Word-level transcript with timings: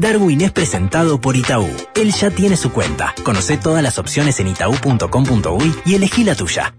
Darwin 0.00 0.40
es 0.40 0.50
presentado 0.50 1.20
por 1.20 1.36
Itaú. 1.36 1.68
Él 1.94 2.12
ya 2.12 2.30
tiene 2.30 2.56
su 2.56 2.72
cuenta. 2.72 3.14
Conoce 3.22 3.56
todas 3.56 3.82
las 3.82 3.98
opciones 3.98 4.40
en 4.40 4.48
itaú.com.uy 4.48 5.74
y 5.84 5.94
elegí 5.94 6.24
la 6.24 6.34
tuya. 6.34 6.74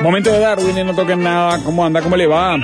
Momento 0.00 0.32
de 0.32 0.40
Darwin, 0.40 0.78
y 0.78 0.84
no 0.84 0.94
toquen 0.94 1.22
nada. 1.22 1.62
¿Cómo 1.64 1.84
anda? 1.84 2.02
¿Cómo 2.02 2.16
le 2.16 2.26
va? 2.26 2.56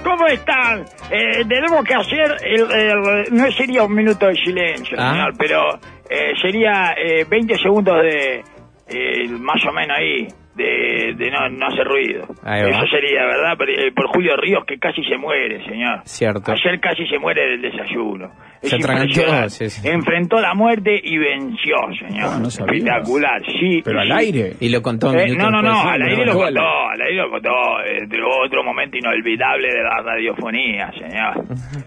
¿Cómo 0.00 0.26
están? 0.26 0.84
Eh, 1.10 1.44
tenemos 1.48 1.84
que 1.84 1.94
hacer, 1.94 2.36
el, 2.44 2.60
el- 2.72 3.34
no 3.34 3.50
sería 3.52 3.82
un 3.84 3.94
minuto 3.94 4.26
de 4.26 4.34
silencio, 4.34 4.96
Ah. 5.00 5.10
señor, 5.12 5.32
pero 5.38 5.74
eh, 6.08 6.32
sería 6.40 6.94
eh, 6.96 7.24
20 7.28 7.56
segundos 7.58 8.02
de, 8.02 8.42
eh, 8.88 9.28
más 9.40 9.64
o 9.66 9.72
menos 9.72 9.96
ahí, 9.98 10.26
de, 10.54 11.14
de 11.16 11.30
no, 11.30 11.48
no 11.48 11.66
hacer 11.66 11.86
ruido. 11.86 12.24
Eso 12.24 12.86
sería, 12.90 13.24
¿verdad? 13.24 13.56
Por, 13.56 13.70
eh, 13.70 13.90
por 13.94 14.06
Julio 14.08 14.36
Ríos, 14.36 14.64
que 14.66 14.78
casi 14.78 15.02
se 15.04 15.16
muere, 15.16 15.64
señor. 15.64 16.00
Cierto. 16.04 16.52
Ayer 16.52 16.78
casi 16.80 17.06
se 17.06 17.18
muere 17.18 17.42
del 17.52 17.62
desayuno. 17.62 18.30
Es 18.62 18.70
Se 18.70 18.76
atragantó, 18.76 19.08
impresionante. 19.20 19.50
sí, 19.50 19.70
sí. 19.70 19.88
Enfrentó 19.88 20.40
la 20.40 20.54
muerte 20.54 21.00
y 21.02 21.18
venció, 21.18 21.74
señor. 21.98 22.30
Ah, 22.32 22.38
no. 22.40 22.46
Espectacular, 22.48 23.42
sí. 23.44 23.82
Pero 23.84 24.00
al 24.00 24.12
aire. 24.12 24.52
Y 24.60 24.68
lo 24.68 24.80
contó 24.82 25.12
Eh, 25.12 25.34
no, 25.36 25.50
no, 25.50 25.60
no, 25.62 25.80
al 25.82 26.00
aire 26.02 26.24
lo 26.26 26.34
contó, 26.34 26.60
al 26.60 27.00
aire 27.00 27.16
lo 27.16 27.30
contó. 27.30 27.50
eh, 27.84 28.06
de 28.06 28.18
otro 28.44 28.62
momento 28.62 28.96
inolvidable 28.96 29.68
de 29.68 29.82
la 29.82 30.02
radiofonía, 30.02 30.92
señor. 30.92 31.44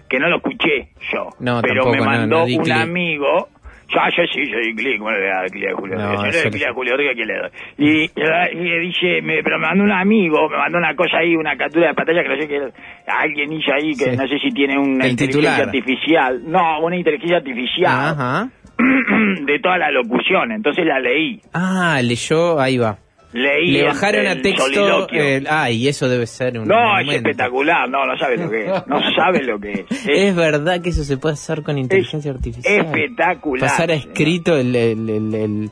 Que 0.08 0.18
no 0.18 0.28
lo 0.28 0.36
escuché 0.36 0.90
yo. 1.12 1.30
No, 1.40 1.60
pero 1.62 1.84
tampoco, 1.84 1.96
me 1.96 2.00
mandó 2.04 2.44
un 2.44 2.72
amigo. 2.72 3.48
Ya, 3.88 4.02
yo 4.16 4.24
sí, 4.32 4.40
yo 4.50 4.58
di 4.58 4.74
clic, 4.74 4.98
¿cómo 4.98 5.12
le 5.12 5.18
voy 5.20 5.28
a 5.28 5.34
dar 5.36 5.50
clic 5.50 5.68
a 5.68 5.74
Julio 5.76 5.96
No, 5.96 6.12
no 6.14 6.26
le 6.26 6.32
le- 6.44 6.50
clic 6.50 6.64
a 6.66 6.72
Julio 6.72 6.96
Ríos, 6.96 7.14
¿quién 7.14 7.28
le 7.28 7.34
doy? 7.38 7.50
Y, 7.78 8.02
y, 8.02 8.58
y 8.58 8.78
dice, 8.88 9.22
me, 9.22 9.42
pero 9.44 9.58
me 9.60 9.66
mandó 9.66 9.84
un 9.84 9.92
amigo, 9.92 10.48
me 10.50 10.56
mandó 10.56 10.78
una 10.78 10.94
cosa 10.96 11.18
ahí, 11.18 11.36
una 11.36 11.56
captura 11.56 11.88
de 11.88 11.94
pantalla 11.94 12.22
que 12.22 12.28
no 12.28 12.36
sé 12.36 12.48
qué, 12.48 12.60
alguien 13.06 13.52
hizo 13.52 13.72
ahí 13.72 13.92
que 13.92 14.10
Sí. 14.10 14.16
no 14.16 14.26
sé 14.26 14.38
si 14.40 14.50
tiene 14.50 14.76
una 14.76 15.04
El 15.04 15.12
inteligencia 15.12 15.26
titular. 15.28 15.60
artificial. 15.62 16.42
No, 16.50 16.80
una 16.80 16.96
inteligencia 16.96 17.36
artificial 17.36 17.92
Ajá. 17.94 18.48
de 19.46 19.58
toda 19.60 19.78
la 19.78 19.90
locución, 19.92 20.50
entonces 20.52 20.84
la 20.84 20.98
leí. 21.00 21.40
Ah, 21.54 22.00
leyó, 22.02 22.58
ahí 22.60 22.78
va. 22.78 22.98
Leí 23.36 23.70
Le 23.72 23.80
el- 23.80 23.86
bajaron 23.86 24.26
a 24.26 24.32
el 24.32 24.42
texto. 24.42 24.64
soliloquio. 24.64 25.22
el- 25.22 25.46
ah, 25.50 25.70
y 25.70 25.88
eso 25.88 26.08
debe 26.08 26.26
ser 26.26 26.58
un. 26.58 26.66
No, 26.68 26.98
es 26.98 27.08
espectacular. 27.08 27.88
No, 27.88 28.06
no 28.06 28.16
sabe 28.16 28.36
lo 28.38 28.50
que 28.50 28.64
es. 28.66 28.86
No 28.86 29.00
sabe 29.14 29.42
lo 29.44 29.58
que 29.60 29.72
es. 29.72 29.86
Es 30.08 30.34
verdad 30.34 30.80
que 30.82 30.88
eso 30.90 31.04
se 31.04 31.16
puede 31.18 31.34
hacer 31.34 31.62
con 31.62 31.76
inteligencia 31.78 32.30
artificial. 32.30 32.86
espectacular, 32.86 33.68
Pasar 33.68 33.90
a 33.90 33.94
escrito 33.94 34.56
el, 34.56 34.74
el, 34.74 35.70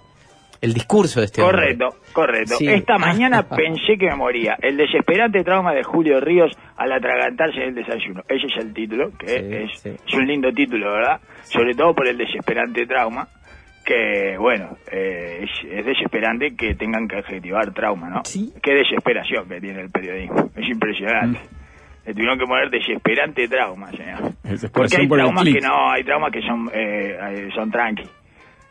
el, 0.61 0.75
discurso 0.75 1.21
de 1.21 1.27
este 1.27 1.43
hombre. 1.43 1.77
Correcto, 1.77 1.89
correcto. 2.13 2.55
Sí. 2.57 2.67
Esta 2.69 2.99
mañana 2.99 3.49
pensé 3.57 3.97
que 3.99 4.07
me 4.07 4.17
moría. 4.17 4.57
El 4.61 4.77
desesperante 4.77 5.43
trauma 5.45 5.73
de 5.75 5.83
Julio 5.83 6.21
Ríos 6.21 6.53
al 6.77 6.93
atragantarse 6.93 7.59
en 7.63 7.69
el 7.69 7.75
desayuno. 7.75 8.23
Ese 8.29 8.47
es 8.47 8.57
el 8.65 8.73
título, 8.75 9.11
que 9.19 9.27
Sí, 9.27 9.35
es, 9.73 9.81
sí. 9.81 9.91
es 10.07 10.15
un 10.15 10.27
lindo 10.27 10.51
título, 10.53 10.93
¿verdad? 10.93 11.21
Sobre 11.45 11.75
todo 11.75 11.95
por 11.95 12.07
el 12.09 12.17
desesperante 12.19 12.87
trauma, 12.87 13.29
que, 13.85 14.37
bueno, 14.39 14.77
eh, 14.91 15.45
es, 15.45 15.51
es 15.71 15.85
desesperante 15.85 16.55
que 16.57 16.75
tengan 16.75 17.07
que 17.07 17.17
adjetivar 17.17 17.73
trauma, 17.73 18.09
¿no? 18.09 18.25
Sí. 18.25 18.53
Qué 18.63 18.73
desesperación 18.73 19.49
que 19.49 19.61
tiene 19.61 19.83
el 19.83 19.91
periodismo. 19.91 20.51
Es 20.57 20.69
impresionante. 20.69 21.39
Mm. 21.39 22.07
Le 22.07 22.13
tuvieron 22.13 22.39
que 22.39 22.45
poner 22.45 22.71
desesperante 22.71 23.49
trauma, 23.49 23.91
señor. 23.93 24.33
Porque 24.73 24.97
hay 24.99 25.07
por 25.07 25.19
traumas 25.19 25.45
que 25.45 25.61
no, 25.61 25.91
hay 25.91 26.05
traumas 26.05 26.33
que 26.33 26.43
son 26.43 26.71
eh, 26.73 27.49
son 27.55 27.71
tranqui. 27.71 28.05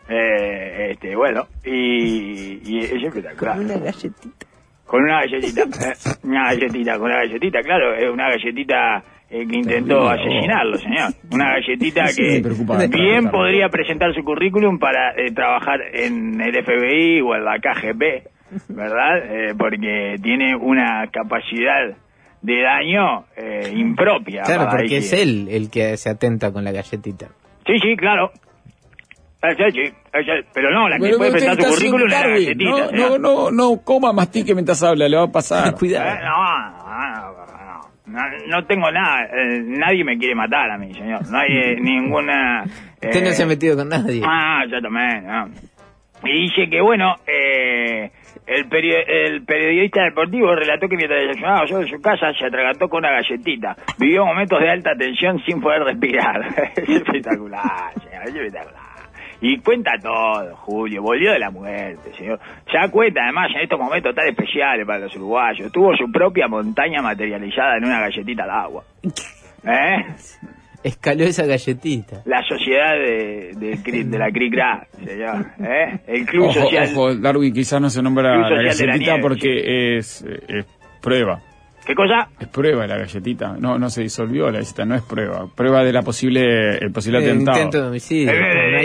Eh, 0.10 0.92
este, 0.92 1.16
bueno, 1.16 1.48
y, 1.64 2.60
y 2.64 2.80
es 2.80 2.92
espectacular. 3.04 3.60
Una 3.60 3.78
galletita. 3.78 4.46
Con 4.86 5.04
una 5.04 5.22
galletita, 5.22 5.64
una 6.24 6.44
galletita, 6.50 6.98
con 6.98 7.06
una 7.06 7.18
galletita, 7.18 7.62
claro, 7.62 7.96
es 7.96 8.10
una 8.12 8.30
galletita 8.30 9.04
eh, 9.34 9.48
que 9.50 9.56
intentó 9.58 10.08
asesinarlo, 10.08 10.78
señor. 10.78 11.12
Una 11.32 11.54
galletita 11.54 12.06
Sí, 12.08 12.42
que 12.44 12.88
bien 12.88 13.32
podría 13.32 13.68
presentar 13.68 14.14
su 14.14 14.24
currículum 14.24 14.78
para 14.78 15.12
eh, 15.18 15.32
trabajar 15.34 15.80
en 15.92 16.40
el 16.40 16.64
FBI 16.64 17.22
o 17.22 17.34
en 17.34 17.44
la 17.44 17.58
KGB, 17.58 18.30
¿verdad? 18.70 19.18
Eh, 19.26 19.56
porque 19.58 20.18
tiene 20.22 20.56
una 20.56 21.08
capacidad 21.12 21.98
de 22.44 22.62
daño 22.62 23.26
eh, 23.36 23.74
impropia. 23.76 24.44
Claro, 24.44 24.68
porque 24.70 24.98
es 24.98 25.12
él 25.14 25.48
el 25.50 25.72
que 25.72 25.98
se 25.98 26.12
atenta 26.12 26.52
con 26.54 26.64
la 26.64 26.72
galletita. 26.72 27.30
Sí, 27.66 27.80
sí, 27.80 27.96
claro. 27.98 28.32
Sí, 29.42 29.92
pero 30.54 30.72
no, 30.72 30.88
la 30.88 30.98
que 30.98 31.04
Pero 31.04 31.18
puede 31.18 31.32
presentar 31.32 31.66
su 31.66 31.74
currículum 31.74 32.08
es 32.08 32.14
la 32.14 32.28
galletita. 32.28 32.92
No, 32.92 32.92
no, 32.92 33.18
no, 33.18 33.52
no 33.52 33.82
coma 33.84 34.14
mastique 34.14 34.54
mientras 34.54 34.82
habla, 34.84 35.10
le 35.10 35.18
va 35.18 35.24
a 35.24 35.32
pasar. 35.32 35.70
Eh, 35.74 35.76
Cuidado. 35.78 36.20
no, 36.22 36.78
no, 36.78 37.36
no, 37.36 37.43
no, 38.06 38.20
no 38.48 38.66
tengo 38.66 38.92
nada, 38.92 39.26
eh, 39.26 39.62
nadie 39.64 40.04
me 40.04 40.18
quiere 40.18 40.36
matar 40.36 40.70
a 40.72 40.78
mí, 40.78 40.94
señor. 40.94 41.22
No 41.30 41.38
hay 41.38 41.50
eh, 41.58 41.76
ninguna... 41.82 42.64
Usted 43.02 43.22
no 43.24 43.30
eh, 43.30 43.34
se 43.34 43.44
ha 43.44 43.48
metido 43.48 43.76
con 43.78 43.90
nadie. 43.90 44.22
Ah, 44.26 44.64
yo 44.70 44.82
también, 44.82 45.26
no. 45.26 45.50
Y 46.26 46.44
dice 46.44 46.70
que, 46.70 46.80
bueno, 46.80 47.16
eh, 47.28 48.10
el, 48.48 48.70
peri- 48.70 49.04
el 49.08 49.44
periodista 49.44 50.04
deportivo 50.04 50.56
relató 50.56 50.88
que 50.88 50.96
mientras 50.96 51.20
desayunaba 51.20 51.66
yo 51.66 51.82
en 51.82 51.88
su 51.88 52.02
casa 52.02 52.32
se 52.40 52.46
atragantó 52.46 52.88
con 52.88 53.00
una 53.00 53.12
galletita. 53.12 53.76
Vivió 54.00 54.26
momentos 54.26 54.58
de 54.62 54.70
alta 54.70 54.92
tensión 54.98 55.40
sin 55.46 55.60
poder 55.60 55.84
respirar. 55.84 56.46
es 56.78 56.88
espectacular, 56.90 57.94
señor, 58.02 58.24
es 58.24 58.36
espectacular. 58.36 58.83
Y 59.46 59.58
cuenta 59.60 59.92
todo, 60.02 60.56
Julio, 60.56 61.02
volvió 61.02 61.34
de 61.34 61.40
la 61.40 61.52
muerte, 61.52 62.14
señor. 62.18 62.40
Se 62.72 62.78
da 62.78 62.90
cuenta, 62.90 63.22
además, 63.26 63.50
en 63.54 63.64
estos 63.64 63.78
momentos 63.78 64.16
tan 64.16 64.26
especiales 64.30 64.88
para 64.88 65.00
los 65.00 65.14
uruguayos. 65.18 65.70
Tuvo 65.70 65.94
su 65.98 66.10
propia 66.10 66.48
montaña 66.48 67.02
materializada 67.02 67.76
en 67.78 67.84
una 67.84 68.00
galletita 68.00 68.44
al 68.46 68.50
agua. 68.52 68.84
¿Eh? 69.66 70.06
Escaló 70.82 71.24
esa 71.26 71.46
galletita. 71.46 72.22
La 72.26 72.42
sociedad 72.48 72.94
de, 72.94 73.52
de, 73.56 74.04
de 74.06 74.18
la 74.18 74.32
CRICRA, 74.32 74.88
señor. 75.04 75.46
¿Eh? 75.60 76.00
El 76.08 76.26
club 76.26 76.46
Ojo, 76.46 76.62
social. 76.62 76.90
ojo, 76.94 77.16
Darwin 77.16 77.54
quizás 77.54 77.82
no 77.82 77.90
se 77.90 78.02
nombra 78.02 78.38
la 78.38 78.50
de 78.50 78.56
galletita 78.66 78.98
Nieve, 78.98 79.22
porque 79.22 79.98
es, 79.98 80.22
eh, 80.28 80.40
es 80.48 80.66
prueba. 81.02 81.40
¿Qué 81.86 81.96
cosa? 81.96 82.30
Es 82.40 82.48
prueba 82.48 82.88
la 82.88 82.98
galletita. 82.98 83.58
No, 83.60 83.78
no 83.78 83.90
se 83.90 84.04
disolvió 84.04 84.46
la 84.46 84.54
galletita, 84.60 84.86
no 84.86 84.96
es 84.96 85.02
prueba. 85.02 85.48
Prueba 85.54 85.84
de 85.84 85.92
la 85.92 86.02
posible, 86.02 86.78
el 86.78 86.92
posible 86.94 87.20
Eh, 87.20 87.24
atentado. 87.30 87.58
intento 87.58 87.82
de 87.82 87.88
homicidio. 87.90 88.32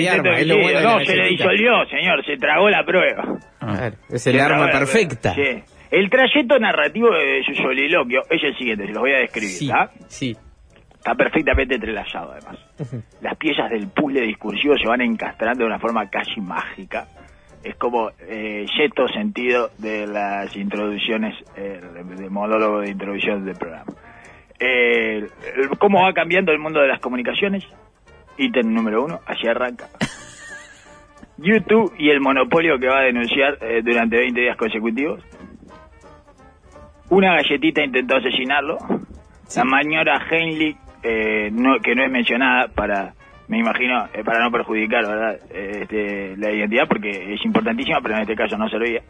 No 0.04 0.10
hay 0.10 0.18
arma, 0.18 0.38
es 0.38 0.46
lo 0.46 0.58
bueno 0.58 0.80
no, 0.80 1.04
se 1.04 1.16
le 1.16 1.28
disolvió, 1.28 1.84
señor. 1.90 2.24
Se 2.24 2.36
tragó 2.36 2.68
la 2.70 2.84
prueba. 2.84 3.38
Ah. 3.60 3.76
Claro, 3.76 3.96
es 4.10 4.26
el 4.26 4.40
arma 4.40 4.70
perfecta. 4.70 5.34
Sí. 5.34 5.62
El 5.90 6.10
trayecto 6.10 6.58
narrativo 6.58 7.10
de 7.10 7.42
su 7.46 7.54
soliloquio 7.54 8.22
es 8.28 8.42
el 8.42 8.56
siguiente, 8.56 8.86
se 8.86 8.92
los 8.92 9.00
voy 9.00 9.12
a 9.12 9.18
describir. 9.18 9.50
Sí, 9.50 9.70
sí. 10.08 10.36
Está 10.94 11.14
perfectamente 11.14 11.76
entrelazado, 11.76 12.32
además. 12.32 12.58
Las 13.22 13.36
piezas 13.36 13.70
del 13.70 13.88
puzzle 13.88 14.22
discursivo 14.22 14.76
se 14.76 14.86
van 14.86 15.00
encastrando 15.00 15.64
de 15.64 15.66
una 15.66 15.78
forma 15.78 16.10
casi 16.10 16.40
mágica. 16.40 17.06
Es 17.62 17.76
como 17.76 18.10
eh, 18.20 18.66
sentido 19.14 19.70
de 19.78 20.06
las 20.06 20.54
introducciones, 20.56 21.34
eh, 21.56 21.80
de, 21.94 22.22
de 22.22 22.28
monólogo 22.28 22.80
de 22.80 22.90
introducción 22.90 23.44
del 23.44 23.56
programa. 23.56 23.92
Eh, 24.60 25.26
¿Cómo 25.78 26.02
va 26.02 26.12
cambiando 26.12 26.52
el 26.52 26.58
mundo 26.58 26.80
de 26.80 26.88
las 26.88 27.00
comunicaciones? 27.00 27.64
Ítem 28.38 28.72
número 28.72 29.04
uno, 29.04 29.20
así 29.26 29.46
arranca. 29.48 29.86
YouTube 31.38 31.92
y 31.98 32.10
el 32.10 32.20
monopolio 32.20 32.78
que 32.78 32.88
va 32.88 32.98
a 33.00 33.02
denunciar 33.04 33.58
eh, 33.60 33.80
durante 33.84 34.16
20 34.16 34.40
días 34.40 34.56
consecutivos. 34.56 35.22
Una 37.10 37.34
galletita 37.36 37.82
intentó 37.82 38.16
asesinarlo. 38.16 38.78
La 39.72 39.82
señora 39.82 40.20
Heinlich, 40.30 40.76
eh, 41.02 41.48
no, 41.52 41.78
que 41.80 41.94
no 41.94 42.04
es 42.04 42.10
mencionada 42.10 42.68
para, 42.68 43.14
me 43.48 43.58
imagino, 43.60 44.06
eh, 44.12 44.22
para 44.24 44.40
no 44.44 44.50
perjudicar, 44.50 45.06
¿verdad? 45.06 45.38
Eh, 45.50 45.78
este, 45.82 46.36
la 46.36 46.52
identidad, 46.52 46.86
porque 46.86 47.32
es 47.34 47.44
importantísima, 47.44 47.98
pero 48.02 48.16
en 48.16 48.22
este 48.22 48.34
caso 48.36 48.58
no 48.58 48.68
servía. 48.68 49.00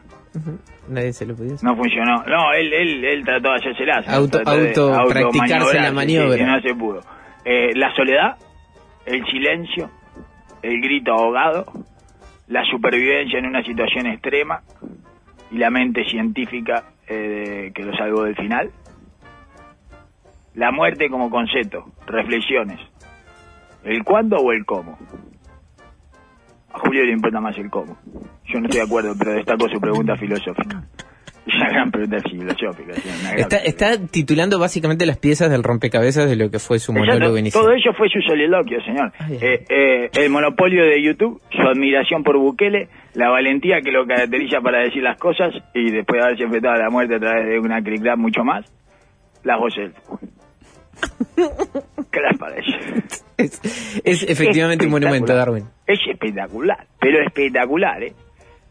Nadie 0.88 1.12
se 1.12 1.26
lo 1.26 1.34
podía 1.34 1.54
hacer. 1.54 1.68
No 1.68 1.76
funcionó. 1.76 2.22
No, 2.24 2.52
él, 2.52 2.72
él, 2.72 3.04
él 3.04 3.24
trató 3.24 3.50
de 3.50 3.56
hacérselas. 3.56 4.06
Auto- 4.08 4.38
de 4.38 4.44
auto- 4.68 5.08
practicarse 5.08 5.80
la 5.80 5.92
maniobra. 5.92 6.34
sí, 6.34 6.38
sí, 6.38 6.44
no 6.44 6.60
se 6.60 6.74
pudo. 6.74 7.00
Eh, 7.44 7.72
la 7.74 7.92
soledad, 7.96 8.36
el 9.08 9.24
silencio, 9.26 9.90
el 10.62 10.80
grito 10.80 11.12
ahogado, 11.12 11.64
la 12.46 12.62
supervivencia 12.64 13.38
en 13.38 13.46
una 13.46 13.62
situación 13.62 14.06
extrema 14.06 14.62
y 15.50 15.58
la 15.58 15.70
mente 15.70 16.04
científica 16.04 16.84
eh, 17.06 17.72
que 17.74 17.82
lo 17.84 17.96
salvó 17.96 18.24
del 18.24 18.36
final. 18.36 18.70
La 20.54 20.72
muerte 20.72 21.08
como 21.08 21.30
concepto, 21.30 21.86
reflexiones. 22.06 22.80
¿El 23.84 24.04
cuándo 24.04 24.36
o 24.36 24.52
el 24.52 24.66
cómo? 24.66 24.98
A 26.72 26.78
Julio 26.80 27.04
le 27.04 27.12
importa 27.12 27.40
más 27.40 27.56
el 27.56 27.70
cómo. 27.70 27.96
Yo 28.44 28.60
no 28.60 28.66
estoy 28.66 28.80
de 28.80 28.86
acuerdo, 28.86 29.14
pero 29.18 29.32
destaco 29.32 29.68
su 29.68 29.80
pregunta 29.80 30.16
filosófica. 30.16 30.82
Una 31.56 31.70
gran 31.70 31.90
pregunta 31.90 32.18
filosófica. 32.28 32.92
Está, 33.36 33.56
está 33.58 33.98
titulando 34.10 34.58
básicamente 34.58 35.06
las 35.06 35.18
piezas 35.18 35.50
del 35.50 35.62
rompecabezas 35.62 36.28
de 36.28 36.36
lo 36.36 36.50
que 36.50 36.58
fue 36.58 36.78
su 36.78 36.92
Exacto, 36.92 37.12
monólogo 37.12 37.38
inicial. 37.38 37.64
Todo 37.64 37.72
ello 37.72 37.92
fue 37.96 38.08
su 38.08 38.20
soliloquio, 38.20 38.78
señor. 38.82 39.12
Eh, 39.30 39.64
eh, 39.68 40.10
el 40.14 40.30
monopolio 40.30 40.84
de 40.84 41.02
YouTube, 41.02 41.40
su 41.50 41.62
admiración 41.62 42.22
por 42.22 42.36
Bukele, 42.38 42.88
la 43.14 43.30
valentía 43.30 43.80
que 43.80 43.90
lo 43.90 44.06
caracteriza 44.06 44.60
para 44.60 44.80
decir 44.80 45.02
las 45.02 45.18
cosas 45.18 45.54
y 45.74 45.90
después 45.90 46.20
de 46.20 46.24
haberse 46.24 46.44
enfrentado 46.44 46.74
a 46.74 46.78
la 46.78 46.90
muerte 46.90 47.16
a 47.16 47.18
través 47.18 47.46
de 47.48 47.58
una 47.58 47.82
criclap 47.82 48.18
mucho 48.18 48.44
más, 48.44 48.70
las 49.42 49.58
voces. 49.58 49.92
¿Qué 51.36 52.20
les 52.20 52.38
parece? 52.38 52.70
Es, 53.36 53.60
es 54.04 54.28
efectivamente 54.28 54.84
un 54.84 54.90
monumento. 54.90 55.34
Darwin. 55.34 55.64
Es 55.86 56.00
espectacular, 56.10 56.86
pero 57.00 57.22
espectacular, 57.24 58.02
¿eh? 58.02 58.12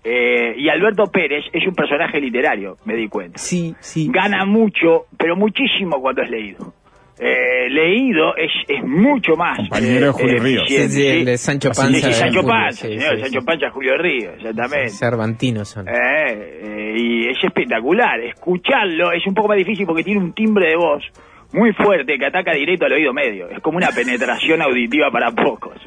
Eh, 0.09 0.56
y 0.57 0.69
Alberto 0.69 1.12
Pérez 1.12 1.44
es 1.51 1.68
un 1.68 1.75
personaje 1.75 2.21
literario, 2.21 2.77
me 2.86 2.95
di 2.95 3.09
cuenta. 3.09 3.38
Sí, 3.38 3.75
sí. 3.81 4.07
Gana 4.09 4.45
mucho, 4.45 5.07
pero 5.18 5.36
muchísimo 5.36 6.00
cuando 6.00 6.21
es 6.21 6.30
leído. 6.30 6.74
Eh, 7.19 7.69
leído 7.69 8.33
es, 8.38 8.51
es 8.69 8.83
mucho 8.86 9.36
más. 9.36 9.57
Compañero 9.57 10.06
de 10.06 10.12
Julio 10.13 10.39
Ríos. 10.42 10.63
Sí, 10.68 10.88
sí, 10.88 11.07
el 11.07 11.25
de 11.25 11.38
Sancho 11.38 11.69
Panza 11.69 12.00
sí, 12.00 12.07
de 12.07 12.13
Sancho 12.13 12.44
Panza, 12.44 12.88
sí, 12.88 12.94
señor, 12.94 13.15
sí, 13.18 13.21
Sancho. 13.24 13.45
Panza, 13.45 13.69
Julio 13.71 13.98
Ríos, 13.98 14.36
exactamente. 14.38 14.89
Cervantinos 14.92 15.68
son. 15.68 15.89
Eh, 15.89 15.94
eh, 15.94 16.94
y 16.95 17.27
es 17.27 17.44
espectacular. 17.44 18.18
Escucharlo 18.21 19.12
es 19.12 19.27
un 19.27 19.33
poco 19.33 19.50
más 19.50 19.57
difícil 19.57 19.86
porque 19.86 20.04
tiene 20.04 20.21
un 20.21 20.31
timbre 20.31 20.69
de 20.69 20.77
voz 20.77 21.04
muy 21.51 21.74
fuerte 21.74 22.18
que 22.18 22.25
ataca 22.25 22.54
directo 22.54 22.86
al 22.86 22.94
oído 22.94 23.12
medio. 23.13 23.50
Es 23.50 23.59
como 23.59 23.77
una 23.77 23.89
penetración 23.89 24.62
auditiva 24.62 25.12
para 25.12 25.31
pocos. 25.31 25.81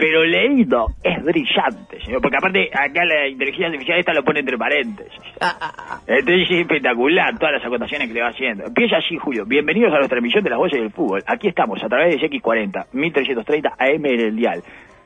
Pero 0.00 0.24
leído 0.24 0.86
es 1.04 1.22
brillante, 1.22 2.00
señor. 2.00 2.22
Porque 2.22 2.38
aparte, 2.38 2.70
acá 2.72 3.04
la 3.04 3.28
inteligencia 3.28 3.66
artificial 3.66 3.98
esta 3.98 4.14
lo 4.14 4.24
pone 4.24 4.40
entre 4.40 4.56
paréntesis. 4.56 5.20
Entonces 6.06 6.48
es 6.48 6.60
espectacular 6.60 7.38
todas 7.38 7.56
las 7.56 7.66
acotaciones 7.66 8.08
que 8.08 8.14
le 8.14 8.22
va 8.22 8.28
haciendo. 8.28 8.64
Empieza 8.64 8.96
así, 8.96 9.18
Julio. 9.18 9.44
Bienvenidos 9.44 9.92
a 9.92 9.98
nuestra 9.98 10.18
emisión 10.18 10.42
de 10.42 10.48
las 10.48 10.58
voces 10.58 10.80
del 10.80 10.90
fútbol. 10.90 11.22
Aquí 11.26 11.48
estamos 11.48 11.84
a 11.84 11.88
través 11.90 12.18
de 12.18 12.30
X40, 12.30 12.86
1330 12.94 13.74
AM 13.78 14.06
en 14.06 14.20
el 14.20 14.36
dial. 14.36 14.62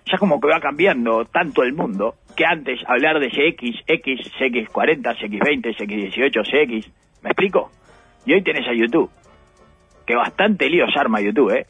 Ya 0.06 0.16
como 0.16 0.40
que 0.40 0.46
va 0.46 0.60
cambiando 0.60 1.24
tanto 1.24 1.64
el 1.64 1.72
mundo 1.72 2.14
que 2.36 2.46
antes 2.46 2.78
hablar 2.86 3.18
de 3.18 3.30
CX, 3.30 3.82
X, 3.88 4.30
CX40, 4.38 5.02
CX20, 5.02 5.76
CX18, 5.76 6.42
CX. 6.44 6.92
¿Me 7.24 7.30
explico? 7.30 7.72
Y 8.26 8.34
hoy 8.34 8.44
tenés 8.44 8.68
a 8.68 8.72
YouTube. 8.72 9.10
Que 10.06 10.14
bastante 10.14 10.70
lío 10.70 10.86
se 10.86 11.00
arma 11.00 11.20
YouTube, 11.20 11.50
¿eh? 11.50 11.66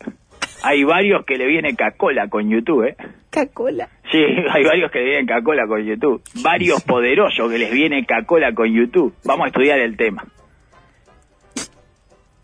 Hay 0.67 0.83
varios 0.83 1.27
que 1.27 1.37
le 1.37 1.47
viene 1.47 1.77
Cacola 1.77 2.29
con 2.29 2.49
YouTube, 2.49 2.85
¿eh? 2.85 2.97
Cacola. 3.29 3.87
Sí, 4.11 4.19
hay 4.51 4.65
varios 4.65 4.91
que 4.91 5.01
le 5.01 5.05
vienen 5.05 5.27
Cacola 5.27 5.67
con 5.67 5.85
YouTube. 5.85 6.23
Varios 6.43 6.83
poderosos 6.83 7.51
que 7.51 7.59
les 7.59 7.71
viene 7.71 8.07
Cacola 8.07 8.55
con 8.55 8.73
YouTube. 8.73 9.13
Vamos 9.27 9.45
a 9.45 9.49
estudiar 9.49 9.79
el 9.81 9.99
tema. 9.99 10.25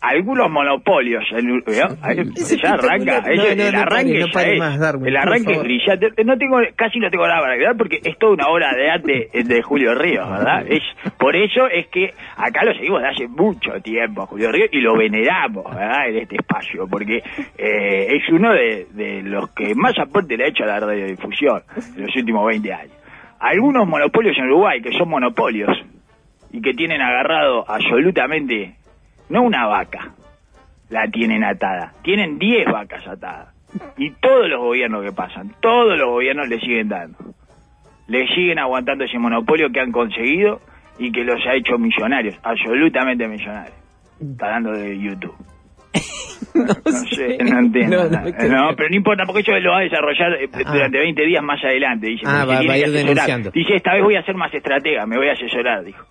Algunos 0.01 0.49
monopolios. 0.49 1.23
El, 1.31 1.63
arranca. 2.63 3.21
No, 3.21 3.43
el 3.43 3.71
no 3.73 3.79
arranque 3.79 4.25
pare, 4.33 4.47
no 4.47 4.51
ya 4.51 4.53
es- 4.53 4.59
más, 4.59 4.79
Darwin, 4.79 5.07
El 5.07 5.13
por 5.13 5.21
arranque 5.21 5.51
es 5.51 5.57
favor. 5.57 5.63
brillante. 5.63 6.23
No 6.25 6.37
tengo, 6.37 6.57
casi 6.75 6.99
no 6.99 7.09
tengo 7.09 7.27
nada 7.27 7.39
para 7.41 7.53
agregar 7.53 7.77
porque 7.77 7.99
es 8.03 8.17
toda 8.17 8.33
una 8.33 8.47
obra 8.47 8.73
de 8.75 8.89
arte 8.89 9.29
de 9.33 9.61
Julio 9.61 9.93
Ríos, 9.93 10.29
¿verdad? 10.29 10.65
Es, 10.67 10.81
por 11.19 11.35
eso 11.35 11.67
es 11.67 11.87
que 11.87 12.13
acá 12.35 12.65
lo 12.65 12.73
seguimos 12.73 13.01
de 13.01 13.07
hace 13.09 13.27
mucho 13.27 13.71
tiempo, 13.83 14.25
Julio 14.25 14.51
Ríos, 14.51 14.69
y 14.71 14.79
lo 14.81 14.97
veneramos, 14.97 15.65
¿verdad? 15.65 16.09
En 16.09 16.17
este 16.17 16.35
espacio, 16.37 16.87
porque 16.89 17.17
eh, 17.57 18.07
es 18.09 18.27
uno 18.29 18.53
de, 18.53 18.87
de 18.93 19.21
los 19.21 19.53
que 19.53 19.75
más 19.75 19.93
aporte 19.99 20.35
le 20.35 20.45
ha 20.45 20.47
hecho 20.47 20.63
a 20.63 20.67
la 20.67 20.79
radiodifusión 20.79 21.61
en 21.95 22.05
los 22.05 22.15
últimos 22.15 22.45
20 22.47 22.73
años. 22.73 22.93
Algunos 23.39 23.87
monopolios 23.87 24.37
en 24.37 24.45
Uruguay, 24.45 24.81
que 24.81 24.91
son 24.97 25.09
monopolios, 25.09 25.69
y 26.51 26.61
que 26.61 26.73
tienen 26.73 27.01
agarrado 27.01 27.65
absolutamente, 27.69 28.75
no 29.31 29.41
una 29.43 29.65
vaca, 29.67 30.09
la 30.89 31.07
tienen 31.09 31.43
atada, 31.43 31.93
tienen 32.03 32.37
10 32.37 32.65
vacas 32.71 33.07
atadas. 33.07 33.47
Y 33.97 34.11
todos 34.11 34.49
los 34.49 34.59
gobiernos 34.59 35.03
que 35.05 35.11
pasan, 35.13 35.51
todos 35.61 35.97
los 35.97 36.09
gobiernos 36.09 36.47
le 36.49 36.59
siguen 36.59 36.89
dando. 36.89 37.17
Le 38.07 38.27
siguen 38.35 38.59
aguantando 38.59 39.05
ese 39.05 39.17
monopolio 39.17 39.69
que 39.71 39.79
han 39.79 39.91
conseguido 39.93 40.59
y 40.99 41.11
que 41.11 41.23
los 41.23 41.39
ha 41.47 41.55
hecho 41.55 41.77
millonarios, 41.77 42.37
absolutamente 42.43 43.27
millonarios. 43.27 43.75
Está 44.19 44.47
dando 44.49 44.71
de 44.73 44.99
YouTube. 44.99 45.35
No, 46.53 46.91
sé, 47.15 47.37
no 47.43 47.59
entiendo. 47.59 48.03
No, 48.09 48.75
pero 48.75 48.89
no 48.89 48.95
importa, 48.95 49.23
porque 49.25 49.39
ellos 49.39 49.63
lo 49.63 49.71
va 49.71 49.77
a 49.77 49.81
desarrollar 49.83 50.33
eh, 50.33 50.49
Ah. 50.53 50.71
durante 50.73 50.97
20 50.97 51.25
días 51.25 51.41
más 51.43 51.63
adelante. 51.63 52.07
Dice, 52.07 52.23
Ah, 52.25 52.43
va- 52.45 52.55
va 52.67 52.73
a 52.73 52.77
ir 52.77 52.91
denunciando. 52.91 53.51
Dice, 53.51 53.75
esta 53.75 53.93
vez 53.93 54.03
voy 54.03 54.15
a 54.17 54.23
ser 54.23 54.35
más 54.35 54.53
estratega, 54.53 55.05
me 55.05 55.17
voy 55.17 55.29
a 55.29 55.33
asesorar, 55.33 55.83
dijo. 55.85 56.05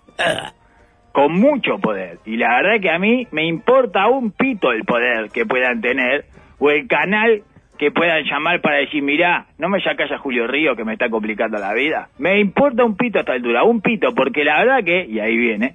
Con 1.11 1.33
mucho 1.33 1.77
poder. 1.79 2.19
Y 2.25 2.37
la 2.37 2.61
verdad 2.61 2.81
que 2.81 2.89
a 2.89 2.99
mí 2.99 3.27
me 3.31 3.45
importa 3.45 4.07
un 4.07 4.31
pito 4.31 4.71
el 4.71 4.83
poder 4.83 5.29
que 5.29 5.45
puedan 5.45 5.81
tener 5.81 6.25
o 6.59 6.69
el 6.69 6.87
canal 6.87 7.43
que 7.81 7.89
puedan 7.89 8.23
llamar 8.25 8.61
para 8.61 8.77
decir, 8.77 9.01
mirá, 9.01 9.47
no 9.57 9.67
me 9.67 9.81
sacas 9.81 10.11
a 10.11 10.19
Julio 10.19 10.45
Río 10.45 10.75
que 10.75 10.85
me 10.85 10.93
está 10.93 11.09
complicando 11.09 11.57
la 11.57 11.73
vida. 11.73 12.09
Me 12.19 12.39
importa 12.39 12.85
un 12.85 12.95
pito 12.95 13.17
a 13.17 13.21
esta 13.21 13.33
altura, 13.33 13.63
un 13.63 13.81
pito, 13.81 14.13
porque 14.13 14.43
la 14.43 14.59
verdad 14.59 14.83
que, 14.85 15.03
y 15.03 15.19
ahí 15.19 15.35
viene, 15.35 15.73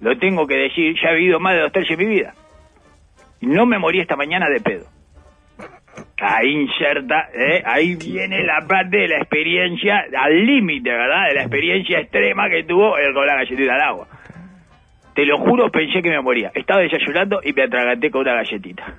lo 0.00 0.16
tengo 0.18 0.46
que 0.46 0.54
decir, 0.54 0.94
ya 1.02 1.10
he 1.10 1.16
vivido 1.16 1.40
más 1.40 1.54
de 1.54 1.62
dos 1.62 1.72
tercios 1.72 1.98
de 1.98 2.04
mi 2.04 2.14
vida. 2.14 2.34
No 3.40 3.66
me 3.66 3.78
morí 3.80 3.98
esta 3.98 4.14
mañana 4.14 4.48
de 4.48 4.60
pedo. 4.60 4.84
Ahí 6.20 6.48
inserta, 6.48 7.28
¿eh? 7.34 7.62
ahí 7.64 7.96
viene 7.96 8.44
la 8.44 8.64
parte 8.66 8.96
de 8.96 9.08
la 9.08 9.16
experiencia 9.18 10.04
al 10.16 10.46
límite, 10.46 10.90
¿verdad? 10.90 11.28
De 11.28 11.34
la 11.34 11.42
experiencia 11.42 11.98
extrema 11.98 12.48
que 12.48 12.62
tuvo 12.62 12.96
el 12.98 13.12
con 13.12 13.26
la 13.26 13.34
galletita 13.34 13.74
al 13.74 13.80
agua. 13.80 14.06
Te 15.16 15.24
lo 15.24 15.38
juro, 15.38 15.70
pensé 15.70 16.02
que 16.02 16.10
me 16.10 16.20
moría. 16.20 16.52
Estaba 16.54 16.82
desayunando 16.82 17.40
y 17.42 17.54
me 17.54 17.62
atraganté 17.62 18.10
con 18.10 18.20
una 18.20 18.34
galletita. 18.34 18.96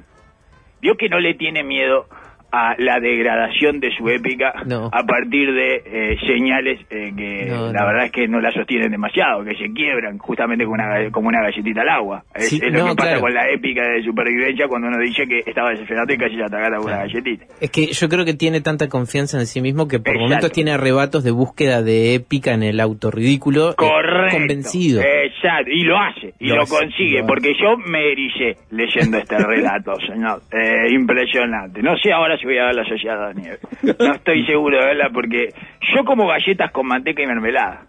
Vio 0.81 0.97
que 0.97 1.09
no 1.09 1.19
le 1.19 1.35
tiene 1.35 1.63
miedo 1.63 2.07
a 2.51 2.75
la 2.77 2.99
degradación 2.99 3.79
de 3.79 3.91
su 3.97 4.07
épica 4.09 4.53
No. 4.65 4.87
a 4.91 5.03
partir 5.03 5.51
de 5.53 5.81
eh, 5.85 6.17
señales 6.25 6.79
eh, 6.89 7.11
que 7.15 7.45
No, 7.49 7.71
la 7.73 7.81
no. 7.81 7.87
verdad 7.87 8.05
es 8.05 8.11
que 8.11 8.27
no 8.27 8.39
la 8.39 8.51
sostienen 8.51 8.91
demasiado, 8.91 9.43
que 9.43 9.55
se 9.55 9.71
quiebran 9.73 10.17
justamente 10.17 10.63
como 10.63 10.75
una, 10.75 11.11
como 11.11 11.27
una 11.27 11.41
galletita 11.41 11.81
al 11.81 11.89
agua. 11.89 12.23
Es, 12.33 12.49
Sí, 12.49 12.59
es 12.63 12.71
lo 12.73 12.85
que 12.87 12.95
pasa 12.95 13.09
claro. 13.09 13.21
con 13.21 13.33
la 13.33 13.49
épica 13.49 13.81
de 13.87 14.03
supervivencia 14.03 14.67
cuando 14.67 14.87
uno 14.87 14.97
dice 14.99 15.27
que 15.27 15.39
estaba 15.45 15.71
desesperado 15.71 16.13
y 16.13 16.17
casi 16.17 16.35
se 16.35 16.43
atacaba 16.43 16.79
una 16.79 16.97
galletita. 16.97 17.45
Es 17.59 17.69
que 17.71 17.87
yo 17.87 18.09
creo 18.09 18.25
que 18.25 18.33
tiene 18.33 18.61
tanta 18.61 18.87
confianza 18.87 19.37
en 19.39 19.45
sí 19.45 19.61
mismo 19.61 19.87
que 19.87 19.99
por 19.99 20.09
Exacto. 20.15 20.21
momentos 20.23 20.51
tiene 20.51 20.71
arrebatos 20.71 21.23
de 21.23 21.31
búsqueda 21.31 21.81
de 21.81 22.15
épica 22.15 22.53
en 22.53 22.63
el 22.63 22.79
autorridículo. 22.79 23.71
eh, 23.71 23.75
Correcto. 23.75 24.37
Convencido. 24.37 25.01
Exacto. 25.01 25.69
Y 25.71 25.83
lo 25.83 25.97
hace. 25.97 26.33
Y 26.39 26.47
Lo 26.47 26.55
lo, 26.57 26.61
hace, 26.63 26.75
consigue. 26.79 27.19
lo 27.19 27.27
porque 27.27 27.53
yo 27.61 27.77
me 27.77 28.11
ericé 28.11 28.57
leyendo 28.71 29.17
este 29.17 29.37
relato, 29.37 29.93
señor. 30.07 30.41
Eh, 30.51 30.91
impresionante. 30.93 31.81
No 31.81 31.95
sé 31.97 32.11
ahora 32.13 32.36
voy 32.45 32.57
a 32.57 32.65
ver 32.65 32.75
la 32.75 32.85
Sociedad 32.85 33.15
de 33.15 33.25
la 33.25 33.33
Nieve. 33.33 33.59
No 33.99 34.13
estoy 34.13 34.45
seguro 34.45 34.79
de 34.79 34.85
verla 34.85 35.09
porque 35.13 35.49
yo 35.95 36.03
como 36.05 36.27
galletas 36.27 36.71
con 36.71 36.87
manteca 36.87 37.23
y 37.23 37.27
mermelada. 37.27 37.87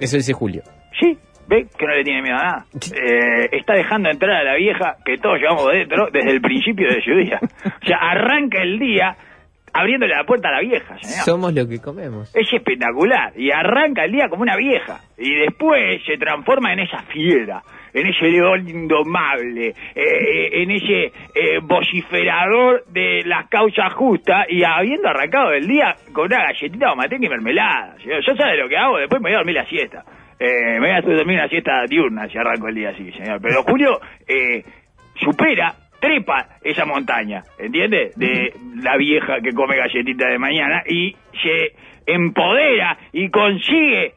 Eso 0.00 0.16
dice 0.16 0.32
Julio. 0.32 0.62
Sí. 1.00 1.18
¿Ve 1.48 1.66
que 1.78 1.86
no 1.86 1.94
le 1.94 2.02
tiene 2.02 2.22
miedo 2.22 2.36
a 2.36 2.42
nada? 2.42 2.66
Eh, 2.74 3.48
está 3.52 3.74
dejando 3.74 4.10
entrar 4.10 4.32
a 4.32 4.42
la 4.42 4.56
vieja 4.56 4.96
que 5.04 5.16
todos 5.16 5.38
llevamos 5.38 5.72
dentro 5.72 6.08
desde 6.12 6.32
el 6.32 6.40
principio 6.40 6.88
de 6.88 7.00
su 7.02 7.12
día. 7.14 7.38
O 7.40 7.86
sea, 7.86 7.98
arranca 7.98 8.62
el 8.62 8.80
día 8.80 9.16
abriéndole 9.72 10.14
la 10.14 10.24
puerta 10.24 10.48
a 10.48 10.52
la 10.52 10.60
vieja. 10.60 10.96
Somos 11.24 11.54
lo 11.54 11.68
que 11.68 11.78
comemos. 11.78 12.34
Es 12.34 12.52
espectacular 12.52 13.32
y 13.36 13.50
arranca 13.52 14.04
el 14.04 14.12
día 14.12 14.28
como 14.28 14.42
una 14.42 14.56
vieja 14.56 15.00
y 15.18 15.34
después 15.34 16.02
se 16.04 16.16
transforma 16.16 16.72
en 16.72 16.80
esa 16.80 16.98
fiera, 17.02 17.62
en 17.96 18.06
ese 18.06 18.26
león 18.26 18.68
indomable, 18.68 19.68
eh, 19.94 20.62
en 20.62 20.70
ese 20.70 21.12
eh, 21.34 21.58
vociferador 21.62 22.84
de 22.88 23.22
las 23.24 23.48
causas 23.48 23.92
justas 23.94 24.46
y 24.50 24.62
habiendo 24.62 25.08
arrancado 25.08 25.52
el 25.52 25.66
día 25.66 25.94
con 26.12 26.26
una 26.26 26.44
galletita 26.44 26.90
de 26.90 26.96
manteca 26.96 27.24
y 27.24 27.28
mermelada. 27.28 27.96
Yo 28.04 28.36
sabe 28.36 28.58
lo 28.58 28.68
que 28.68 28.76
hago, 28.76 28.98
después 28.98 29.22
me 29.22 29.30
voy 29.30 29.34
a 29.34 29.38
dormir 29.38 29.54
la 29.54 29.66
siesta. 29.66 30.04
Eh, 30.38 30.78
me 30.78 30.80
voy 30.80 30.90
a 30.90 31.00
dormir 31.00 31.38
una 31.38 31.48
siesta 31.48 31.86
diurna 31.88 32.28
si 32.28 32.36
arranco 32.36 32.68
el 32.68 32.74
día 32.74 32.90
así, 32.90 33.10
señor. 33.12 33.40
Pero 33.40 33.62
Julio 33.62 33.98
eh, 34.28 34.62
supera 35.14 35.72
trepa 35.98 36.58
esa 36.62 36.84
montaña, 36.84 37.42
¿entiendes? 37.58 38.14
De 38.16 38.52
la 38.82 38.98
vieja 38.98 39.40
que 39.40 39.52
come 39.52 39.78
galletita 39.78 40.28
de 40.28 40.38
mañana 40.38 40.82
y 40.86 41.16
se 41.42 41.72
empodera 42.06 42.98
y 43.12 43.30
consigue, 43.30 44.12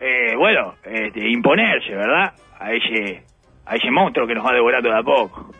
eh, 0.00 0.34
bueno, 0.36 0.74
este, 0.84 1.28
imponerse, 1.28 1.94
¿verdad? 1.94 2.32
A 2.60 2.72
ese, 2.72 3.24
a 3.66 3.74
ese 3.74 3.90
monstruo 3.90 4.26
que 4.26 4.34
nos 4.34 4.44
va 4.46 4.52
devorando 4.52 4.88
de 4.90 4.98
a 4.98 5.02
poco. 5.02 5.50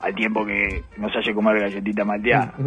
Al 0.00 0.14
tiempo 0.14 0.44
que 0.44 0.82
nos 0.98 1.14
hace 1.16 1.32
comer 1.32 1.58
galletita 1.60 2.04
malteada. 2.04 2.52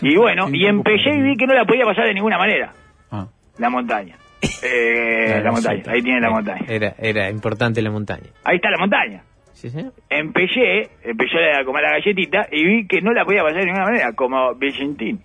Y 0.00 0.16
bueno, 0.16 0.48
y 0.50 0.64
empecé 0.64 1.10
y 1.10 1.20
vi 1.20 1.36
que 1.36 1.46
no 1.46 1.52
la 1.54 1.66
podía 1.66 1.84
pasar 1.84 2.06
de 2.06 2.14
ninguna 2.14 2.38
manera, 2.38 2.72
Ah. 3.12 3.26
la 3.58 3.70
montaña. 3.70 4.16
Eh, 4.62 5.40
la 5.44 5.52
montaña, 5.52 5.82
ahí 5.86 6.02
tiene 6.02 6.20
la 6.20 6.30
montaña. 6.30 6.64
Era, 6.68 6.94
era 6.98 7.28
importante 7.30 7.80
la 7.82 7.90
montaña. 7.90 8.28
Ahí 8.44 8.56
está 8.56 8.70
la 8.70 8.78
montaña. 8.78 9.22
¿Sí, 9.52 9.68
señor? 9.70 9.92
empecé, 10.08 10.88
empecé 11.02 11.52
a 11.52 11.64
comer 11.66 11.82
la 11.82 11.90
galletita 11.98 12.48
y 12.50 12.64
vi 12.64 12.86
que 12.86 13.00
no 13.02 13.12
la 13.12 13.24
podía 13.26 13.42
pasar 13.42 13.60
de 13.60 13.66
ninguna 13.66 13.84
manera, 13.84 14.12
como 14.14 14.54
Vicentín. 14.54 15.20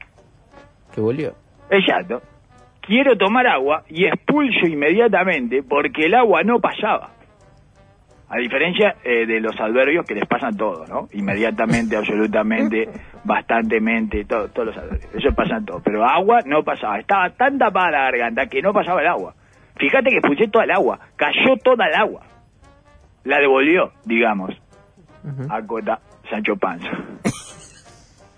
Que 0.93 0.99
volvió. 1.01 1.33
Exacto. 1.69 2.21
Quiero 2.89 3.15
tomar 3.15 3.45
agua 3.47 3.83
y 3.87 4.05
expulso 4.05 4.65
inmediatamente 4.65 5.61
porque 5.63 6.05
el 6.07 6.15
agua 6.15 6.41
no 6.43 6.59
pasaba. 6.59 7.11
A 8.31 8.37
diferencia 8.37 8.95
eh, 9.03 9.25
de 9.25 9.39
los 9.39 9.59
adverbios 9.59 10.05
que 10.05 10.15
les 10.15 10.27
pasan 10.27 10.57
todos, 10.57 10.89
¿no? 10.89 11.07
Inmediatamente, 11.13 11.95
absolutamente, 12.01 12.89
bastantemente, 13.23 14.25
todo- 14.25 14.49
todos 14.49 14.67
los 14.69 14.77
adverbios. 14.77 15.15
Eso 15.15 15.33
pasan 15.35 15.65
todos. 15.65 15.81
Pero 15.83 16.03
agua 16.03 16.39
no 16.45 16.63
pasaba. 16.63 16.99
Estaba 16.99 17.29
tan 17.31 17.57
tapada 17.59 17.91
la 17.91 18.01
garganta 18.11 18.47
que 18.47 18.61
no 18.61 18.73
pasaba 18.73 19.01
el 19.01 19.07
agua. 19.07 19.33
Fíjate 19.77 20.09
que 20.09 20.17
expulsé 20.17 20.47
toda 20.47 20.65
el 20.65 20.71
agua. 20.71 20.99
Cayó 21.15 21.55
toda 21.63 21.85
el 21.87 21.93
agua. 21.95 22.21
La 23.23 23.39
devolvió, 23.39 23.91
digamos. 24.05 24.51
Acota 25.49 25.99
Sancho 26.29 26.55
Panza. 26.55 26.89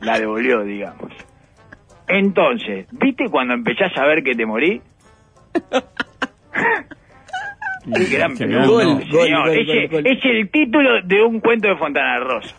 La 0.01 0.17
devolvió, 0.19 0.63
digamos. 0.63 1.11
Entonces, 2.11 2.87
¿viste 2.91 3.25
cuando 3.29 3.53
empezás 3.53 3.95
a 3.97 4.05
ver 4.05 4.23
que 4.23 4.33
te 4.35 4.45
morí? 4.45 4.81
Qué 7.83 8.05
gran 8.15 8.29
gol, 8.31 8.37
señor. 8.37 8.67
gol, 8.67 9.01
Ese- 9.57 9.87
gol, 9.87 10.03
gol. 10.03 10.07
Es 10.07 10.23
el 10.25 10.49
título 10.51 11.01
de 11.03 11.23
un 11.23 11.39
cuento 11.39 11.67
de 11.67 11.75
Fontana 11.77 12.19
Rosa. 12.19 12.55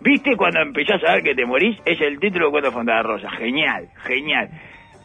¿Viste 0.00 0.36
cuando 0.36 0.60
empezás 0.60 1.02
a 1.04 1.14
ver 1.14 1.22
que 1.24 1.34
te 1.34 1.44
morís? 1.44 1.76
Es 1.84 2.00
el 2.00 2.18
título 2.20 2.46
de 2.46 2.50
cuento 2.52 2.70
de 2.70 2.74
Fontana 2.74 3.02
Rosa. 3.02 3.30
Genial, 3.30 3.88
genial. 4.04 4.48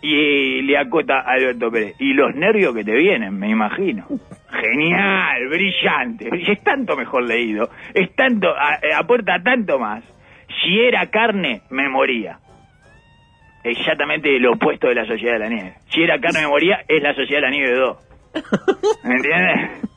Y 0.01 0.61
le 0.61 0.77
acota 0.77 1.19
Alberto 1.21 1.71
Pérez. 1.71 1.95
Y 1.99 2.13
los 2.13 2.35
nervios 2.35 2.73
que 2.75 2.83
te 2.83 2.95
vienen, 2.95 3.37
me 3.37 3.49
imagino. 3.49 4.05
Genial, 4.51 5.47
brillante. 5.49 6.29
Es 6.51 6.63
tanto 6.63 6.95
mejor 6.95 7.23
leído. 7.23 7.69
Es 7.93 8.13
tanto, 8.15 8.49
a- 8.55 8.75
eh, 8.75 8.93
aporta 8.95 9.41
tanto 9.43 9.79
más. 9.79 10.03
Si 10.63 10.79
era 10.79 11.07
carne, 11.07 11.61
me 11.71 11.89
moría. 11.89 12.37
Exactamente 13.65 14.39
lo 14.39 14.53
opuesto 14.53 14.87
de 14.87 14.93
la 14.93 15.05
Sociedad 15.05 15.33
de 15.33 15.39
la 15.39 15.49
Nieve. 15.49 15.73
Si 15.89 16.03
era 16.03 16.19
carne, 16.19 16.41
me 16.41 16.47
moría, 16.47 16.81
es 16.87 17.01
la 17.01 17.15
Sociedad 17.15 17.41
de 17.41 17.47
la 17.47 17.49
Nieve 17.49 17.75
2. 17.75 17.97
¿Me 19.03 19.15
entiendes? 19.15 19.71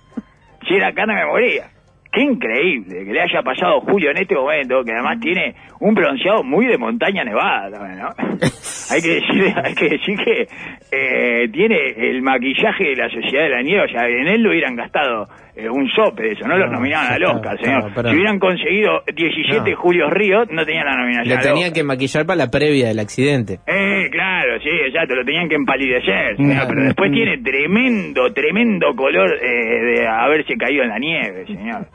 Si 0.67 0.75
era 0.75 0.93
carne 0.93 1.15
me 1.15 1.25
moría. 1.25 1.65
Qué 2.13 2.21
increíble 2.21 3.07
que 3.07 3.13
le 3.13 3.23
haya 3.23 3.43
pasado 3.43 3.81
Julio 3.81 4.11
en 4.11 4.19
este 4.19 4.35
momento, 4.35 4.83
que 4.85 4.93
además 4.93 5.19
tiene 5.19 5.55
un 5.81 5.95
bronceado 5.95 6.43
muy 6.43 6.67
de 6.67 6.77
montaña 6.77 7.25
nevada 7.25 7.71
también, 7.71 8.01
¿no? 8.01 8.09
hay 8.91 9.01
que 9.01 9.09
decir, 9.09 9.55
hay 9.65 9.75
que 9.75 9.89
decir 9.89 10.19
que 10.19 10.49
eh, 10.93 11.49
tiene 11.49 11.77
el 11.97 12.21
maquillaje 12.21 12.85
de 12.85 12.97
la 12.97 13.09
Sociedad 13.09 13.45
de 13.45 13.49
la 13.49 13.63
Nieve, 13.63 13.85
o 13.85 13.89
sea, 13.89 14.09
en 14.09 14.27
él 14.27 14.43
lo 14.43 14.51
hubieran 14.51 14.77
gastado 14.77 15.27
eh, 15.59 15.69
un 15.69 15.89
sope 15.91 16.23
de 16.23 16.33
eso, 16.33 16.47
no, 16.47 16.57
los 16.57 16.69
No, 16.71 16.77
nominaban 16.77 17.09
ya 17.09 17.15
al 17.17 17.25
Oscar, 17.37 17.59
señor. 17.61 17.93
si 17.93 18.15
hubieran 18.15 18.39
conseguido 18.39 19.03
17 19.13 19.71
No. 19.73 19.77
Julio 19.77 20.09
Ríos, 20.11 20.47
no 20.51 20.65
tenían 20.65 20.87
la 20.87 20.97
nominación. 20.97 21.37
Lo 21.37 21.43
tenían 21.43 21.73
que 21.73 21.83
maquillar 21.83 22.25
para 22.27 22.37
la 22.39 22.49
previa 22.51 22.89
del 22.89 22.99
accidente. 23.01 23.59
Eh, 23.67 24.09
claro, 24.11 24.59
sí, 24.63 24.71
exacto, 24.87 25.15
lo 25.17 25.25
tenían 25.25 25.49
que 25.49 25.57
empalidecer, 25.57 26.37
señor, 26.37 26.67
pero 26.69 26.85
después 26.85 27.11
tiene 27.19 27.39
tremendo, 27.39 28.33
tremendo 28.33 28.95
color 28.95 29.35
eh, 29.43 29.99
de 30.01 30.07
haberse 30.07 30.55
caído 30.57 30.85
en 30.85 30.89
la 30.91 30.99
nieve, 30.99 31.45
señor. 31.47 31.87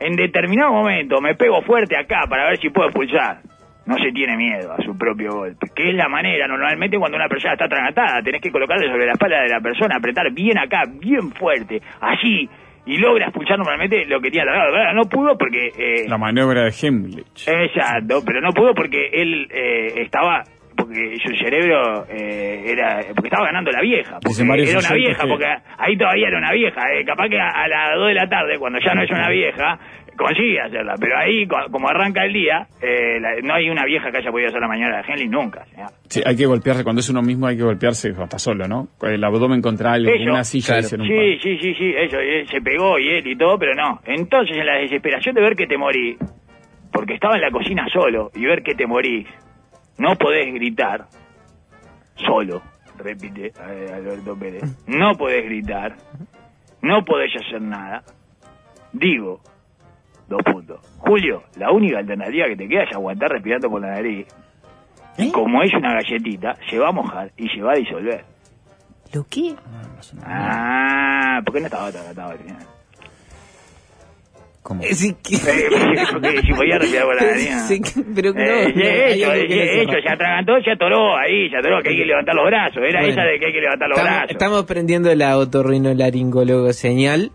En 0.00 0.16
determinado 0.16 0.72
momento 0.72 1.20
me 1.20 1.34
pego 1.36 1.62
fuerte 1.62 1.96
acá 1.96 2.22
para 2.28 2.48
ver 2.48 2.58
si 2.58 2.70
puedo 2.70 2.88
expulsar. 2.88 3.38
No 3.84 3.96
se 3.98 4.12
tiene 4.12 4.36
miedo 4.36 4.72
a 4.72 4.76
su 4.82 4.96
propio 4.96 5.32
golpe, 5.32 5.66
que 5.74 5.88
es 5.90 5.94
la 5.94 6.08
manera, 6.08 6.46
normalmente 6.46 6.96
cuando 6.98 7.16
una 7.16 7.28
persona 7.28 7.54
está 7.54 7.64
atragantada, 7.64 8.22
tenés 8.22 8.40
que 8.40 8.52
colocarle 8.52 8.86
sobre 8.88 9.06
la 9.06 9.12
espalda 9.12 9.42
de 9.42 9.48
la 9.48 9.60
persona, 9.60 9.96
apretar 9.96 10.30
bien 10.32 10.56
acá, 10.58 10.82
bien 11.00 11.32
fuerte, 11.32 11.80
así, 12.00 12.48
y 12.86 12.96
logra 12.98 13.26
expulsar 13.26 13.58
normalmente 13.58 14.04
lo 14.06 14.20
que 14.20 14.30
tiene. 14.30 14.50
Ahora, 14.50 14.92
No 14.92 15.02
pudo 15.04 15.36
porque... 15.36 15.66
eh, 15.76 16.08
La 16.08 16.16
maniobra 16.18 16.62
de 16.64 16.72
Hemlich. 16.80 17.48
Exacto, 17.48 18.22
pero 18.24 18.40
no 18.40 18.50
pudo 18.52 18.72
porque 18.74 19.08
él 19.12 19.48
eh, 19.50 20.02
estaba 20.02 20.42
porque 20.74 21.16
su 21.22 21.34
cerebro 21.36 22.06
eh, 22.08 22.64
era 22.66 23.00
porque 23.14 23.28
estaba 23.28 23.44
ganando 23.44 23.70
la 23.70 23.82
vieja 23.82 24.18
porque 24.22 24.42
era 24.70 24.78
una 24.78 24.88
vieja 24.96 25.22
que- 25.22 25.28
porque 25.28 25.46
ahí 25.78 25.96
todavía 25.98 26.28
era 26.28 26.38
una 26.38 26.52
vieja 26.52 26.80
eh, 26.94 27.04
capaz 27.04 27.28
que 27.28 27.38
a, 27.38 27.46
a 27.50 27.68
las 27.68 27.94
2 27.96 28.08
de 28.08 28.14
la 28.14 28.26
tarde 28.28 28.58
cuando 28.58 28.78
ya 28.80 28.94
no 28.94 29.02
es 29.02 29.10
una 29.10 29.28
vieja 29.28 29.78
consigue 30.16 30.60
hacerla 30.60 30.94
pero 31.00 31.16
ahí 31.18 31.46
co- 31.46 31.70
como 31.70 31.88
arranca 31.88 32.24
el 32.24 32.32
día 32.32 32.66
eh, 32.80 33.18
la- 33.20 33.40
no 33.42 33.54
hay 33.54 33.70
una 33.70 33.84
vieja 33.84 34.10
que 34.10 34.18
haya 34.18 34.30
podido 34.30 34.48
hacer 34.48 34.60
la 34.60 34.68
mañana 34.68 34.98
de 35.02 35.04
Henley 35.12 35.28
nunca 35.28 35.64
señor. 35.66 35.88
Sí, 36.08 36.22
hay 36.24 36.36
que 36.36 36.46
golpearse, 36.46 36.84
cuando 36.84 37.00
es 37.00 37.08
uno 37.08 37.22
mismo 37.22 37.46
hay 37.46 37.56
que 37.56 37.62
golpearse 37.62 38.10
está 38.10 38.38
solo, 38.38 38.68
¿no? 38.68 38.88
Con 38.98 39.10
El 39.10 39.24
abdomen 39.24 39.62
contra 39.62 39.92
algo, 39.94 40.10
una 40.30 40.44
silla 40.44 40.78
Claro. 40.80 41.02
un 41.02 41.08
Sí, 41.08 41.14
par. 41.16 41.42
sí, 41.42 41.58
sí, 41.58 41.74
sí, 41.74 41.94
eso, 41.96 42.18
eh, 42.20 42.44
se 42.50 42.60
pegó 42.60 42.98
y 42.98 43.08
él 43.08 43.26
y 43.26 43.36
todo, 43.36 43.58
pero 43.58 43.74
no. 43.74 44.00
Entonces, 44.04 44.56
en 44.56 44.66
la 44.66 44.74
desesperación 44.76 45.34
de 45.34 45.40
ver 45.40 45.54
que 45.56 45.66
te 45.66 45.76
morí, 45.78 46.16
porque 46.92 47.14
estaba 47.14 47.34
en 47.36 47.40
la 47.40 47.50
cocina 47.50 47.86
solo, 47.92 48.30
y 48.34 48.44
ver 48.44 48.62
que 48.62 48.74
te 48.74 48.86
morís, 48.86 49.26
no 49.98 50.14
podés 50.16 50.52
gritar, 50.54 51.06
solo, 52.16 52.62
repite 52.98 53.46
eh, 53.68 53.90
Alberto 53.94 54.38
Pérez, 54.38 54.62
no 54.86 55.14
podés 55.14 55.44
gritar, 55.44 55.96
no 56.82 57.04
podés 57.04 57.32
hacer 57.36 57.60
nada. 57.62 58.02
Digo, 58.92 59.40
dos 60.32 60.42
puntos. 60.42 60.80
Julio, 60.98 61.42
la 61.56 61.70
única 61.70 61.98
alternativa 61.98 62.46
que 62.48 62.56
te 62.56 62.68
queda 62.68 62.82
es 62.84 62.92
aguantar 62.94 63.30
respirando 63.30 63.68
por 63.70 63.80
la 63.80 63.90
nariz. 63.92 64.26
Y 65.18 65.30
como 65.30 65.62
es 65.62 65.72
una 65.74 65.94
galletita, 65.94 66.56
se 66.70 66.78
va 66.78 66.88
a 66.88 66.92
mojar 66.92 67.30
y 67.36 67.48
se 67.48 67.60
va 67.62 67.72
a 67.72 67.76
disolver. 67.76 68.24
¿Lo 69.12 69.26
qué? 69.28 69.54
Ah, 70.24 71.40
¿por 71.44 71.54
qué 71.54 71.60
no 71.60 71.66
estaba 71.66 71.92
tratado 71.92 72.30
al 72.32 72.38
final? 72.38 72.56
Como- 74.62 74.82
Eh, 74.84 74.94
sí, 74.94 75.14
que- 75.22 75.34
Eh, 75.36 76.04
porque 76.12 76.40
si 76.40 76.52
podía 76.52 76.78
respirar 76.78 77.04
por 77.06 77.16
la 77.16 77.22
nariz. 77.30 77.50
Sí, 77.66 77.80
pero 78.14 78.32
no, 78.32 78.40
Eh, 78.40 78.72
no, 78.74 78.80
hecho, 78.80 79.32
eh, 79.34 79.46
cierra. 79.48 79.82
hecho, 79.82 79.92
se 80.02 80.08
atragantó, 80.14 80.52
se 80.62 80.70
atoró 80.70 81.16
ahí, 81.18 81.50
se 81.50 81.56
atoró, 81.58 81.82
que 81.82 81.90
hay 81.90 81.96
que 81.96 82.04
levantar 82.06 82.34
los 82.36 82.46
brazos. 82.46 82.76
Era 82.78 83.00
Bueno. 83.00 83.12
esa 83.12 83.22
de 83.24 83.38
que 83.40 83.46
hay 83.46 83.52
que 83.52 83.60
levantar 83.60 83.88
los 83.88 83.98
Estamos, 83.98 84.16
brazos. 84.18 84.30
estamos 84.30 84.64
prendiendo 84.64 85.14
la 85.16 85.36
otorrinolaringólogo 85.36 86.72
señal 86.72 87.32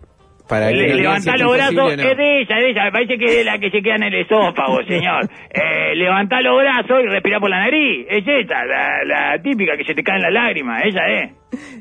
para 0.48 0.68
que 0.68 0.74
Le, 0.74 1.20
si 1.20 1.30
los 1.38 1.52
brazos, 1.52 1.74
no. 1.74 1.90
es 1.90 2.16
de 2.16 2.42
esa, 2.42 2.56
es 2.56 2.62
de 2.62 2.70
esa, 2.70 2.84
me 2.84 2.92
parece 2.92 3.18
que 3.18 3.24
es 3.24 3.36
de 3.36 3.44
la 3.44 3.58
que 3.58 3.70
se 3.70 3.82
queda 3.82 3.96
en 3.96 4.02
el 4.04 4.14
esófago, 4.14 4.82
señor. 4.88 5.28
Eh, 5.50 5.94
levantar 5.94 6.42
los 6.42 6.58
brazos 6.58 7.00
y 7.04 7.06
respirar 7.08 7.40
por 7.40 7.50
la 7.50 7.60
nariz, 7.60 8.06
es 8.08 8.24
esa, 8.26 8.64
la, 8.64 9.04
la 9.04 9.42
típica 9.42 9.76
que 9.76 9.84
se 9.84 9.94
te 9.94 10.02
caen 10.02 10.22
las 10.22 10.32
lágrimas, 10.32 10.82
esa 10.84 11.06
es. 11.06 11.32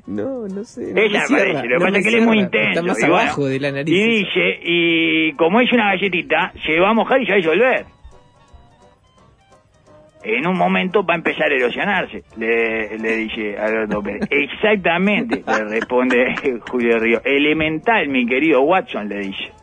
No, 0.08 0.48
no 0.48 0.64
sé. 0.64 0.94
no 0.94 1.02
Ella 1.02 1.22
cierra, 1.22 1.44
parece, 1.44 1.68
lo 1.68 1.80
que 1.80 1.86
no 1.86 1.86
pasa 1.86 1.98
es 1.98 2.04
que 2.04 2.10
él 2.10 2.16
es 2.16 2.26
muy 2.26 2.40
intenso. 2.40 2.70
Está 2.70 2.82
más 2.84 3.00
y 3.00 3.02
bueno, 3.02 3.16
abajo 3.16 3.46
de 3.46 3.60
la 3.60 3.72
nariz. 3.72 3.94
Y 3.94 4.08
dice, 4.08 4.60
y 4.64 5.34
como 5.34 5.62
es 5.62 5.72
una 5.72 5.94
galletita, 5.94 6.54
se 6.66 6.80
va 6.80 6.90
a 6.90 6.94
mojar 6.94 7.22
y 7.22 7.26
se 7.26 7.32
va 7.32 7.36
a 7.36 7.38
disolver. 7.38 7.86
En 10.30 10.46
un 10.46 10.58
momento 10.58 11.06
va 11.06 11.14
a 11.14 11.18
empezar 11.18 11.50
a 11.50 11.56
erosionarse, 11.56 12.22
le, 12.36 12.98
le 12.98 13.16
dice 13.16 13.58
Alberto 13.58 14.04
Pérez. 14.04 14.28
Exactamente, 14.30 15.42
le 15.48 15.64
responde 15.70 16.36
Julio 16.70 17.00
Río. 17.00 17.22
Elemental, 17.24 18.10
mi 18.10 18.26
querido 18.26 18.62
Watson, 18.64 19.08
le 19.08 19.20
dice. 19.20 19.54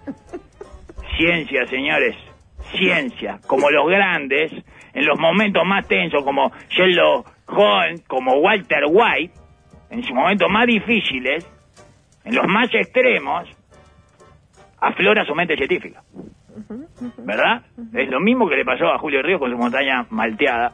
Ciencia, 1.18 1.66
señores, 1.66 2.16
ciencia. 2.78 3.40
Como 3.46 3.70
los 3.70 3.86
grandes, 3.88 4.52
en 4.94 5.04
los 5.04 5.20
momentos 5.20 5.62
más 5.66 5.86
tensos, 5.86 6.24
como 6.24 6.50
Sherlock 6.70 7.30
Holmes, 7.46 8.02
como 8.08 8.32
Walter 8.38 8.84
White, 8.88 9.34
en 9.90 10.02
sus 10.02 10.14
momentos 10.14 10.48
más 10.50 10.66
difíciles, 10.66 11.46
en 12.24 12.34
los 12.34 12.46
más 12.46 12.72
extremos, 12.72 13.46
aflora 14.80 15.26
su 15.26 15.34
mente 15.34 15.56
científica. 15.56 16.02
¿Verdad? 17.18 17.62
Es 17.94 18.08
lo 18.08 18.20
mismo 18.20 18.48
que 18.48 18.56
le 18.56 18.64
pasó 18.64 18.86
a 18.86 18.98
Julio 18.98 19.22
Ríos 19.22 19.40
con 19.40 19.50
su 19.50 19.56
montaña 19.56 20.06
malteada 20.10 20.72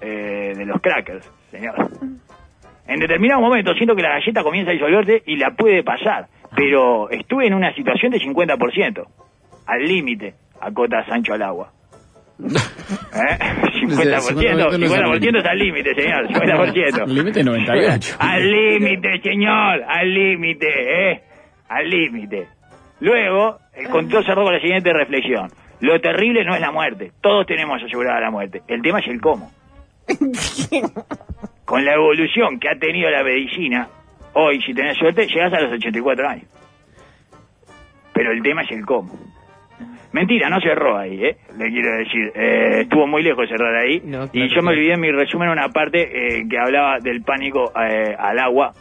eh, 0.00 0.52
de 0.56 0.64
los 0.64 0.80
crackers, 0.80 1.30
señor. 1.50 1.74
En 2.86 3.00
determinado 3.00 3.40
momento 3.40 3.74
siento 3.74 3.96
que 3.96 4.02
la 4.02 4.10
galleta 4.10 4.42
comienza 4.42 4.70
a 4.70 4.74
disolverse 4.74 5.22
y 5.26 5.36
la 5.36 5.50
puede 5.50 5.82
pasar, 5.82 6.28
pero 6.54 7.10
estuve 7.10 7.46
en 7.46 7.54
una 7.54 7.74
situación 7.74 8.12
de 8.12 8.18
50%, 8.18 9.06
al 9.66 9.82
límite, 9.82 10.34
acota 10.60 11.04
Sancho 11.06 11.34
al 11.34 11.42
agua. 11.42 11.72
¿Eh? 12.38 12.46
50%, 13.86 14.70
50% 14.70 15.38
es 15.38 15.46
al 15.46 15.58
límite, 15.58 15.94
señor, 15.94 16.28
50%. 16.28 17.08
El 17.08 17.14
límite 17.14 17.40
es 17.40 17.46
98. 17.46 18.16
Al 18.18 18.50
límite, 18.50 19.20
señor, 19.22 19.82
al 19.88 20.14
límite, 20.14 20.66
¿eh? 20.68 21.22
Al 21.68 21.88
límite. 21.88 22.46
Luego, 23.00 23.58
el 23.74 23.88
control 23.88 24.24
cerró 24.24 24.44
con 24.44 24.54
la 24.54 24.60
siguiente 24.60 24.92
reflexión. 24.92 25.50
Lo 25.80 26.00
terrible 26.00 26.44
no 26.44 26.54
es 26.54 26.60
la 26.60 26.72
muerte, 26.72 27.12
todos 27.20 27.46
tenemos 27.46 27.82
asegurada 27.82 28.20
la 28.20 28.30
muerte. 28.30 28.62
El 28.66 28.80
tema 28.80 29.00
es 29.00 29.08
el 29.08 29.20
cómo. 29.20 29.50
Con 31.64 31.84
la 31.84 31.94
evolución 31.94 32.60
que 32.60 32.68
ha 32.68 32.78
tenido 32.78 33.10
la 33.10 33.24
medicina, 33.24 33.88
hoy, 34.34 34.62
si 34.62 34.72
tenés 34.72 34.96
suerte, 34.96 35.26
llegas 35.26 35.52
a 35.52 35.60
los 35.60 35.72
84 35.72 36.28
años. 36.28 36.46
Pero 38.14 38.32
el 38.32 38.42
tema 38.42 38.62
es 38.62 38.70
el 38.70 38.86
cómo. 38.86 39.12
Mentira, 40.12 40.48
no 40.48 40.60
cerró 40.60 40.96
ahí, 40.96 41.22
¿eh? 41.22 41.36
Le 41.58 41.68
quiero 41.68 41.98
decir, 41.98 42.32
eh, 42.34 42.80
estuvo 42.82 43.06
muy 43.06 43.22
lejos 43.22 43.42
de 43.42 43.56
cerrar 43.56 43.74
ahí. 43.74 44.00
No, 44.02 44.30
y 44.32 44.48
yo 44.54 44.62
me 44.62 44.70
olvidé 44.70 44.94
en 44.94 45.00
mi 45.00 45.10
resumen 45.10 45.50
una 45.50 45.68
parte 45.68 46.38
eh, 46.38 46.46
que 46.48 46.58
hablaba 46.58 47.00
del 47.00 47.22
pánico 47.22 47.72
eh, 47.78 48.14
al 48.18 48.38
agua, 48.38 48.72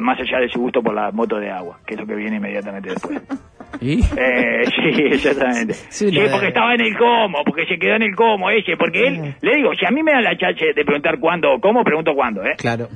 más 0.00 0.18
allá 0.18 0.40
de 0.40 0.48
su 0.48 0.58
gusto 0.58 0.82
por 0.82 0.94
la 0.94 1.12
moto 1.12 1.38
de 1.38 1.50
agua, 1.50 1.78
que 1.86 1.94
es 1.94 2.00
lo 2.00 2.06
que 2.06 2.16
viene 2.16 2.36
inmediatamente 2.36 2.90
después. 2.90 3.22
¿Y? 3.80 4.00
Eh, 4.16 4.64
sí, 4.66 5.02
exactamente. 5.12 5.74
Sí, 5.90 6.10
porque 6.30 6.48
estaba 6.48 6.74
en 6.74 6.82
el 6.82 6.96
cómo, 6.96 7.42
porque 7.44 7.66
se 7.66 7.78
quedó 7.78 7.96
en 7.96 8.02
el 8.02 8.14
cómo 8.14 8.50
ese, 8.50 8.76
porque 8.76 9.06
él, 9.06 9.34
le 9.40 9.56
digo, 9.56 9.74
si 9.74 9.86
a 9.86 9.90
mí 9.90 10.02
me 10.02 10.12
da 10.12 10.20
la 10.20 10.36
chance 10.36 10.64
de 10.74 10.84
preguntar 10.84 11.18
cuándo 11.18 11.54
o 11.54 11.60
cómo, 11.60 11.82
pregunto 11.84 12.14
cuándo, 12.14 12.44
¿eh? 12.44 12.54
Claro. 12.58 12.88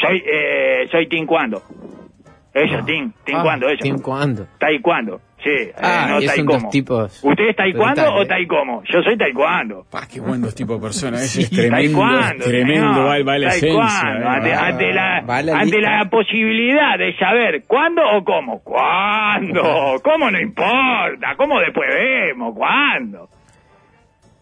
Soy, 0.00 0.22
eh, 0.26 0.88
soy 0.90 1.06
Tim 1.08 1.26
Cuando. 1.26 1.62
Eso, 2.54 2.84
Tim, 2.84 3.12
Tim 3.24 3.36
Ah, 3.36 3.42
Cuando, 3.42 3.66
eso. 3.68 3.78
¿Tim 3.82 3.98
cuándo? 4.00 4.46
Taekwondo, 4.58 5.20
sí. 5.42 5.48
eh, 5.50 5.72
Ah, 5.82 6.06
no 6.10 6.20
y 6.20 6.26
son 6.26 6.36
Taekwondo. 6.36 6.62
dos 6.64 6.70
tipos 6.70 7.24
¿Usted 7.24 7.44
es 7.48 7.56
Taekwondo 7.56 8.14
o. 8.14 8.26
Taekwondo? 8.26 8.82
Yo 8.92 9.02
soy 9.02 9.16
Taekwondo. 9.16 9.86
Pa, 9.90 10.06
qué 10.06 10.20
buenos 10.20 10.54
tipo 10.54 10.74
de 10.74 10.80
personas. 10.80 11.22
Ese 11.22 11.42
Sí. 11.42 11.42
es 11.44 11.50
tremendo. 11.50 11.98
Taekwondo, 12.00 12.44
tremendo, 12.44 12.92
señor. 12.92 13.06
va, 13.08 13.32
va 13.32 13.38
la 13.38 13.48
Taekwondo, 13.48 13.82
esencia. 13.82 14.10
eh. 14.10 14.24
Ante, 14.26 14.50
va. 14.50 14.66
ante 14.66 14.92
la, 14.92 15.20
Va 15.22 15.42
la 15.42 15.58
ante 15.58 15.80
la 15.80 16.04
posibilidad 16.10 16.98
de 16.98 17.16
saber 17.16 17.62
cuándo 17.66 18.02
o 18.16 18.22
cómo. 18.22 18.60
¿Cuándo? 18.62 19.62
¿Cómo 20.04 20.30
no 20.30 20.38
importa? 20.38 21.34
¿Cómo 21.38 21.58
después 21.58 21.88
vemos? 21.88 22.54
¿Cuándo? 22.54 23.28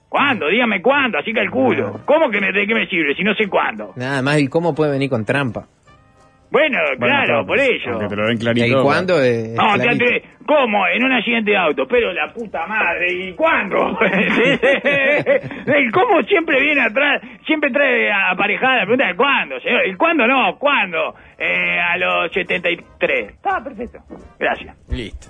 ¿Cuándo? 0.09 0.49
Dígame 0.49 0.83
cuándo, 0.83 1.19
así 1.19 1.33
calculo. 1.33 2.01
¿Cómo 2.05 2.29
que 2.31 2.41
me, 2.41 2.51
de 2.51 2.67
qué 2.67 2.75
me 2.75 2.89
sirve 2.89 3.15
si 3.15 3.23
no 3.23 3.33
sé 3.37 3.47
cuándo? 3.47 3.93
Nada 3.95 4.21
más, 4.23 4.41
¿y 4.41 4.49
cómo 4.49 4.75
puede 4.75 4.91
venir 4.91 5.09
con 5.09 5.25
trampa? 5.25 5.67
Bueno, 6.51 6.79
Bueno, 6.99 7.15
claro, 7.15 7.47
por 7.47 7.59
ello. 7.61 7.93
Aunque 7.93 8.09
te 8.09 8.17
lo 8.17 8.27
den 8.27 8.39
clarito. 8.39 8.67
¿Y 8.81 8.83
cuándo? 8.83 9.21
es 9.23 9.51
No, 9.55 9.73
te 9.75 9.83
clarito. 9.85 10.05
ante- 10.05 10.23
¿cómo? 10.47 10.87
En 10.89 11.05
un 11.05 11.13
accidente 11.13 11.53
de 11.53 11.57
auto, 11.57 11.87
pero 11.87 12.13
la 12.13 12.33
puta 12.33 12.67
madre, 12.67 13.07
¿y 13.13 13.33
cuándo? 13.35 13.97
El 14.05 15.93
cómo 15.93 16.23
siempre 16.23 16.61
viene 16.61 16.83
atrás, 16.83 17.23
siempre 17.47 17.71
trae 17.71 18.11
aparejada 18.13 18.77
la 18.79 18.83
pregunta 18.83 19.07
de 19.07 19.15
cuándo, 19.17 19.61
señor. 19.61 19.87
¿Y 19.87 19.95
cuándo 19.95 20.27
no? 20.27 20.57
¿Cuándo? 20.59 21.15
Eh, 21.39 21.79
a 21.81 21.97
los 21.97 22.33
73. 22.33 23.29
Está 23.31 23.63
perfecto. 23.63 23.99
Gracias. 24.39 24.77
Listo. 24.91 25.29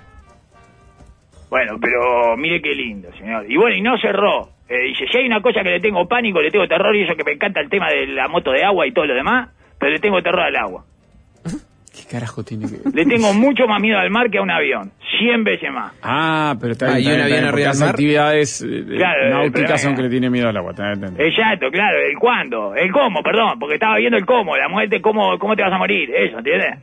Bueno, 1.50 1.78
pero 1.80 2.36
mire 2.36 2.62
qué 2.62 2.74
lindo, 2.74 3.12
señor. 3.12 3.44
Y 3.50 3.56
bueno, 3.56 3.76
y 3.76 3.82
no 3.82 3.98
cerró. 3.98 4.48
Eh, 4.68 4.84
dice, 4.88 5.04
si 5.10 5.18
hay 5.18 5.26
una 5.26 5.42
cosa 5.42 5.62
que 5.62 5.70
le 5.70 5.80
tengo 5.80 6.06
pánico, 6.06 6.40
le 6.40 6.50
tengo 6.50 6.66
terror, 6.68 6.94
y 6.94 7.02
eso 7.02 7.14
que 7.16 7.24
me 7.24 7.32
encanta 7.32 7.60
el 7.60 7.68
tema 7.68 7.88
de 7.90 8.06
la 8.06 8.28
moto 8.28 8.52
de 8.52 8.64
agua 8.64 8.86
y 8.86 8.92
todo 8.92 9.04
lo 9.06 9.14
demás, 9.14 9.50
pero 9.78 9.90
le 9.92 9.98
tengo 9.98 10.22
terror 10.22 10.42
al 10.42 10.56
agua. 10.56 10.84
¿Qué 11.92 12.04
carajo 12.10 12.42
tiene 12.44 12.66
que 12.66 12.76
ver? 12.78 12.94
Le 12.94 13.04
tengo 13.04 13.32
mucho 13.34 13.66
más 13.66 13.80
miedo 13.80 13.98
al 13.98 14.10
mar 14.10 14.30
que 14.30 14.38
a 14.38 14.42
un 14.42 14.50
avión. 14.50 14.92
100 15.18 15.44
veces 15.44 15.70
más. 15.72 15.92
Ah, 16.02 16.54
pero 16.60 16.72
está 16.72 16.86
Ah, 16.94 16.96
bien. 16.96 17.10
¿y 17.10 17.14
un 17.14 17.20
avión 17.20 17.44
arriba 17.44 17.72
mar? 17.78 17.88
actividades 17.90 18.62
eh, 18.62 18.84
Claro, 18.96 19.28
náuticas 19.30 19.84
aunque 19.86 20.02
le 20.02 20.08
tiene 20.08 20.30
miedo 20.30 20.48
al 20.48 20.56
agua. 20.56 20.72
Exacto, 21.18 21.66
claro, 21.70 21.98
el 21.98 22.16
cuándo, 22.18 22.74
el 22.74 22.90
cómo, 22.92 23.22
perdón, 23.22 23.58
porque 23.58 23.74
estaba 23.74 23.96
viendo 23.98 24.16
el 24.16 24.24
cómo, 24.24 24.56
la 24.56 24.68
muerte, 24.68 25.00
cómo, 25.02 25.38
cómo 25.38 25.54
te 25.56 25.62
vas 25.62 25.72
a 25.72 25.78
morir, 25.78 26.10
eso, 26.14 26.38
¿entiendes? 26.38 26.78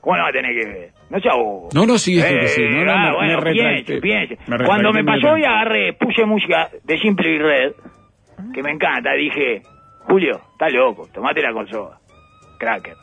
¿Cómo 0.00 0.16
no 0.16 0.22
va 0.24 0.28
a 0.28 0.32
tener 0.32 0.52
que 0.54 0.66
ver? 0.68 0.90
No 1.08 1.18
sea 1.20 1.34
bobo. 1.34 1.68
No, 1.74 1.86
no, 1.86 1.96
sí, 1.96 2.18
es 2.18 2.24
que 2.26 2.48
sí. 2.48 2.62
No, 2.62 2.84
no, 2.84 2.92
ah, 2.92 2.98
me- 3.10 3.16
bueno, 3.16 3.40
me 3.40 3.52
piense, 3.52 4.00
piense. 4.00 4.38
Me 4.46 4.58
Cuando 4.64 4.92
me 4.92 5.02
pasó 5.02 5.36
y 5.38 5.44
agarré, 5.44 5.94
puse 5.94 6.24
música 6.26 6.68
de 6.82 6.98
Simple 6.98 7.30
y 7.30 7.38
Red, 7.38 7.72
que 8.52 8.62
me 8.62 8.70
encanta, 8.72 9.12
dije, 9.14 9.62
Julio, 10.04 10.40
está 10.52 10.68
loco, 10.68 11.08
tomate 11.12 11.42
la 11.42 11.52
consola. 11.52 11.98
Cracker. 12.58 12.94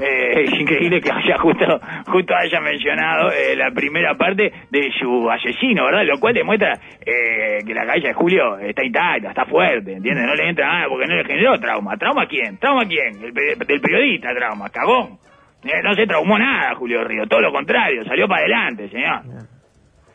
Eh, 0.00 0.44
es 0.44 0.60
increíble 0.60 1.00
que 1.00 1.10
haya 1.10 1.36
justo, 1.38 1.80
justo 2.06 2.34
haya 2.36 2.60
mencionado 2.60 3.32
eh, 3.32 3.56
la 3.56 3.72
primera 3.72 4.14
parte 4.14 4.52
de 4.70 4.92
su 4.98 5.28
asesino, 5.28 5.86
¿verdad? 5.86 6.04
Lo 6.04 6.20
cual 6.20 6.34
demuestra 6.34 6.72
eh, 7.04 7.58
que 7.66 7.74
la 7.74 7.84
cabeza 7.84 8.08
de 8.08 8.14
Julio 8.14 8.58
está 8.58 8.84
intacta, 8.84 9.30
está 9.30 9.44
fuerte, 9.46 9.94
¿entiendes? 9.94 10.24
No 10.24 10.34
le 10.34 10.48
entra 10.48 10.66
nada 10.66 10.86
porque 10.88 11.06
no 11.06 11.16
le 11.16 11.24
generó 11.24 11.58
trauma. 11.58 11.96
¿Trauma 11.96 12.22
a 12.22 12.26
quién? 12.26 12.58
¿Trauma 12.58 12.82
a 12.82 12.86
quién? 12.86 13.24
El, 13.24 13.34
del 13.34 13.80
periodista, 13.80 14.32
trauma, 14.34 14.68
cagón. 14.70 15.18
Eh, 15.64 15.82
no 15.82 15.94
se 15.94 16.06
traumó 16.06 16.38
nada, 16.38 16.74
Julio 16.76 17.04
Río, 17.04 17.26
todo 17.26 17.40
lo 17.40 17.52
contrario, 17.52 18.04
salió 18.04 18.28
para 18.28 18.42
adelante, 18.42 18.88
señor. 18.88 19.22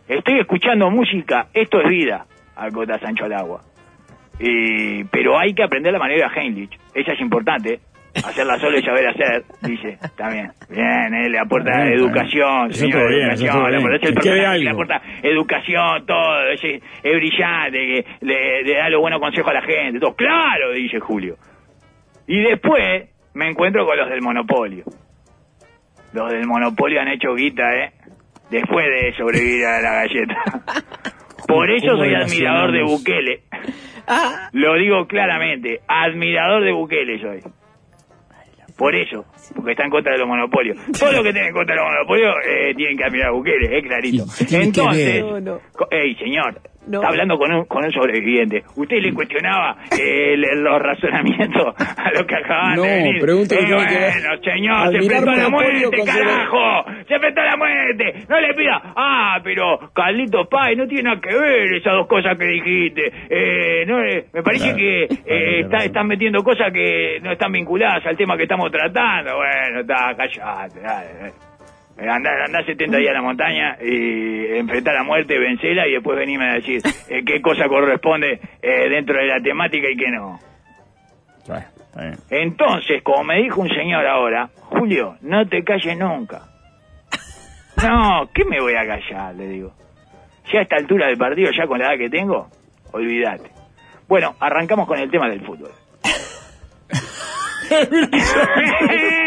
Estoy 0.08 0.40
escuchando 0.40 0.90
música, 0.90 1.48
esto 1.54 1.82
es 1.82 1.90
vida, 1.90 2.26
Alcota 2.56 2.98
Sancho 3.00 3.26
al 3.26 3.34
agua. 3.34 3.62
Y, 4.40 5.04
pero 5.06 5.40
hay 5.40 5.54
que 5.54 5.64
aprender 5.64 5.94
la 5.94 6.00
manera 6.00 6.30
de 6.30 6.42
Heinrich, 6.42 6.78
esa 6.94 7.14
es 7.14 7.22
importante. 7.22 7.80
Hacerla 8.16 8.58
solo 8.60 8.80
y 8.80 8.82
saber 8.82 9.08
hacer, 9.10 9.44
dice, 9.62 9.98
también. 10.16 10.50
Bien, 10.70 11.14
eh, 11.14 11.30
le 11.30 11.38
aporta 11.38 11.84
bien, 11.84 11.94
educación, 12.00 12.74
señor, 12.74 13.10
bien, 13.10 13.24
educación, 13.30 13.70
le 13.72 13.78
aporta- 13.78 13.96
es 13.96 14.04
el 14.56 14.64
le 14.64 14.70
aporta 14.70 15.02
educación, 15.22 16.06
todo, 16.06 16.48
es, 16.50 16.62
es 16.64 16.82
brillante, 17.04 17.78
que 17.78 18.06
le, 18.22 18.64
le 18.64 18.76
da 18.78 18.90
los 18.90 19.02
buenos 19.02 19.20
consejos 19.20 19.52
a 19.52 19.56
la 19.56 19.62
gente, 19.64 20.00
todo. 20.00 20.16
Claro, 20.16 20.72
dice 20.72 20.98
Julio. 21.02 21.36
Y 22.26 22.40
después 22.42 23.10
me 23.34 23.50
encuentro 23.50 23.86
con 23.86 23.98
los 23.98 24.10
del 24.10 24.22
monopolio. 24.22 24.86
Los 26.14 26.32
del 26.32 26.48
monopolio 26.48 27.02
han 27.02 27.10
hecho 27.10 27.36
guita, 27.36 27.64
¿eh? 27.76 27.92
Después 28.50 28.86
de 28.86 29.14
sobrevivir 29.18 29.66
a 29.66 29.82
la 29.82 29.94
galleta. 29.94 30.36
Por 31.48 31.70
eso 31.70 31.88
¿Cómo 31.92 31.98
soy 32.06 32.16
admirador 32.16 32.72
de? 32.72 32.84
Bukele. 32.84 33.42
Lo 34.54 34.76
digo 34.76 35.06
claramente, 35.08 35.82
admirador 35.88 36.64
de 36.64 36.72
Bukele 36.72 37.20
soy. 37.20 37.42
Por 38.78 38.94
eso, 38.94 39.24
porque 39.56 39.72
está 39.72 39.86
en 39.86 39.90
contra 39.90 40.12
de 40.12 40.20
los 40.20 40.28
monopolios. 40.28 40.78
Todo 41.00 41.12
lo 41.14 41.24
que 41.24 41.32
tiene 41.32 41.48
en 41.48 41.54
contra 41.54 41.76
de 41.76 41.82
los 41.82 41.92
monopolios 41.92 42.36
eh, 42.46 42.74
tienen 42.76 42.98
que 42.98 43.06
admirar 43.06 43.30
a 43.30 43.32
Bukele, 43.32 43.78
es 43.78 43.84
clarito. 43.84 44.26
¿Qué 44.38 44.46
tiene 44.46 44.64
que 44.66 44.68
Entonces, 44.70 45.24
ey, 45.92 46.16
señor, 46.16 46.62
No. 46.88 47.00
está 47.00 47.08
hablando 47.10 47.38
con 47.38 47.52
un, 47.54 47.66
con 47.66 47.84
un 47.84 47.92
sobreviviente. 47.92 48.64
Usted 48.76 48.98
le 49.02 49.14
cuestionaba 49.14 49.78
eh, 50.00 50.34
el- 50.34 50.62
los 50.64 50.82
razonamientos 50.82 51.74
a 51.80 52.12
los 52.12 52.24
que 52.26 52.36
acaban 52.36 52.76
No, 52.76 52.84
de 52.84 52.90
venir. 53.04 53.22
pregunto 53.22 53.56
Eh, 53.56 53.60
que 53.66 53.74
bueno, 53.74 54.42
señor, 54.44 54.92
se 54.92 54.98
enfrentó 54.98 55.30
a 55.32 55.36
la 55.36 55.50
muerte, 55.50 55.98
carajo. 56.06 56.86
Se 57.08 57.16
enfrentó 57.16 57.42
a 57.42 57.46
la 57.46 57.58
muerte. 57.58 58.14
No 58.30 58.40
le 58.40 58.54
pida, 58.54 58.82
ah, 58.96 59.40
pero 59.44 59.80
Carlitos 59.94 60.48
Paz 60.48 60.72
no 60.78 60.88
tiene 60.88 61.04
nada 61.04 61.22
que 61.22 61.36
ver 61.36 61.74
esas 61.76 61.94
dos 61.94 62.08
cosas 62.08 62.38
que 62.38 62.46
dijiste. 62.46 63.12
Eh, 63.30 63.86
no, 63.86 64.04
eh, 64.04 64.26
me 64.34 64.44
parece 64.44 64.66
Claro. 64.74 64.78
que 64.78 65.08
Claro, 65.08 65.22
eh, 65.26 65.60
está- 65.62 65.72
razón. 65.78 65.88
están 65.88 66.08
metiendo 66.08 66.44
cosas 66.44 66.72
que 66.74 67.20
no 67.22 67.32
están 67.32 67.52
vinculadas 67.52 68.06
al 68.06 68.18
tema 68.18 68.38
que 68.38 68.44
estamos 68.44 68.72
tratando. 68.72 69.36
Bueno, 69.38 69.82
está, 69.82 70.16
callate, 70.16 70.80
dale. 70.82 71.14
dale. 71.20 71.34
Andá, 71.98 72.30
andá 72.46 72.64
70 72.66 72.98
días 72.98 73.12
a 73.12 73.14
la 73.14 73.22
montaña 73.22 73.78
y 73.82 74.58
enfrentar 74.58 74.94
la 74.96 75.04
muerte, 75.04 75.40
vencela 75.40 75.88
y 75.88 75.94
después 75.94 76.18
venirme 76.18 76.50
a 76.50 76.54
decir 76.56 76.82
eh, 77.10 77.24
qué 77.26 77.42
cosa 77.42 77.70
corresponde 77.70 78.40
eh, 78.62 78.90
dentro 78.90 79.18
de 79.18 79.28
la 79.28 79.42
temática 79.42 79.88
y 79.90 79.96
qué 79.96 80.12
no. 80.12 80.38
Entonces, 82.30 83.02
como 83.02 83.24
me 83.24 83.42
dijo 83.42 83.62
un 83.62 83.70
señor 83.70 84.06
ahora, 84.06 84.50
Julio, 84.56 85.16
no 85.22 85.48
te 85.48 85.64
calles 85.64 85.98
nunca. 85.98 86.42
No, 87.82 88.30
¿qué 88.34 88.44
me 88.44 88.60
voy 88.60 88.74
a 88.76 88.86
callar? 88.86 89.36
Le 89.36 89.48
digo. 89.48 89.74
Ya 90.52 90.60
a 90.60 90.64
esta 90.64 90.76
altura 90.76 91.08
del 91.08 91.18
partido, 91.18 91.50
ya 91.52 91.66
con 91.66 91.80
la 91.80 91.94
edad 91.94 91.98
que 91.98 92.10
tengo, 92.10 92.50
olvídate. 92.92 93.50
Bueno, 94.08 94.36
arrancamos 94.40 94.88
con 94.88 95.00
el 95.00 95.10
tema 95.10 95.30
del 95.30 95.42
fútbol. 95.42 95.72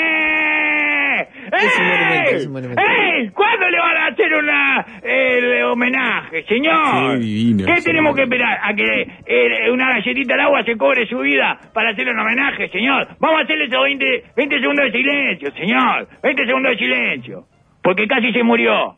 Es 1.53 1.79
un 1.79 1.85
monumento, 1.87 2.31
es 2.31 2.47
un 2.47 2.53
monumento. 2.53 2.83
¡Ey! 2.83 3.29
¿Cuándo 3.31 3.69
le 3.69 3.79
van 3.79 3.97
a 3.97 4.07
hacer 4.07 4.35
una 4.35 4.87
el 5.03 5.63
homenaje, 5.65 6.45
señor? 6.45 7.13
Qué 7.13 7.19
divino, 7.19 7.59
¿Qué 7.67 7.73
señor. 7.81 7.85
tenemos 7.85 8.17
que 8.17 8.23
esperar? 8.23 8.59
¿A 8.63 8.75
que 8.75 9.03
eh, 9.27 9.71
una 9.71 9.89
galletita 9.95 10.35
al 10.35 10.41
agua 10.41 10.63
se 10.65 10.77
cobre 10.77 11.07
su 11.07 11.19
vida 11.19 11.59
para 11.73 11.91
hacerle 11.91 12.13
un 12.13 12.19
homenaje, 12.21 12.69
señor? 12.69 13.09
Vamos 13.19 13.41
a 13.41 13.45
hacerle 13.45 13.65
esos 13.67 13.83
20, 13.83 14.25
20 14.37 14.61
segundos 14.61 14.85
de 14.87 14.93
silencio, 14.93 15.51
señor. 15.53 16.09
20 16.23 16.47
segundos 16.47 16.73
de 16.73 16.79
silencio. 16.79 17.45
Porque 17.83 18.07
casi 18.07 18.33
se 18.33 18.43
murió. 18.43 18.97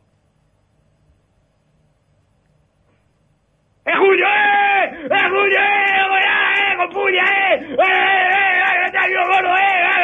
¡Es 3.85 3.97
Julio, 3.97 4.25
eh! 4.27 4.91
¡Es 5.09 5.23
Julio, 5.29 5.59
eh! 5.59 6.03
¡Hola, 6.05 6.73
eh! 6.73 6.77
¡Con 6.77 6.91
furia, 6.91 7.23
eh! 7.23 7.55
¡Eh, 7.55 7.75
eh, 7.77 7.79
eh! 7.79 8.85
¡Está 8.85 9.07
bien, 9.07 9.19
gordo, 9.25 9.57
eh! 9.57 9.61
¡Eh, 9.61 9.89
eh! 9.97 10.00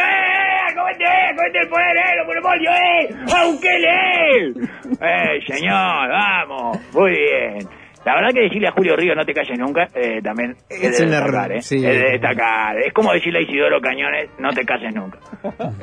¡Comete 1.47 1.59
el 1.63 1.69
poder, 1.69 1.95
eh! 1.95 2.15
¡Los 2.17 2.27
monopolios, 2.27 2.75
eh! 2.75 3.09
¡A 3.33 3.45
Bukele, 3.45 3.87
eh! 3.87 4.53
¡Eh, 4.99 5.39
señor! 5.47 6.09
¡Vamos! 6.09 6.77
Muy 6.93 7.11
bien. 7.11 7.59
La 8.05 8.15
verdad 8.15 8.29
que 8.33 8.41
decirle 8.41 8.67
a 8.67 8.71
Julio 8.71 8.97
Río 8.97 9.15
no 9.15 9.23
te 9.23 9.33
calles 9.33 9.57
nunca, 9.57 9.87
eh, 9.95 10.21
también 10.21 10.55
es, 10.69 10.83
Es 10.83 10.99
de 10.99 11.05
destacar, 11.05 11.51
¿eh? 11.53 11.61
sí. 11.61 11.77
Es 11.77 12.01
de 12.01 12.11
destacar. 12.11 12.77
Es 12.79 12.93
como 12.93 13.13
decirle 13.13 13.39
a 13.39 13.41
Isidoro 13.43 13.79
Cañones, 13.79 14.29
no 14.39 14.49
te 14.49 14.65
cases 14.65 14.93
nunca. 14.93 15.19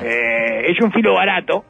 Eh, 0.03 0.71
es 0.71 0.79
un 0.81 0.91
filo 0.91 1.15
barato, 1.15 1.65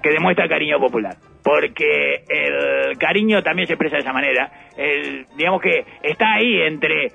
que 0.00 0.10
demuestra 0.10 0.48
cariño 0.48 0.78
popular. 0.78 1.14
Porque 1.42 2.24
el 2.28 2.96
cariño 2.98 3.42
también 3.42 3.66
se 3.66 3.74
expresa 3.74 3.96
de 3.96 4.02
esa 4.02 4.12
manera. 4.12 4.50
El, 4.76 5.26
digamos 5.36 5.60
que 5.60 5.84
está 6.02 6.34
ahí 6.34 6.62
entre 6.62 7.08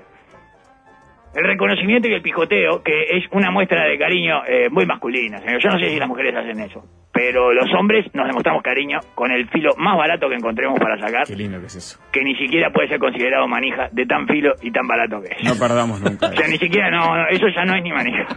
el 1.36 1.44
reconocimiento 1.46 2.08
y 2.08 2.14
el 2.14 2.22
pijoteo, 2.22 2.82
que 2.84 3.04
es 3.18 3.26
una 3.32 3.52
muestra 3.52 3.86
de 3.86 3.98
cariño 3.98 4.42
eh, 4.48 4.70
muy 4.70 4.86
masculina. 4.86 5.40
señor. 5.40 5.62
Yo 5.62 5.70
no 5.70 5.80
sé 5.80 5.90
si 5.90 6.00
las 6.00 6.08
mujeres 6.08 6.36
hacen 6.36 6.60
eso. 6.60 6.84
Pero 7.12 7.52
los 7.54 7.68
hombres 7.74 8.06
nos 8.14 8.28
demostramos 8.28 8.62
cariño 8.64 9.00
con 9.16 9.32
el 9.32 9.48
filo 9.50 9.74
más 9.78 9.98
barato 9.98 10.30
que 10.30 10.36
encontremos 10.36 10.80
para 10.80 10.98
sacar, 11.00 11.26
Qué 11.28 11.36
lindo 11.36 11.60
que 11.60 11.66
es 11.68 11.76
eso. 11.76 12.00
que 12.12 12.24
ni 12.24 12.36
siquiera 12.36 12.72
puede 12.72 12.88
ser 12.88 13.00
considerado 13.00 13.48
manija 13.48 13.90
de 13.92 14.06
tan 14.06 14.28
filo 14.28 14.54
y 14.62 14.72
tan 14.72 14.88
barato 14.88 15.22
que 15.22 15.34
es. 15.36 15.44
No 15.44 15.56
perdamos 15.60 16.02
nunca. 16.02 16.28
O 16.30 16.34
sea, 16.34 16.48
ni 16.48 16.58
siquiera, 16.58 16.90
no, 16.92 17.16
no, 17.16 17.28
eso 17.30 17.48
ya 17.54 17.66
no 17.66 17.76
es 17.76 17.84
ni 17.84 17.92
manija. 17.92 18.28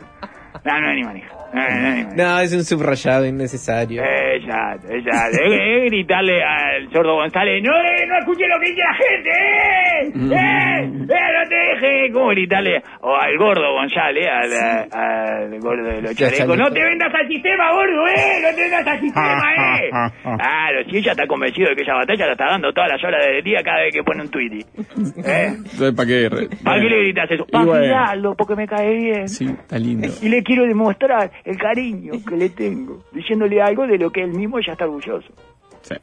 No, 0.65 0.81
no 0.81 0.91
es 0.91 0.97
ni 0.97 1.05
manija. 1.05 1.29
No, 1.53 2.15
no 2.17 2.41
es 2.41 2.53
un 2.55 2.65
subrayado 2.65 3.27
innecesario. 3.27 4.03
Exacto, 4.03 4.89
exacto. 4.91 5.39
Es, 5.45 5.91
gritarle 5.91 6.43
al 6.43 6.91
sordo 6.93 7.15
González, 7.17 7.63
no, 7.63 7.73
eh, 7.77 8.07
no 8.07 8.19
escuché 8.19 8.47
lo 8.49 8.59
que 8.61 8.69
dice 8.71 8.83
la 8.83 8.95
gente, 8.95 9.31
eh, 9.31 10.09
eh, 10.09 10.83
eh, 10.83 10.89
no 10.89 11.49
te 11.49 11.55
dejes 11.55 11.93
¿eh? 11.93 12.13
¿Cómo 12.13 12.29
gritarle? 12.29 12.83
O 13.01 13.15
al 13.15 13.37
gordo 13.39 13.73
González, 13.73 14.27
al, 14.27 14.53
al 14.93 15.61
gordo 15.61 15.89
de 15.89 16.03
los 16.03 16.15
chalecos. 16.15 16.57
No 16.57 16.71
te 16.71 16.83
vendas 16.83 17.13
al 17.15 17.29
sistema, 17.29 17.73
gordo, 17.73 18.07
¿eh? 18.09 18.41
No 18.43 18.55
te 18.55 18.63
vendas 18.63 18.87
al 18.87 19.01
sistema, 19.01 19.43
¿eh? 19.79 19.91
Claro, 20.23 20.85
si 20.91 20.97
ella 20.99 21.13
está 21.13 21.27
convencida 21.27 21.69
de 21.71 21.77
que 21.77 21.83
esa 21.83 21.95
batalla 21.95 22.27
la 22.27 22.33
está 22.33 22.47
dando 22.47 22.73
todas 22.73 22.91
las 22.91 23.05
horas 23.05 23.27
del 23.27 23.43
día 23.43 23.61
cada 23.65 23.83
vez 23.83 23.95
que 23.95 24.03
pone 24.03 24.23
un 24.23 24.31
tweet. 24.31 24.65
¿Eh? 25.25 25.47
Entonces, 25.57 25.95
¿para 25.95 26.09
qué? 26.09 26.29
¿Para 26.63 26.81
qué 26.81 26.89
le 26.89 26.99
gritas 27.03 27.31
eso? 27.31 27.47
Para 27.47 27.65
bueno. 27.65 28.35
porque 28.37 28.55
me 28.57 28.67
cae 28.67 28.95
bien. 28.95 29.29
Sí, 29.29 29.47
está 29.47 29.79
lindo. 29.79 30.09
Y 30.23 30.29
le 30.29 30.43
quiero 30.43 30.65
demostrar 30.65 31.31
el 31.45 31.59
cariño 31.59 32.13
que 32.29 32.37
le 32.37 32.49
tengo, 32.51 33.05
diciéndole 33.13 33.61
algo 33.61 33.87
de 33.87 33.99
lo 33.99 34.11
que 34.11 34.23
él 34.23 34.31
mismo 34.33 34.59
ya 34.61 34.73
está 34.73 34.85
orgulloso. 34.85 35.33
Sí. 35.83 35.95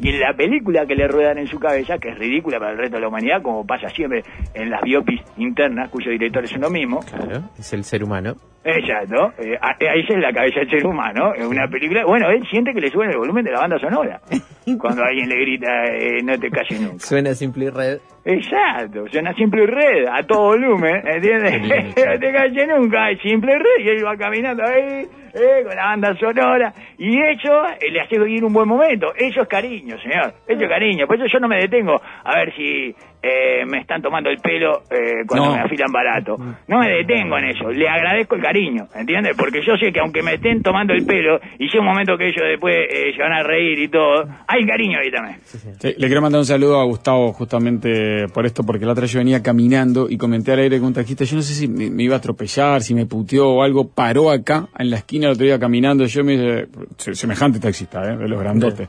Y 0.00 0.10
en 0.10 0.20
la 0.20 0.32
película 0.34 0.86
que 0.86 0.94
le 0.94 1.08
ruedan 1.08 1.36
en 1.38 1.48
su 1.48 1.58
cabeza, 1.58 1.98
que 1.98 2.10
es 2.10 2.18
ridícula 2.18 2.60
para 2.60 2.72
el 2.72 2.78
resto 2.78 2.94
de 2.96 3.02
la 3.02 3.08
humanidad, 3.08 3.42
como 3.42 3.66
pasa 3.66 3.88
siempre 3.90 4.22
en 4.54 4.70
las 4.70 4.80
biopics 4.82 5.24
internas, 5.36 5.90
cuyo 5.90 6.12
director 6.12 6.44
es 6.44 6.52
uno 6.52 6.70
mismo, 6.70 7.00
Claro, 7.00 7.42
es 7.58 7.72
el 7.72 7.82
ser 7.82 8.04
humano. 8.04 8.36
exacto, 8.64 9.32
eh, 9.38 9.56
a- 9.60 9.70
a- 9.70 9.94
esa 9.96 10.14
es 10.14 10.20
la 10.20 10.32
cabeza 10.32 10.60
del 10.60 10.70
ser 10.70 10.86
humano, 10.86 11.34
en 11.34 11.46
una 11.46 11.66
película, 11.66 12.04
bueno, 12.06 12.30
él 12.30 12.46
siente 12.48 12.72
que 12.72 12.80
le 12.80 12.90
suben 12.90 13.10
el 13.10 13.16
volumen 13.18 13.44
de 13.44 13.50
la 13.50 13.60
banda 13.60 13.78
sonora, 13.80 14.20
cuando 14.78 15.02
alguien 15.02 15.28
le 15.28 15.40
grita, 15.40 15.84
eh, 15.86 16.22
no 16.22 16.38
te 16.38 16.50
calles 16.50 16.80
nunca. 16.80 16.98
Suena 17.04 17.34
simple 17.34 17.64
y 17.64 17.70
red. 17.70 17.98
Exacto, 18.26 19.06
suena 19.08 19.34
simple 19.34 19.66
red, 19.66 20.06
a 20.06 20.22
todo 20.22 20.56
volumen, 20.56 21.06
¿entiendes? 21.06 21.60
no 21.94 22.18
te 22.18 22.32
calles 22.32 22.68
nunca, 22.68 23.10
es 23.10 23.20
simple 23.20 23.52
red, 23.58 23.84
y 23.84 23.88
él 23.90 24.06
va 24.06 24.16
caminando 24.16 24.64
ahí, 24.64 25.06
eh, 25.34 25.62
con 25.62 25.76
la 25.76 25.88
banda 25.88 26.16
sonora, 26.16 26.72
y 26.96 27.20
eso 27.20 27.66
eh, 27.66 27.90
le 27.90 28.00
hace 28.00 28.18
vivir 28.18 28.42
un 28.42 28.54
buen 28.54 28.66
momento, 28.66 29.12
eso 29.14 29.42
es 29.42 29.48
cariño, 29.48 29.98
señor, 29.98 30.32
eso 30.48 30.62
es 30.62 30.68
cariño, 30.70 31.06
por 31.06 31.16
eso 31.16 31.26
yo 31.30 31.38
no 31.38 31.48
me 31.48 31.58
detengo 31.58 32.00
a 32.24 32.38
ver 32.38 32.54
si 32.54 32.94
eh, 33.26 33.64
me 33.66 33.78
están 33.80 34.02
tomando 34.02 34.28
el 34.28 34.36
pelo 34.38 34.82
eh, 34.90 35.24
cuando 35.26 35.46
No. 35.48 35.54
me 35.56 35.60
afilan 35.62 35.90
barato, 35.90 36.36
no 36.68 36.78
me 36.78 36.90
detengo 36.90 37.38
en 37.38 37.46
eso, 37.46 37.70
le 37.70 37.88
agradezco 37.88 38.34
el 38.34 38.42
cariño, 38.42 38.86
¿entiendes? 38.94 39.34
Porque 39.36 39.62
yo 39.66 39.76
sé 39.78 39.90
que 39.92 40.00
aunque 40.00 40.22
me 40.22 40.34
estén 40.34 40.62
tomando 40.62 40.92
el 40.92 41.06
pelo, 41.06 41.40
y 41.58 41.68
sea 41.70 41.80
un 41.80 41.86
momento 41.86 42.18
que 42.18 42.28
ellos 42.28 42.42
después 42.46 42.74
eh, 42.90 43.12
se 43.16 43.22
van 43.22 43.32
a 43.32 43.42
reír 43.42 43.78
y 43.78 43.88
todo, 43.88 44.28
hay 44.46 44.66
cariño 44.66 44.98
ahí 45.02 45.10
también. 45.10 45.38
Sí, 45.44 45.94
le 45.96 46.06
quiero 46.06 46.20
mandar 46.20 46.40
un 46.40 46.46
saludo 46.46 46.78
a 46.80 46.84
Gustavo 46.84 47.32
justamente 47.32 48.28
por 48.28 48.44
esto, 48.44 48.62
porque 48.64 48.84
la 48.84 48.92
otra 48.92 49.06
yo 49.06 49.18
venía 49.20 49.42
caminando 49.42 50.06
y 50.10 50.18
comenté 50.18 50.52
al 50.52 50.58
aire 50.58 50.78
con 50.78 50.88
un 50.88 50.94
taxista, 50.94 51.24
yo 51.24 51.36
no 51.36 51.42
sé 51.42 51.54
si 51.54 51.66
me, 51.68 51.88
me 51.90 52.02
iba 52.02 52.14
a 52.16 52.18
atropellar, 52.18 52.82
si 52.82 52.94
me 52.94 53.06
puteó 53.06 53.48
o 53.48 53.62
algo, 53.62 53.88
paró 53.88 54.30
acá 54.30 54.66
en 54.78 54.90
la 54.90 54.96
esquina 54.96 55.26
el 55.28 55.32
otro 55.32 55.46
día 55.46 55.58
caminando, 55.58 56.04
yo 56.04 56.22
me 56.24 56.66
semejante 56.98 57.58
taxista, 57.60 58.02
¿eh? 58.12 58.16
de 58.16 58.28
los 58.28 58.38
grandotes, 58.38 58.88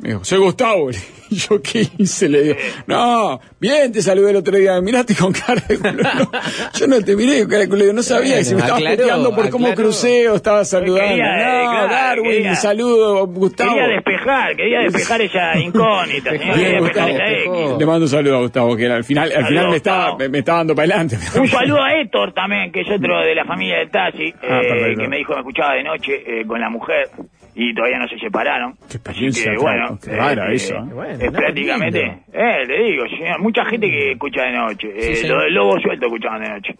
me 0.00 0.08
dijo, 0.10 0.24
soy 0.24 0.38
Gustavo, 0.38 0.90
y 1.30 1.34
yo 1.36 1.60
qué 1.62 1.86
hice, 1.98 2.28
le 2.28 2.42
digo, 2.42 2.56
no, 2.86 3.38
bien, 3.60 3.75
te 3.92 4.02
saludé 4.02 4.30
el 4.30 4.36
otro 4.36 4.56
día, 4.56 4.80
miraste 4.80 5.14
con 5.14 5.32
cara 5.32 5.62
de 5.68 5.78
culo, 5.78 5.92
no, 6.02 6.30
yo 6.78 6.86
no 6.86 7.00
te 7.02 7.16
miré 7.16 7.40
con 7.40 7.48
cara 7.50 7.62
de 7.62 7.68
culo, 7.68 7.92
no 7.92 8.02
sabía 8.02 8.42
si 8.44 8.54
me 8.54 8.62
Bueno, 8.62 8.76
estabas 8.78 8.96
puteando 8.96 9.34
por 9.34 9.50
cómo 9.50 9.74
crucé 9.74 10.28
o 10.28 10.36
estaba 10.36 10.64
saludando, 10.64 11.08
Quería, 11.10 11.24
eh, 11.60 11.64
no, 11.64 11.70
claro, 11.70 11.88
Darwin, 11.92 12.30
quería- 12.32 12.54
saludo, 12.56 13.26
Gustavo. 13.26 13.70
Quería 13.74 13.88
despejar, 13.88 14.56
quería 14.56 14.80
despejar 14.80 15.20
esa 15.22 15.58
incógnita. 15.58 16.30
Bien, 16.32 16.42
Quería 16.52 16.80
despejar 16.80 16.80
Gustavo. 16.80 17.08
esa 17.08 17.66
X. 17.68 17.78
Le 17.78 17.86
mando 17.86 18.04
un 18.04 18.08
saludo 18.08 18.36
a 18.36 18.40
Gustavo, 18.40 18.76
que 18.76 18.86
al 18.86 19.04
final, 19.04 19.32
al 19.36 19.46
final 19.46 19.68
me 19.70 19.76
estaba, 19.76 20.16
me, 20.16 20.28
me 20.28 20.38
estaba 20.38 20.58
dando 20.58 20.74
para 20.74 20.84
adelante. 20.94 21.18
Un 21.38 21.48
saludo 21.48 21.82
a 21.82 21.92
Héctor 22.00 22.32
también, 22.32 22.72
que 22.72 22.80
es 22.80 22.88
otro 22.90 23.20
de 23.20 23.34
la 23.34 23.44
familia 23.44 23.78
del 23.78 23.90
taxi, 23.90 24.34
Ah, 24.42 24.60
eh, 24.62 24.94
que 24.98 25.08
me 25.08 25.16
dijo 25.18 25.30
que 25.32 25.36
me 25.36 25.40
escuchaba 25.40 25.74
de 25.74 25.82
noche 25.84 26.12
eh, 26.26 26.44
con 26.46 26.60
la 26.60 26.68
mujer 26.70 27.08
y 27.58 27.74
todavía 27.74 27.98
no 27.98 28.06
se 28.08 28.18
separaron. 28.18 28.74
Qué 28.88 28.98
experiencia, 28.98 29.50
Así 29.50 29.58
que, 29.58 29.62
bueno, 29.64 29.98
qué 30.04 30.10
rara 30.14 30.52
eh, 30.52 30.54
eso, 30.54 30.74
¿eh? 30.76 30.80
Bueno, 30.92 31.24
es 31.24 31.32
prácticamente, 31.32 32.00
eh, 32.32 32.66
le 32.68 32.82
digo, 32.90 33.08
señor, 33.08 33.40
mucha 33.40 33.64
gente 33.64 33.88
que 33.90 34.12
escucha 34.12 34.42
de 34.42 34.52
noche. 34.52 34.88
Eh, 34.94 35.02
Sí, 35.02 35.16
sí. 35.22 35.28
Lo 35.28 35.40
del 35.40 35.54
lobo 35.54 35.80
suelto 35.80 36.06
escuchaban 36.06 36.42
de 36.42 36.48
noche. 36.50 36.74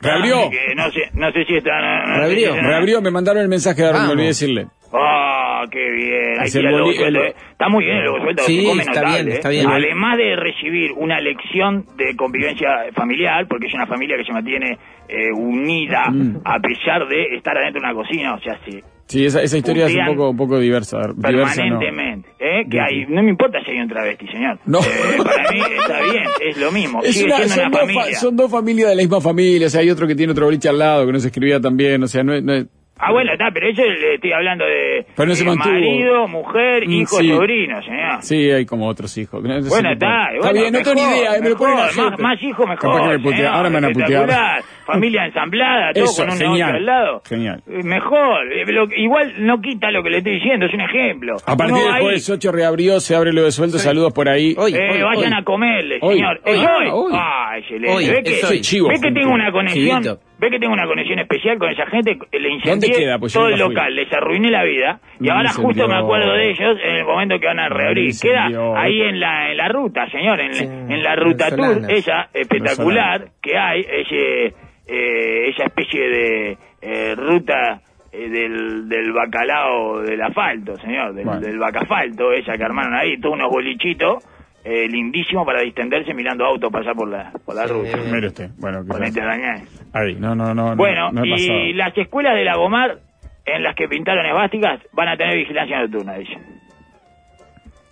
Reabrió. 0.00 0.50
Que 0.50 0.74
no 0.76 0.90
sé, 0.90 1.00
no 1.14 1.30
sé 1.32 1.44
si 1.44 1.56
está... 1.56 1.80
no- 1.80 2.06
no 2.06 2.14
sé 2.14 2.20
Reabrió. 2.20 2.54
si- 2.54 2.60
Reabrió, 2.60 3.02
me 3.02 3.10
mandaron 3.10 3.42
el 3.42 3.48
mensaje 3.48 3.80
de 3.82 3.86
Darwin, 3.88 4.06
me 4.06 4.12
olvidé 4.12 4.26
decirle. 4.28 4.66
Ah, 4.92 5.64
qué 5.70 5.90
bien. 5.90 6.38
Ahí 6.40 6.46
Es 6.46 6.54
el 6.54 6.62
tira 6.62 6.70
el 6.72 6.78
lobo 6.78 6.90
el- 6.90 7.16
eh. 7.16 7.34
Está 7.52 7.68
muy 7.68 7.84
bien 7.84 7.96
el 7.98 8.04
lobo 8.04 8.20
suelto. 8.22 8.42
Sí, 8.44 8.60
se 8.60 8.66
come 8.68 8.82
está 8.82 8.92
notable, 9.00 9.22
bien, 9.24 9.36
está 9.36 9.48
eh. 9.48 9.52
bien. 9.52 9.66
Además 9.68 10.16
de 10.18 10.36
recibir 10.36 10.92
una 10.92 11.20
lección 11.20 11.84
de 11.96 12.16
convivencia 12.16 12.68
familiar, 12.94 13.46
porque 13.48 13.66
es 13.66 13.74
una 13.74 13.86
familia 13.86 14.16
que 14.16 14.24
se 14.24 14.32
mantiene 14.32 14.78
eh, 15.08 15.32
unida 15.32 16.10
Mm. 16.10 16.42
a 16.44 16.58
pesar 16.60 17.06
de 17.08 17.34
estar 17.36 17.56
adentro 17.58 17.80
de 17.80 17.86
una 17.86 17.94
cocina, 17.94 18.34
o 18.34 18.40
sea, 18.40 18.58
sí, 18.64 18.80
Sí, 19.08 19.24
esa, 19.24 19.42
esa 19.42 19.56
historia 19.56 19.86
es 19.86 19.94
un 19.94 20.06
poco, 20.14 20.30
un 20.30 20.36
poco 20.36 20.58
diversa. 20.58 20.98
diversa 21.16 21.64
no. 21.64 21.78
permanentemente. 21.78 22.28
¿eh? 22.38 22.66
Que 22.70 22.78
hay, 22.80 23.06
no 23.08 23.22
me 23.22 23.30
importa 23.30 23.58
si 23.64 23.70
hay 23.70 23.78
un 23.80 23.88
travesti, 23.88 24.26
señor. 24.28 24.58
No. 24.66 24.80
Eh, 24.80 24.84
para 25.24 25.50
mí 25.50 25.60
está 25.80 26.02
bien, 26.12 26.24
es 26.46 26.56
lo 26.58 26.70
mismo. 26.72 27.00
Es 27.02 27.22
una- 27.24 27.38
son, 27.48 27.52
una 27.58 27.70
dos 27.70 27.72
fa- 27.72 27.78
familia. 27.86 28.18
son 28.18 28.36
dos 28.36 28.50
familias 28.50 28.90
de 28.90 28.96
la 28.96 29.02
misma 29.02 29.20
familia, 29.22 29.66
o 29.66 29.70
sea, 29.70 29.80
hay 29.80 29.90
otro 29.90 30.06
que 30.06 30.14
tiene 30.14 30.32
otro 30.32 30.44
boliche 30.44 30.68
al 30.68 30.78
lado, 30.78 31.06
que 31.06 31.12
no 31.12 31.20
se 31.20 31.28
escribía 31.28 31.58
también, 31.60 32.02
o 32.02 32.06
sea, 32.06 32.22
no. 32.22 32.38
No 32.40 32.52
es- 32.54 32.66
Ah, 33.00 33.12
bueno, 33.12 33.32
está, 33.32 33.50
pero 33.52 33.68
eso 33.68 33.82
le 33.82 34.14
estoy 34.14 34.32
hablando 34.32 34.64
de 34.64 35.06
Pero 35.16 35.28
no 35.28 35.34
se 35.34 35.44
eh, 35.44 35.46
mantuvo. 35.46 35.72
marido, 35.72 36.28
mujer, 36.28 36.86
Mm, 36.86 36.92
hijo, 36.92 37.16
sí. 37.18 37.28
sobrino, 37.28 37.82
señor. 37.82 38.22
Sí, 38.22 38.50
hay 38.50 38.66
como 38.66 38.88
otros 38.88 39.16
hijos. 39.18 39.42
No 39.42 39.48
Bueno, 39.68 39.90
está. 39.92 40.32
Está 40.34 40.38
bueno, 40.48 40.52
bien, 40.60 40.72
no 40.72 40.78
tengo 40.82 40.94
ni 40.94 41.02
idea, 41.02 41.36
eh, 41.36 41.40
me 41.42 41.50
lo 41.50 41.56
ponen 41.56 41.76
más, 41.76 42.18
más 42.18 42.42
hijos 42.42 42.66
mejor. 42.68 42.78
Capaz 42.92 43.02
que 43.02 43.08
me 43.08 43.18
putea- 43.20 43.36
señor, 43.36 43.54
ahora 43.54 43.70
me 43.70 43.74
van 43.80 43.84
a 43.84 43.90
putear. 43.90 44.28
Familia 44.88 45.26
ensamblada, 45.26 45.92
todo 45.92 46.04
Eso, 46.04 46.22
con 46.22 46.32
un 46.32 46.38
genial, 46.38 46.56
negocio 46.72 46.74
al 46.76 46.86
lado. 46.86 47.22
genial. 47.28 47.62
Eh, 47.68 47.82
Mejor. 47.84 48.52
Eh, 48.52 48.64
lo- 48.72 48.88
igual 48.96 49.34
no 49.38 49.60
quita 49.60 49.90
lo 49.90 50.02
que 50.02 50.10
le 50.10 50.18
estoy 50.18 50.34
diciendo, 50.34 50.66
es 50.66 50.72
un 50.74 50.80
ejemplo. 50.80 51.36
A 51.46 51.56
partir 51.56 51.76
del 51.76 52.00
jueves 52.00 52.28
8 52.30 52.50
reabrió, 52.52 52.98
se 53.00 53.14
abre 53.14 53.32
lo 53.32 53.44
de 53.44 53.52
suelto, 53.52 53.78
saludos 53.78 54.12
por 54.12 54.28
ahí. 54.28 54.54
Hoy, 54.58 54.74
eh, 54.74 54.78
hoy, 54.94 55.02
vayan 55.02 55.32
hoy. 55.34 55.38
a 55.40 55.44
comerle, 55.44 55.98
Hoy, 56.00 56.14
señor. 56.16 56.40
hoy, 56.44 56.52
¿Es 56.54 56.58
hoy? 56.60 56.88
hoy. 56.90 57.12
Ah, 57.14 57.52
excelente. 57.58 57.90
Hoy, 57.96 58.08
¿Ve 58.08 58.22
que, 58.22 58.30
es 58.32 58.44
hoy. 58.44 58.60
Chivo, 58.62 58.88
ve 58.88 58.94
que 59.00 59.12
tengo 59.12 59.32
una 59.32 59.52
conexión? 59.52 60.18
¿Ve 60.40 60.50
que 60.50 60.58
tengo 60.60 60.72
una 60.72 60.86
conexión 60.86 61.18
especial 61.18 61.58
con 61.58 61.70
esa 61.70 61.84
gente? 61.86 62.16
Le 62.32 62.48
incendié 62.48 62.92
queda? 62.92 63.18
Pues 63.18 63.32
todo 63.32 63.48
el 63.48 63.54
fui. 63.56 63.68
local, 63.68 63.94
les 63.94 64.12
arruiné 64.12 64.50
la 64.50 64.62
vida. 64.64 65.00
Y 65.20 65.28
ahora 65.30 65.50
justo 65.50 65.88
me 65.88 65.96
acuerdo 65.96 66.32
de 66.34 66.50
ellos 66.50 66.78
en 66.82 66.96
el 66.96 67.04
momento 67.04 67.38
que 67.40 67.46
van 67.46 67.58
a 67.58 67.68
reabrir. 67.68 68.12
Queda 68.22 68.46
ahí 68.76 69.00
en 69.02 69.18
la, 69.18 69.50
en 69.50 69.56
la 69.56 69.68
ruta, 69.68 70.08
señor, 70.10 70.40
en, 70.40 70.54
Sí, 70.54 70.64
en 70.64 71.02
la 71.02 71.16
ruta 71.16 71.50
tour, 71.50 71.78
esa 71.90 72.28
espectacular 72.32 73.28
que 73.42 73.56
hay, 73.58 73.80
ese, 73.80 74.46
eh, 74.86 75.48
esa 75.50 75.64
especie 75.64 76.08
de 76.08 76.56
eh, 76.82 77.14
ruta 77.16 77.80
eh, 78.12 78.28
del, 78.28 78.88
del 78.88 79.12
bacalao 79.12 80.00
del 80.02 80.22
asfalto, 80.22 80.76
señor, 80.76 81.14
del, 81.14 81.24
Bueno. 81.24 81.40
del 81.40 81.58
bacafalto, 81.58 82.32
esa 82.32 82.56
que 82.56 82.64
armaron 82.64 82.94
ahí, 82.94 83.18
todos 83.20 83.34
unos 83.34 83.50
bolichitos, 83.50 84.24
eh, 84.64 84.86
lindísimo 84.88 85.44
para 85.46 85.62
distenderse 85.62 86.12
mirando 86.14 86.44
autos 86.44 86.70
pasar 86.70 86.94
por 86.94 87.08
la, 87.08 87.30
por 87.44 87.54
la 87.54 87.66
Sí. 87.66 87.72
ruta. 87.72 87.96
Mire 88.12 88.26
usted, 88.26 88.50
bueno, 88.58 88.82
dañar. 88.84 89.60
Ahí, 89.92 90.14
no, 90.16 90.34
no, 90.34 90.54
no. 90.54 90.70
no, 90.70 90.76
Bueno, 90.76 91.10
no 91.12 91.24
y 91.24 91.72
las 91.72 91.96
escuelas 91.96 92.34
de 92.34 92.44
Lagomar 92.44 92.98
en 93.46 93.62
las 93.62 93.74
que 93.74 93.88
pintaron 93.88 94.26
esvásticas 94.26 94.80
van 94.92 95.08
a 95.08 95.16
tener 95.16 95.36
vigilancia 95.36 95.80
nocturna, 95.80 96.14
dicen. 96.14 96.58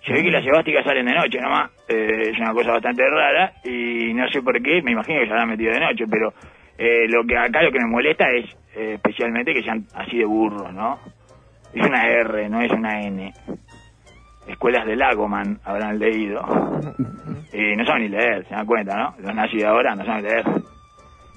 Se 0.05 0.13
ve 0.13 0.23
que 0.23 0.31
las 0.31 0.45
esvásticas 0.45 0.85
salen 0.85 1.05
de 1.05 1.13
noche 1.15 1.39
nomás, 1.41 1.69
eh, 1.89 2.29
es 2.31 2.39
una 2.39 2.53
cosa 2.53 2.71
bastante 2.73 3.03
rara 3.09 3.51
y 3.65 4.13
no 4.13 4.27
sé 4.29 4.41
por 4.41 4.61
qué, 4.61 4.81
me 4.81 4.91
imagino 4.91 5.19
que 5.19 5.25
se 5.25 5.31
habrán 5.31 5.49
metido 5.49 5.73
de 5.73 5.79
noche, 5.81 6.05
pero 6.09 6.33
eh, 6.77 7.07
lo 7.09 7.25
que 7.25 7.37
acá 7.37 7.61
lo 7.61 7.71
que 7.71 7.79
me 7.79 7.87
molesta 7.89 8.25
es 8.31 8.45
eh, 8.75 8.93
especialmente 8.95 9.53
que 9.53 9.63
sean 9.63 9.85
así 9.95 10.17
de 10.19 10.25
burros, 10.25 10.71
¿no? 10.73 10.99
Es 11.73 11.85
una 11.85 12.07
R, 12.07 12.47
no 12.49 12.61
es 12.61 12.71
una 12.71 13.01
N. 13.01 13.33
Escuelas 14.47 14.85
de 14.85 14.95
Lagoman 14.95 15.59
habrán 15.63 15.99
leído. 15.99 16.41
Y 17.53 17.75
no 17.75 17.85
saben 17.85 18.03
ni 18.03 18.09
leer, 18.09 18.45
se 18.47 18.55
dan 18.55 18.65
cuenta, 18.65 18.95
¿no? 18.97 19.13
Los 19.19 19.35
nazis 19.35 19.61
de 19.61 19.67
ahora 19.67 19.95
no 19.95 20.05
saben 20.05 20.23
leer. 20.23 20.43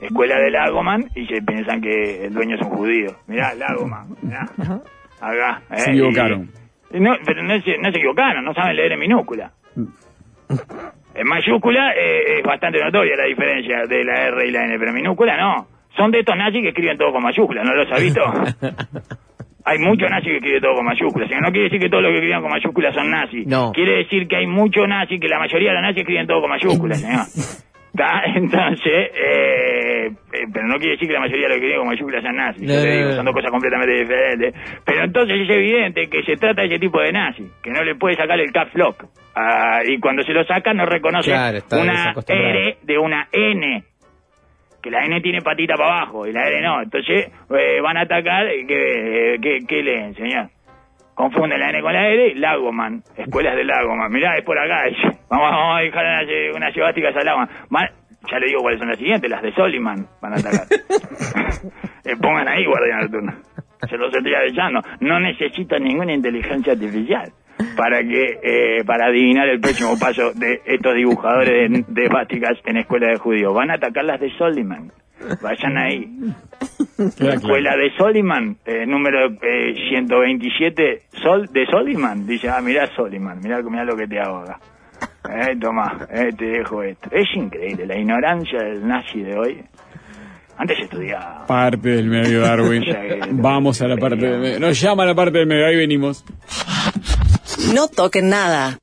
Escuela 0.00 0.38
de 0.38 0.50
Lagoman 0.50 1.04
y 1.14 1.26
se 1.26 1.42
piensan 1.42 1.80
que 1.80 2.24
el 2.24 2.32
dueño 2.32 2.56
es 2.56 2.62
un 2.62 2.70
judío. 2.70 3.10
Mirá, 3.26 3.52
Lagoman, 3.54 4.06
mirá. 4.22 4.42
Acá. 5.20 5.62
¿eh? 5.70 5.78
Se 5.78 5.90
equivocaron. 5.90 6.50
Y- 6.92 7.00
no, 7.00 7.12
pero 7.24 7.42
no 7.42 7.60
se, 7.60 7.78
no 7.78 7.90
se 7.92 7.98
equivocaron, 7.98 8.44
no 8.44 8.54
saben 8.54 8.76
leer 8.76 8.92
en 8.92 9.00
minúscula. 9.00 9.52
En 11.14 11.26
mayúscula 11.26 11.92
eh, 11.94 12.38
es 12.38 12.42
bastante 12.44 12.82
notoria 12.82 13.16
la 13.16 13.24
diferencia 13.26 13.82
de 13.86 14.04
la 14.04 14.26
R 14.28 14.48
y 14.48 14.50
la 14.50 14.64
N, 14.64 14.78
pero 14.78 14.90
en 14.90 14.96
minúscula 14.96 15.36
no. 15.36 15.66
Son 15.96 16.10
de 16.10 16.20
estos 16.20 16.36
nazis 16.36 16.62
que 16.62 16.68
escriben 16.68 16.96
todo 16.96 17.12
con 17.12 17.22
mayúscula, 17.22 17.62
¿no 17.62 17.74
los 17.74 17.90
has 17.92 18.02
visto? 18.02 18.20
Hay 19.64 19.78
muchos 19.78 20.08
nazis 20.10 20.30
que 20.30 20.36
escriben 20.36 20.60
todo 20.62 20.74
con 20.74 20.84
mayúsculas. 20.86 21.26
O 21.26 21.30
sea, 21.30 21.40
no 21.40 21.50
quiere 21.50 21.64
decir 21.64 21.80
que 21.80 21.88
todos 21.88 22.02
los 22.02 22.10
que 22.12 22.16
escriban 22.18 22.42
con 22.42 22.50
mayúsculas 22.50 22.94
son 22.94 23.10
nazis. 23.10 23.46
No. 23.46 23.72
Quiere 23.72 23.96
decir 23.98 24.26
que 24.28 24.36
hay 24.36 24.46
muchos 24.46 24.86
nazis, 24.88 25.20
que 25.20 25.28
la 25.28 25.38
mayoría 25.38 25.68
de 25.70 25.74
los 25.74 25.82
nazis 25.82 26.00
escriben 26.02 26.26
todo 26.26 26.40
con 26.40 26.50
mayúsculas, 26.50 27.00
señor. 27.00 27.26
¿Está? 27.90 28.22
Entonces, 28.36 29.10
eh, 29.14 30.06
eh, 30.06 30.46
pero 30.52 30.66
no 30.68 30.76
quiere 30.76 30.92
decir 30.92 31.08
que 31.08 31.14
la 31.14 31.20
mayoría 31.20 31.42
de 31.42 31.48
los 31.48 31.58
que 31.58 31.64
escriben 31.66 31.78
con 31.80 31.88
mayúsculas 31.88 32.22
son 32.22 32.36
nazis. 32.36 32.62
Yo 32.68 32.74
No, 32.76 32.80
te 32.82 32.88
no, 32.88 32.94
digo, 32.96 33.12
son 33.12 33.24
dos 33.26 33.34
cosas 33.34 33.50
completamente 33.50 33.94
diferentes. 34.00 34.54
Pero 34.86 35.04
entonces 35.04 35.40
es 35.42 35.50
evidente 35.50 36.08
que 36.08 36.22
se 36.22 36.36
trata 36.36 36.62
de 36.62 36.68
ese 36.68 36.78
tipo 36.78 37.00
de 37.00 37.12
nazi, 37.12 37.44
que 37.62 37.70
no 37.70 37.82
le 37.82 37.96
puede 37.96 38.14
sacar 38.16 38.38
el 38.40 38.52
caps 38.52 38.74
lock. 38.74 39.04
Ah, 39.34 39.80
y 39.84 39.98
cuando 39.98 40.22
se 40.22 40.32
lo 40.32 40.44
saca 40.44 40.72
no 40.72 40.86
reconoce 40.86 41.30
Claro, 41.30 41.58
una 41.72 41.92
desacostumbrado. 41.92 42.50
R 42.50 42.76
de 42.82 42.98
una 42.98 43.28
N 43.32 43.84
que 44.82 44.90
la 44.90 45.04
N 45.04 45.20
tiene 45.20 45.40
patita 45.40 45.74
para 45.74 46.00
abajo 46.00 46.26
y 46.26 46.32
la 46.32 46.46
R 46.46 46.60
no. 46.62 46.82
Entonces 46.82 47.30
eh, 47.50 47.80
van 47.80 47.96
a 47.96 48.02
atacar, 48.02 48.46
¿qué, 48.66 49.38
qué, 49.40 49.58
qué 49.66 49.82
leen, 49.82 50.14
señor? 50.14 50.48
Confunden 51.14 51.60
la 51.60 51.70
N 51.70 51.82
con 51.82 51.92
la 51.92 52.08
R, 52.08 52.34
Lagoman, 52.36 53.02
escuelas 53.16 53.56
de 53.56 53.64
Lagoman. 53.64 54.10
Mirá, 54.10 54.36
es 54.36 54.44
por 54.44 54.58
acá. 54.58 54.84
Vamos, 55.28 55.50
vamos 55.50 55.78
a 55.78 55.80
dejar 55.80 56.04
unas, 56.04 56.28
eh, 56.28 56.50
unas 56.54 56.74
llevásticas 56.74 57.16
a 57.16 57.24
Lagoman. 57.24 57.48
Ya 58.30 58.38
le 58.38 58.46
digo 58.46 58.60
cuáles 58.60 58.78
son 58.78 58.88
las 58.88 58.98
siguientes, 58.98 59.30
las 59.30 59.42
de 59.42 59.52
Soliman 59.52 60.06
van 60.20 60.32
a 60.32 60.36
atacar. 60.36 60.66
Eh, 62.02 62.16
pongan 62.16 62.48
ahí 62.48 62.64
guardián 62.64 63.00
nocturno. 63.00 63.32
Se 63.88 63.96
los 63.98 64.12
estoy 64.14 64.34
avisando. 64.34 64.80
No 65.00 65.20
necesito 65.20 65.78
ninguna 65.78 66.14
inteligencia 66.14 66.72
artificial 66.72 67.30
para 67.76 68.02
que 68.02 68.38
eh, 68.42 68.84
para 68.84 69.06
adivinar 69.06 69.48
el 69.48 69.60
próximo 69.60 69.98
paso 69.98 70.32
de 70.34 70.60
estos 70.64 70.94
dibujadores 70.94 71.70
de, 71.70 71.84
de 71.88 72.58
en 72.64 72.76
escuela 72.76 73.08
de 73.08 73.16
judíos. 73.16 73.54
Van 73.54 73.70
a 73.70 73.74
atacar 73.74 74.04
las 74.04 74.20
de 74.20 74.30
Soliman. 74.36 74.92
Vayan 75.42 75.76
ahí. 75.76 76.08
Queda 77.18 77.34
Escuela 77.34 77.76
de 77.76 77.90
Soliman, 77.96 78.56
eh, 78.64 78.86
número 78.86 79.26
eh, 79.42 79.74
127 79.90 81.02
Sol, 81.22 81.48
de 81.52 81.66
Soliman. 81.66 82.26
Dice, 82.26 82.48
ah, 82.48 82.60
mirá 82.60 82.88
Soliman, 82.94 83.38
mirá, 83.42 83.62
mirá 83.62 83.84
lo 83.84 83.96
que 83.96 84.06
te 84.06 84.18
hago 84.18 84.38
acá. 84.38 84.58
Eh, 85.28 85.56
toma, 85.60 86.06
eh, 86.10 86.30
te 86.36 86.46
dejo 86.46 86.82
esto. 86.82 87.08
Es 87.12 87.28
increíble, 87.34 87.86
la 87.86 87.96
ignorancia 87.96 88.62
del 88.62 88.86
nazi 88.86 89.22
de 89.22 89.38
hoy. 89.38 89.62
Antes 90.56 90.78
estudiaba. 90.80 91.46
Parte 91.46 91.88
del 91.88 92.06
medio, 92.06 92.40
Darwin. 92.40 92.84
Vamos 93.32 93.80
a 93.80 93.88
la 93.88 93.96
parte 93.96 94.26
del 94.26 94.40
medio. 94.40 94.60
Nos 94.60 94.80
llama 94.80 95.04
a 95.04 95.06
la 95.06 95.14
parte 95.14 95.38
del 95.38 95.46
medio, 95.46 95.66
ahí 95.66 95.76
venimos. 95.76 96.24
No 97.68 97.86
toquen 97.88 98.30
nada. 98.30 98.79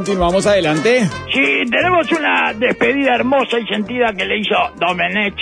Continuamos 0.00 0.46
adelante. 0.46 1.00
Sí, 1.30 1.62
tenemos 1.70 2.10
una 2.12 2.54
despedida 2.54 3.16
hermosa 3.16 3.58
y 3.58 3.66
sentida 3.66 4.14
que 4.16 4.24
le 4.24 4.38
hizo 4.38 4.56
Domenech 4.78 5.36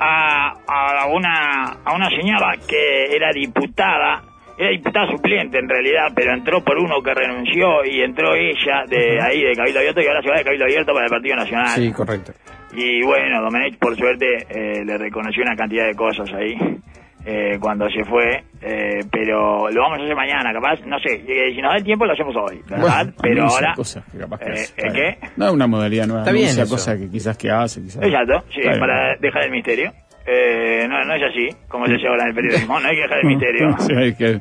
a, 0.00 0.54
a 0.66 1.06
una, 1.06 1.78
a 1.84 1.94
una 1.94 2.08
señora 2.08 2.56
que 2.66 3.14
era 3.14 3.30
diputada, 3.32 4.24
era 4.58 4.70
diputada 4.70 5.06
suplente 5.08 5.56
en 5.56 5.68
realidad, 5.68 6.08
pero 6.16 6.34
entró 6.34 6.64
por 6.64 6.78
uno 6.78 7.00
que 7.00 7.14
renunció 7.14 7.84
y 7.84 8.02
entró 8.02 8.34
ella 8.34 8.82
de 8.88 9.20
ahí 9.22 9.40
de 9.44 9.54
Cabildo 9.54 9.78
Abierto 9.78 10.00
y 10.00 10.06
ahora 10.08 10.22
se 10.22 10.30
va 10.30 10.36
de 10.38 10.44
Cabildo 10.44 10.64
Abierto 10.64 10.92
para 10.92 11.04
el 11.04 11.10
Partido 11.10 11.36
Nacional. 11.36 11.68
Sí, 11.68 11.92
correcto. 11.92 12.32
Y 12.74 13.04
bueno, 13.04 13.40
Domenech 13.40 13.78
por 13.78 13.96
suerte 13.96 14.46
eh, 14.50 14.84
le 14.84 14.98
reconoció 14.98 15.44
una 15.44 15.54
cantidad 15.54 15.86
de 15.86 15.94
cosas 15.94 16.28
ahí 16.32 16.56
eh, 17.24 17.58
cuando 17.60 17.88
se 17.90 18.04
fue, 18.04 18.42
eh, 18.60 19.00
pero 19.10 19.70
lo 19.70 19.80
vamos 19.82 20.00
a 20.00 20.02
hacer 20.02 20.16
mañana, 20.16 20.52
capaz, 20.52 20.80
no 20.86 20.98
sé, 20.98 21.22
eh, 21.26 21.54
si 21.54 21.60
nos 21.62 21.72
da 21.72 21.78
el 21.78 21.84
tiempo 21.84 22.04
lo 22.04 22.12
hacemos 22.12 22.34
hoy, 22.36 22.60
¿verdad? 22.68 23.12
pero 23.22 23.44
ahora... 23.44 23.74
cosas 23.74 24.04
que 24.10 24.18
capaz 24.18 24.38
que 24.40 24.46
eh, 24.48 24.52
hace. 24.52 24.74
¿eh, 24.86 24.90
¿Qué? 24.92 25.28
No 25.36 25.46
es 25.46 25.52
una 25.52 25.66
modalidad 25.66 26.06
nueva. 26.06 26.22
Está 26.22 26.32
bien 26.32 26.48
eso. 26.48 26.68
cosas 26.68 26.98
que 26.98 27.08
quizás 27.10 27.36
que 27.38 27.50
hace, 27.50 27.82
quizás. 27.82 28.02
Exacto, 28.02 28.44
sí, 28.50 28.58
Está 28.60 28.70
bien. 28.70 28.80
para 28.80 29.16
dejar 29.16 29.44
el 29.44 29.50
misterio. 29.50 29.92
Eh, 30.26 30.86
no, 30.88 31.04
no 31.04 31.14
es 31.14 31.22
así, 31.22 31.48
como 31.68 31.86
se 31.86 31.94
hace 31.94 32.06
ahora 32.06 32.22
en 32.24 32.28
el 32.30 32.34
periodismo, 32.34 32.78
no 32.80 32.88
hay 32.88 32.94
que 32.96 33.02
dejar 33.02 33.18
el 33.18 33.26
misterio. 33.28 33.76
Sí, 33.78 33.92
hay 33.96 34.14
que... 34.14 34.40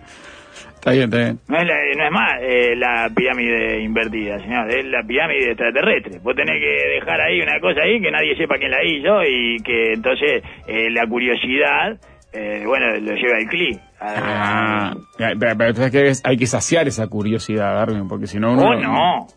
Está 0.82 0.92
bien, 0.94 1.04
está 1.04 1.18
bien. 1.18 1.40
No 1.48 1.58
es, 1.58 1.68
la- 1.68 1.96
no 1.96 2.06
es 2.06 2.12
más 2.12 2.32
eh, 2.42 2.76
la 2.76 3.08
pirámide 3.16 3.82
invertida, 3.82 4.40
señor, 4.40 4.68
es 4.72 4.84
la 4.86 5.04
pirámide 5.04 5.52
extraterrestre. 5.52 6.18
Vos 6.24 6.36
tenés 6.36 6.60
que 6.60 6.90
dejar 7.00 7.22
ahí 7.22 7.40
una 7.40 7.60
cosa 7.60 7.82
ahí 7.84 8.02
que 8.02 8.10
nadie 8.10 8.36
sepa 8.36 8.56
quién 8.58 8.72
la 8.72 8.84
hizo 8.84 9.22
y 9.24 9.58
que 9.64 9.94
entonces 9.94 10.42
eh, 10.68 10.90
la 10.90 11.06
curiosidad, 11.06 12.00
eh, 12.34 12.64
bueno, 12.66 12.88
lo 13.00 13.14
lleva 13.16 13.38
al 13.38 13.48
clic. 13.48 13.80
Ah, 14.00 14.94
pero, 15.18 15.38
pero- 15.40 15.56
pero 15.58 15.86
es 15.86 15.92
que 15.92 16.08
es- 16.08 16.22
hay 16.26 16.38
que 16.38 16.48
saciar 16.48 16.88
esa 16.88 17.08
curiosidad, 17.08 17.76
Darwin, 17.76 18.08
porque 18.08 18.28
si 18.28 18.40
no 18.40 18.54
uno... 18.54 18.64
O 18.70 18.76
no, 18.76 19.28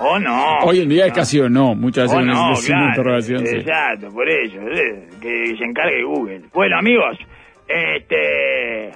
o 0.00 0.18
no. 0.18 0.58
Hoy 0.64 0.80
en 0.80 0.88
día 0.88 1.06
es 1.06 1.12
casi 1.12 1.38
o 1.40 1.48
no, 1.48 1.74
muchas 1.74 2.04
veces 2.04 2.18
O 2.18 2.22
uno 2.22 2.32
no, 2.50 2.54
claro, 2.66 2.86
interrogación. 2.88 3.46
sí. 3.46 3.56
Exacto, 3.56 4.08
por 4.12 4.28
eso, 4.28 4.60
eh, 4.60 5.08
que 5.20 5.56
se 5.56 5.64
encargue 5.64 6.02
Google. 6.04 6.42
Bueno, 6.52 6.78
amigos, 6.78 7.16
este, 7.68 8.90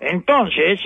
entonces, 0.00 0.80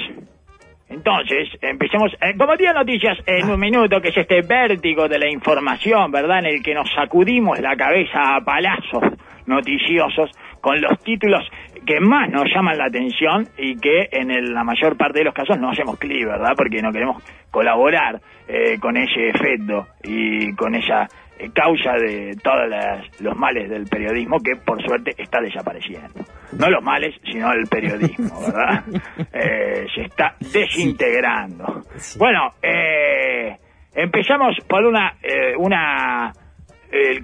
entonces, 0.88 1.49
empecemos, 1.62 2.12
eh, 2.20 2.35
como 2.38 2.57
día 2.57 2.73
noticias 2.73 3.16
en 3.27 3.49
un 3.51 3.59
minuto, 3.61 4.01
que 4.01 4.09
es 4.09 4.16
este 4.16 4.42
vértigo 4.42 5.09
de 5.09 5.18
la 5.18 5.29
información, 5.31 6.11
¿verdad? 6.11 6.40
En 6.40 6.47
el 6.47 6.62
que 6.62 6.75
nos 6.75 6.88
sacudimos 6.94 7.59
la 7.61 7.77
cabeza 7.77 8.37
a 8.37 8.40
palazos 8.44 9.03
noticiosos 9.47 10.31
con 10.61 10.81
los 10.81 10.99
títulos 11.03 11.42
que 11.85 12.01
más 12.01 12.31
nos 12.31 12.44
llaman 12.55 12.79
la 12.79 12.87
atención 12.87 13.47
y 13.59 13.77
que 13.77 14.09
en 14.12 14.31
el- 14.31 14.53
la 14.55 14.64
mayor 14.64 14.97
parte 14.97 15.18
de 15.20 15.25
los 15.25 15.35
casos 15.35 15.59
no 15.59 15.70
hacemos 15.70 15.99
clic, 15.99 16.27
¿verdad? 16.27 16.53
Porque 16.57 16.81
no 16.83 16.92
queremos 16.92 17.23
colaborar 17.51 18.20
eh, 18.49 18.79
con 18.81 18.97
ese 18.97 19.31
efecto 19.31 19.87
y 20.03 20.55
con 20.55 20.75
esa 20.75 21.09
eh, 21.38 21.51
causa 21.53 21.94
de 21.94 22.37
todos 22.42 22.68
las- 22.68 23.20
los 23.20 23.37
males 23.37 23.68
del 23.70 23.87
periodismo 23.87 24.38
que 24.38 24.55
por 24.57 24.81
suerte 24.85 25.14
está 25.18 25.40
desapareciendo. 25.40 26.20
No 26.59 26.68
los 26.70 26.83
males, 26.85 27.14
sino 27.25 27.51
el 27.53 27.66
periodismo, 27.66 28.29
¿verdad? 28.47 28.85
Eh, 29.33 29.87
se 29.94 30.03
está 30.03 30.37
desintegrando. 30.53 31.83
Bueno, 32.18 32.51
eh, 32.62 33.57
empezamos 33.94 34.57
por 34.68 34.85
una, 34.85 35.14
eh, 35.23 35.55
una 35.59 36.33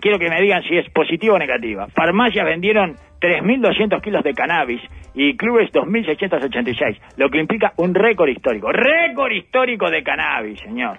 quiero 0.01 0.19
que 0.19 0.29
me 0.29 0.41
digan 0.43 0.63
si 0.65 0.77
es 0.77 0.91
positiva 0.91 1.35
o 1.35 1.39
negativa. 1.39 1.87
Farmacias 1.95 2.45
vendieron 2.45 2.97
3.200 3.21 4.01
kilos 4.01 4.25
de 4.25 4.33
cannabis 4.33 4.81
y 5.15 5.37
clubes 5.37 5.71
2.686, 5.73 6.99
lo 7.17 7.29
que 7.29 7.39
implica 7.39 7.73
un 7.77 7.95
récord 7.95 8.29
histórico. 8.29 8.73
Récord 8.73 9.33
histórico 9.33 9.91
de 9.91 10.03
cannabis, 10.03 10.61
señor. 10.61 10.99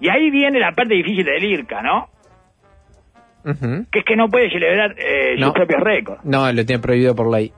Y 0.00 0.08
ahí 0.08 0.30
viene 0.30 0.58
la 0.58 0.72
parte 0.72 0.94
difícil 0.94 1.24
del 1.24 1.44
IRCA, 1.44 1.82
¿no? 1.82 2.08
Que 3.90 3.98
es 3.98 4.04
que 4.04 4.14
no 4.14 4.28
puede 4.28 4.50
celebrar 4.50 4.94
eh, 4.96 5.36
sus 5.38 5.52
propios 5.52 5.80
récords. 5.80 6.24
No, 6.24 6.52
lo 6.52 6.64
tiene 6.64 6.80
prohibido 6.80 7.14
por 7.14 7.30
ley. 7.30 7.52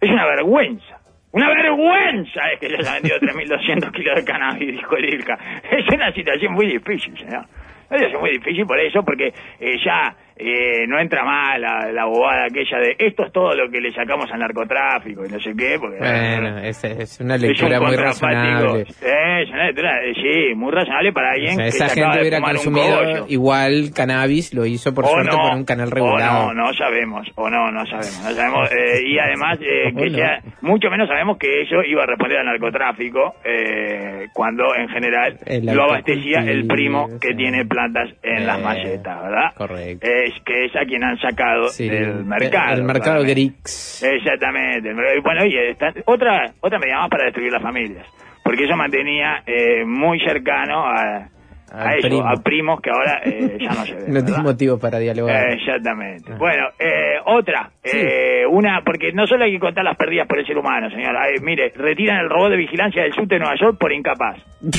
Es 0.00 0.10
una 0.10 0.26
vergüenza. 0.26 0.98
Una 1.32 1.48
vergüenza 1.48 2.40
es 2.52 2.58
que 2.58 2.68
se 2.68 2.76
haya 2.76 2.94
vendido 2.94 3.16
3.200 3.18 3.92
kilos 3.92 4.16
de 4.16 4.24
cannabis, 4.24 4.72
dijo 4.72 4.96
el 4.96 5.14
IRCA. 5.14 5.38
Es 5.70 5.94
una 5.94 6.12
situación 6.12 6.54
muy 6.54 6.66
difícil, 6.66 7.16
señor. 7.16 7.44
Es 7.90 8.20
muy 8.20 8.30
difícil 8.30 8.66
por 8.66 8.78
eso, 8.80 9.02
porque 9.04 9.32
eh, 9.58 9.76
ya 9.84 10.14
eh, 10.40 10.86
no 10.86 10.98
entra 10.98 11.24
más 11.24 11.58
la, 11.60 11.92
la 11.92 12.04
bobada 12.06 12.46
aquella 12.46 12.78
de 12.78 12.96
esto 12.98 13.24
es 13.24 13.32
todo 13.32 13.54
lo 13.54 13.70
que 13.70 13.80
le 13.80 13.92
sacamos 13.92 14.30
al 14.32 14.40
narcotráfico 14.40 15.24
y 15.24 15.28
no 15.28 15.38
sé 15.40 15.52
qué, 15.56 15.76
porque... 15.78 15.98
Bueno, 15.98 16.58
es, 16.58 16.82
es 16.84 17.20
una 17.20 17.34
es 17.36 17.42
un 17.42 17.48
lectura 17.48 17.80
muy 17.80 17.96
razonable. 17.96 18.80
Eh, 19.02 19.42
es 19.42 19.48
una 19.50 19.66
lectura, 19.66 20.04
eh, 20.04 20.14
sí, 20.14 20.54
muy 20.54 20.72
razonable 20.72 21.12
para 21.12 21.28
O 21.28 21.32
alguien 21.32 21.54
sea, 21.56 21.64
que 21.64 21.68
esa 21.68 21.88
se 21.88 22.00
gente 22.00 22.16
de 22.16 22.20
hubiera 22.22 22.40
consumido 22.40 23.26
igual 23.28 23.90
cannabis, 23.94 24.54
lo 24.54 24.66
hizo 24.66 24.94
por 24.94 25.04
o 25.04 25.08
suerte 25.08 25.36
no, 25.36 25.42
por 25.42 25.56
un 25.56 25.64
canal 25.64 25.90
regulado. 25.90 26.46
O 26.48 26.54
no, 26.54 26.66
no 26.66 26.74
sabemos, 26.74 27.26
o 27.36 27.48
no, 27.50 27.70
no 27.70 27.84
sabemos, 27.86 28.20
no 28.24 28.30
sabemos, 28.30 28.70
eh, 28.72 29.02
y 29.06 29.18
además 29.18 29.58
eh, 29.60 29.92
O 29.94 29.96
que 30.02 30.10
sea, 30.10 30.40
mucho 30.62 30.88
menos 30.90 31.08
sabemos 31.08 31.38
que 31.38 31.62
eso 31.62 31.82
iba 31.86 32.02
a 32.02 32.06
responder 32.06 32.38
al 32.38 32.46
narcotráfico, 32.46 33.34
eh, 33.44 34.26
cuando 34.32 34.64
en 34.76 34.88
general 34.88 35.36
El 35.46 35.66
lo 35.66 35.84
abastecía 35.84 36.40
el 36.40 36.66
primo 36.66 37.06
que 37.20 37.34
tiene 37.34 37.64
plantas 37.66 38.08
en 38.22 38.46
las 38.46 38.58
Eh, 38.58 38.62
macetas, 38.62 39.22
¿verdad? 39.22 39.54
correcto. 39.56 40.06
Que 40.44 40.66
es 40.66 40.76
a 40.76 40.84
quien 40.84 41.02
han 41.04 41.18
sacado 41.18 41.68
Sí, 41.68 41.88
del 41.88 42.24
mercado. 42.24 42.74
El 42.76 42.82
mercado. 42.84 43.22
Grix. 43.24 44.02
Exactamente. 44.02 44.92
Bueno, 45.22 45.44
y 45.46 45.56
esta- 45.56 45.92
otra, 46.06 46.52
otra 46.60 46.78
medida 46.78 46.98
más 47.00 47.08
para 47.08 47.24
destruir 47.24 47.52
las 47.52 47.62
familias. 47.62 48.06
Porque 48.42 48.64
eso 48.64 48.76
mantenía 48.76 49.42
eh, 49.46 49.84
muy 49.84 50.18
cercano 50.20 50.84
a, 50.86 51.28
a 51.72 51.88
Al 51.90 51.98
eso, 51.98 52.08
primo. 52.08 52.26
a 52.28 52.34
primos 52.42 52.80
que 52.80 52.90
ahora 52.90 53.20
eh, 53.24 53.58
ya 53.60 53.68
no 53.70 53.84
se 53.86 53.94
ven. 53.94 54.12
No 54.14 54.24
tiene 54.24 54.42
motivo 54.42 54.78
para 54.78 54.98
dialogar. 54.98 55.50
Exactamente. 55.52 56.32
Bueno, 56.34 56.64
eh, 56.78 57.14
otra, 57.26 57.70
eh, 57.84 58.44
una, 58.50 58.82
porque 58.84 59.12
no 59.12 59.26
solo 59.26 59.44
hay 59.44 59.52
que 59.52 59.60
contar 59.60 59.84
las 59.84 59.96
pérdidas 59.96 60.26
por 60.26 60.38
el 60.38 60.46
ser 60.46 60.58
humano, 60.58 60.90
señor. 60.90 61.16
Ay, 61.16 61.34
mire, 61.42 61.72
retiran 61.76 62.18
el 62.18 62.28
robot 62.28 62.50
de 62.50 62.56
vigilancia 62.56 63.02
del 63.02 63.12
subte 63.12 63.36
de 63.36 63.40
Nueva 63.40 63.54
York 63.60 63.76
por 63.78 63.92
incapaz. 63.92 64.36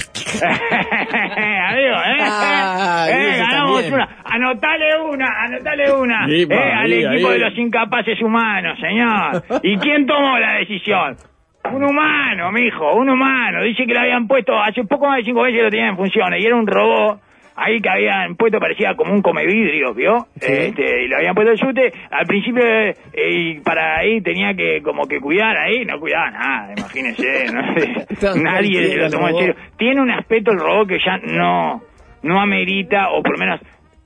Amigo, 0.41 1.95
¿eh? 1.95 2.17
Ah, 2.21 3.08
Eh, 3.10 3.38
ganamos 3.38 3.82
también. 3.82 3.93
una. 3.93 4.10
Anotale 4.25 4.86
una, 5.10 5.27
anotale 5.45 5.91
una. 5.93 6.27
Sí, 6.27 6.47
eh, 6.49 6.56
al 6.56 6.91
ahí, 6.91 7.04
equipo 7.06 7.30
ahí. 7.30 7.34
de 7.34 7.39
los 7.49 7.58
incapaces 7.58 8.21
humanos, 8.21 8.77
señor. 8.80 9.43
¿Y 9.63 9.77
quién 9.77 10.06
tomó 10.06 10.38
la 10.39 10.54
decisión? 10.60 11.15
Un 11.63 11.84
humano, 11.84 12.52
mijo, 12.52 12.93
un 12.95 13.10
humano. 13.10 13.63
Dice 13.63 13.86
que 13.86 13.93
lo 13.93 14.00
habían 14.00 14.28
puesto 14.28 14.58
hace 14.60 14.84
poco 14.84 15.08
más 15.08 15.17
de 15.17 15.26
cinco 15.26 15.43
meses 15.43 15.63
lo 15.63 15.69
tenían 15.69 15.89
en 15.89 15.97
funciones 15.97 16.41
y 16.41 16.45
era 16.45 16.56
un 16.56 16.67
robot 16.67 17.19
ahí 17.56 17.80
que 17.80 17.89
habían 17.89 18.36
puesto, 18.36 18.60
parecía 18.60 18.95
como 18.95 19.13
un 19.13 19.21
come 19.21 19.45
vidrio, 19.45 19.93
¿vio? 19.93 20.28
Este, 20.39 21.04
y 21.04 21.08
lo 21.08 21.17
habían 21.17 21.36
puesto 21.36 21.52
el 21.52 21.60
chute. 21.60 21.91
Al 22.10 22.26
principio, 22.26 22.63
eh, 22.65 22.95
y 23.13 23.60
para 23.60 24.00
ahí 24.00 24.21
tenía 24.21 24.54
que 24.54 24.82
como 24.82 25.06
que 25.08 25.19
cuidar 25.19 25.56
ahí, 25.58 25.86
no 25.86 26.00
cuidaba 26.00 26.32
nada, 26.32 26.74
imagínese. 26.78 27.45
¿no? 27.54 27.62
Nadie 28.41 28.80
cualquiera 28.80 29.04
lo 29.04 29.10
tomó 29.10 29.30
en 29.30 29.36
serio. 29.36 29.56
Tiene 29.78 30.02
un 30.02 30.12
aspecto 30.12 30.52
el 30.52 30.60
robot 30.60 30.88
que 30.88 31.00
ya 31.06 31.17
no, 31.17 31.82
no 32.24 32.41
amerita, 32.41 33.10
o 33.12 33.21
por 33.21 33.34
lo 33.34 33.38
menos 33.38 33.62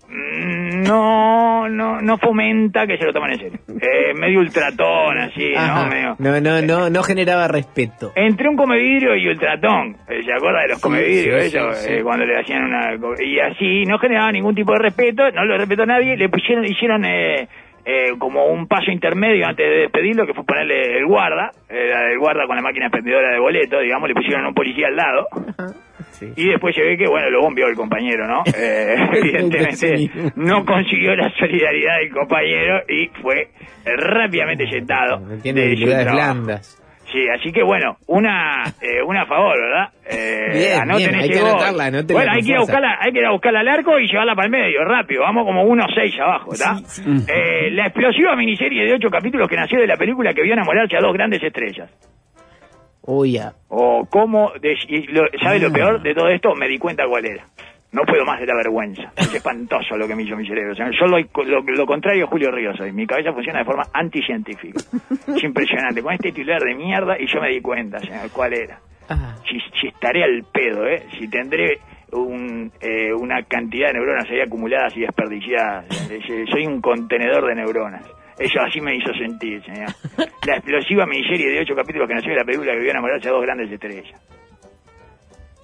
no, 0.09 1.67
no, 1.69 2.01
no 2.01 2.17
fomenta 2.17 2.85
que 2.87 2.97
se 2.97 3.05
lo 3.05 3.13
tomen 3.13 3.31
en 3.33 3.39
serio. 3.39 3.59
Eh, 3.85 4.13
medio 4.15 4.39
ultratón, 4.39 5.17
así, 5.19 5.53
Ajá. 5.53 5.83
¿no? 5.83 5.89
Medio, 5.89 6.15
No, 6.17 6.39
no, 6.41 6.61
no, 6.61 6.89
no 6.89 7.03
generaba 7.03 7.47
respeto. 7.49 8.13
entre 8.15 8.47
un 8.49 8.55
comevidrio 8.55 9.15
y 9.15 9.27
ultratón. 9.27 9.97
Eh, 10.07 10.23
¿Se 10.23 10.33
acuerda 10.33 10.61
de 10.61 10.67
los 10.69 10.81
comevidrios? 10.81 11.41
sí, 11.43 11.57
eso, 11.57 11.73
sí. 11.73 11.93
eh, 11.93 12.01
cuando 12.01 12.25
le 12.25 12.39
hacían 12.39 12.63
una... 12.63 12.93
Y 13.21 13.39
así, 13.39 13.83
no 13.85 13.99
generaba 13.99 14.31
ningún 14.31 14.55
tipo 14.55 14.71
de 14.73 14.79
respeto, 14.79 15.29
no 15.31 15.43
lo 15.45 15.57
respetó 15.57 15.85
nadie, 15.85 16.15
le 16.17 16.29
pusieron, 16.29 16.63
hicieron 16.65 17.03
eh, 17.05 17.47
eh, 17.85 18.13
como 18.17 18.45
un 18.45 18.65
paso 18.67 18.91
intermedio 18.91 19.45
antes 19.45 19.67
de 19.69 19.75
despedirlo, 19.81 20.25
que 20.25 20.33
fue 20.33 20.45
ponerle 20.45 20.97
el 20.97 21.05
guarda, 21.05 21.51
era 21.69 22.11
el 22.11 22.17
guarda 22.17 22.47
con 22.47 22.55
la 22.55 22.61
máquina 22.63 22.85
expendedora 22.87 23.33
de 23.33 23.39
boleto, 23.39 23.79
digamos, 23.79 24.07
le 24.07 24.15
pusieron 24.15 24.45
un 24.47 24.53
policía 24.53 24.87
al 24.87 24.95
lado. 24.95 25.27
Sí. 26.19 26.31
Y 26.35 26.49
después 26.49 26.75
se 26.75 26.81
ve 26.81 26.97
que, 26.97 27.07
bueno, 27.07 27.29
lo 27.29 27.41
bombeó 27.41 27.67
el 27.67 27.75
compañero, 27.75 28.27
¿no? 28.27 28.43
Eh, 28.55 28.95
evidentemente 29.13 30.09
no 30.35 30.65
consiguió 30.65 31.15
la 31.15 31.29
solidaridad 31.37 31.97
del 31.99 32.09
compañero 32.09 32.81
y 32.87 33.07
fue 33.21 33.49
rápidamente 33.85 34.67
sentado. 34.69 35.19
No 35.19 35.37
tiene 35.41 35.63
habilidades 35.63 36.11
blandas. 36.11 36.85
Sí, 37.11 37.27
así 37.29 37.51
que 37.51 37.63
bueno, 37.63 37.97
una 38.07 38.63
eh, 38.81 39.01
una 39.05 39.21
a 39.21 39.25
favor, 39.25 39.55
¿verdad? 39.57 39.89
Eh, 40.05 40.49
Bien, 40.51 40.81
anoten 40.81 41.11
bien, 41.11 41.21
hay 41.21 41.29
que 41.29 41.39
anotarla, 41.39 42.03
Bueno, 42.11 42.31
hay 42.31 42.41
que, 42.41 42.49
ir 42.49 42.55
a 42.57 42.59
buscarla, 42.59 42.97
hay 42.99 43.11
que 43.13 43.19
ir 43.19 43.25
a 43.25 43.31
buscarla 43.31 43.59
al 43.59 43.67
arco 43.67 43.99
y 43.99 44.07
llevarla 44.07 44.35
para 44.35 44.47
el 44.47 44.51
medio, 44.51 44.83
rápido. 44.83 45.21
Vamos 45.21 45.45
como 45.45 45.63
1-6 45.63 46.19
abajo, 46.19 46.53
¿está? 46.53 46.75
Eh, 47.05 47.71
la 47.71 47.87
explosiva 47.87 48.35
miniserie 48.35 48.85
de 48.85 48.95
ocho 48.95 49.09
capítulos 49.09 49.47
que 49.47 49.55
nació 49.55 49.79
de 49.79 49.87
la 49.87 49.97
película 49.97 50.33
que 50.33 50.41
vio 50.41 50.53
enamorarse 50.53 50.97
a 50.97 50.99
dos 50.99 51.13
grandes 51.13 51.41
estrellas. 51.41 51.89
O 53.69 54.05
cómo, 54.09 54.51
de, 54.61 54.73
y 54.87 55.07
lo- 55.07 55.27
¿sabe 55.41 55.59
lo 55.59 55.71
peor 55.71 56.01
de 56.01 56.13
todo 56.13 56.29
esto? 56.29 56.55
Me 56.55 56.67
di 56.67 56.77
cuenta 56.77 57.05
cuál 57.07 57.25
era. 57.25 57.45
No 57.91 58.01
puedo 58.03 58.25
más 58.25 58.39
de 58.41 58.45
la 58.45 58.55
vergüenza. 58.55 59.13
Es 59.15 59.33
espantoso 59.33 59.95
lo 59.95 60.05
que 60.07 60.15
me 60.15 60.23
hizo 60.23 60.35
mi 60.35 60.45
cerebro. 60.45 60.73
O 60.73 60.75
sea, 60.75 60.89
yo 60.91 61.05
lo, 61.05 61.17
lo, 61.45 61.61
lo 61.61 61.85
contrario 61.85 62.25
a 62.25 62.27
Julio 62.27 62.51
Ríos 62.51 62.77
hoy. 62.81 62.91
Mi 62.91 63.07
cabeza 63.07 63.31
funciona 63.31 63.59
de 63.59 63.65
forma 63.65 63.83
anticientífica. 63.93 64.79
Es 65.33 65.43
impresionante. 65.43 66.01
Con 66.01 66.13
este 66.13 66.31
titular 66.33 66.61
de 66.61 66.75
mierda 66.75 67.15
y 67.17 67.25
yo 67.27 67.39
me 67.39 67.49
di 67.49 67.61
cuenta, 67.61 67.99
señor, 67.99 68.29
cuál 68.33 68.53
era. 68.53 68.79
Ah, 69.07 69.35
Si, 69.47 69.57
si 69.79 69.87
estaré 69.87 70.23
al 70.23 70.43
pedo, 70.51 70.85
¿eh? 70.87 71.03
Si 71.17 71.29
tendré 71.29 71.79
un, 72.11 72.69
eh, 72.81 73.13
una 73.13 73.43
cantidad 73.43 73.87
de 73.87 73.93
neuronas 73.93 74.29
ahí 74.29 74.41
acumuladas 74.41 74.95
y 74.97 75.01
desperdiciadas. 75.01 76.11
Eh, 76.11 76.45
Soy 76.51 76.65
un 76.65 76.81
contenedor 76.81 77.45
de 77.47 77.55
neuronas. 77.55 78.03
Eso 78.37 78.59
así 78.61 78.81
me 78.81 78.95
hizo 78.95 79.13
sentir, 79.13 79.63
señor. 79.63 79.89
La 80.45 80.57
explosiva 80.57 81.05
miniserie 81.05 81.49
de 81.49 81.61
ocho 81.61 81.75
capítulos 81.75 82.07
que 82.07 82.15
nació 82.15 82.31
de 82.31 82.37
la 82.37 82.45
película 82.45 82.73
que 82.73 82.79
vio 82.79 82.91
enamorarse 82.91 83.29
a 83.29 83.31
dos 83.31 83.41
grandes 83.41 83.71
estrellas. 83.71 84.21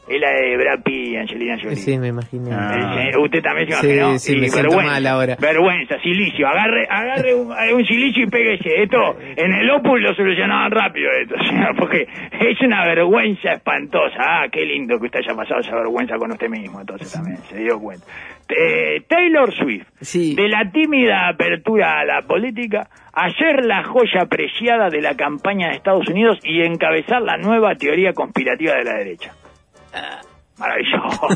Es 0.07 0.19
la 0.19 0.31
de 0.31 0.57
Brad 0.57 0.83
Pitt 0.83 1.07
y 1.13 1.15
Angelina 1.15 1.57
Jolie. 1.61 1.75
sí, 1.77 1.97
me 1.97 2.07
imaginé. 2.07 2.49
Ah. 2.51 3.05
Usted 3.23 3.41
también 3.41 3.69
se 3.71 3.75
Sí, 3.77 3.87
imaginó. 3.93 4.17
sí, 4.19 4.33
Y 4.33 4.41
me 4.41 4.49
siento 4.49 4.69
vergüenza, 4.69 4.91
mal 4.93 5.07
ahora. 5.07 5.37
Vergüenza, 5.39 5.99
silicio. 6.01 6.47
Agarre, 6.47 6.87
agarre 6.89 7.33
un, 7.35 7.51
eh, 7.51 7.73
un 7.73 7.85
silicio 7.85 8.23
y 8.23 8.27
péguese. 8.27 8.81
Esto, 8.83 8.97
en 9.21 9.53
el 9.53 9.69
Opus 9.71 10.01
lo 10.01 10.13
solucionaban 10.15 10.71
rápido 10.71 11.09
esto, 11.21 11.35
señor, 11.47 11.75
porque 11.77 12.01
es 12.31 12.61
una 12.61 12.83
vergüenza 12.85 13.53
espantosa. 13.53 14.17
Ah, 14.19 14.45
qué 14.51 14.65
lindo 14.65 14.99
que 14.99 15.05
usted 15.05 15.19
haya 15.25 15.35
pasado 15.35 15.61
esa 15.61 15.75
vergüenza 15.75 16.17
con 16.17 16.31
usted 16.31 16.49
mismo, 16.49 16.81
entonces 16.81 17.11
también, 17.13 17.37
se 17.37 17.59
dio 17.59 17.79
cuenta. 17.79 18.05
Eh, 18.49 19.03
Taylor 19.07 19.53
Swift, 19.53 19.85
Sí. 20.01 20.35
de 20.35 20.49
la 20.49 20.69
tímida 20.71 21.29
apertura 21.29 21.99
a 21.99 22.05
la 22.05 22.21
política, 22.23 22.89
a 23.13 23.29
ser 23.29 23.63
la 23.65 23.83
joya 23.83 24.23
apreciada 24.23 24.89
de 24.89 24.99
la 25.01 25.15
campaña 25.15 25.69
de 25.69 25.75
Estados 25.75 26.07
Unidos 26.09 26.37
y 26.43 26.61
encabezar 26.63 27.21
la 27.21 27.37
nueva 27.37 27.75
teoría 27.75 28.11
conspirativa 28.13 28.73
de 28.73 28.83
la 28.83 28.93
derecha. 28.97 29.31
Maravilloso. 30.57 31.27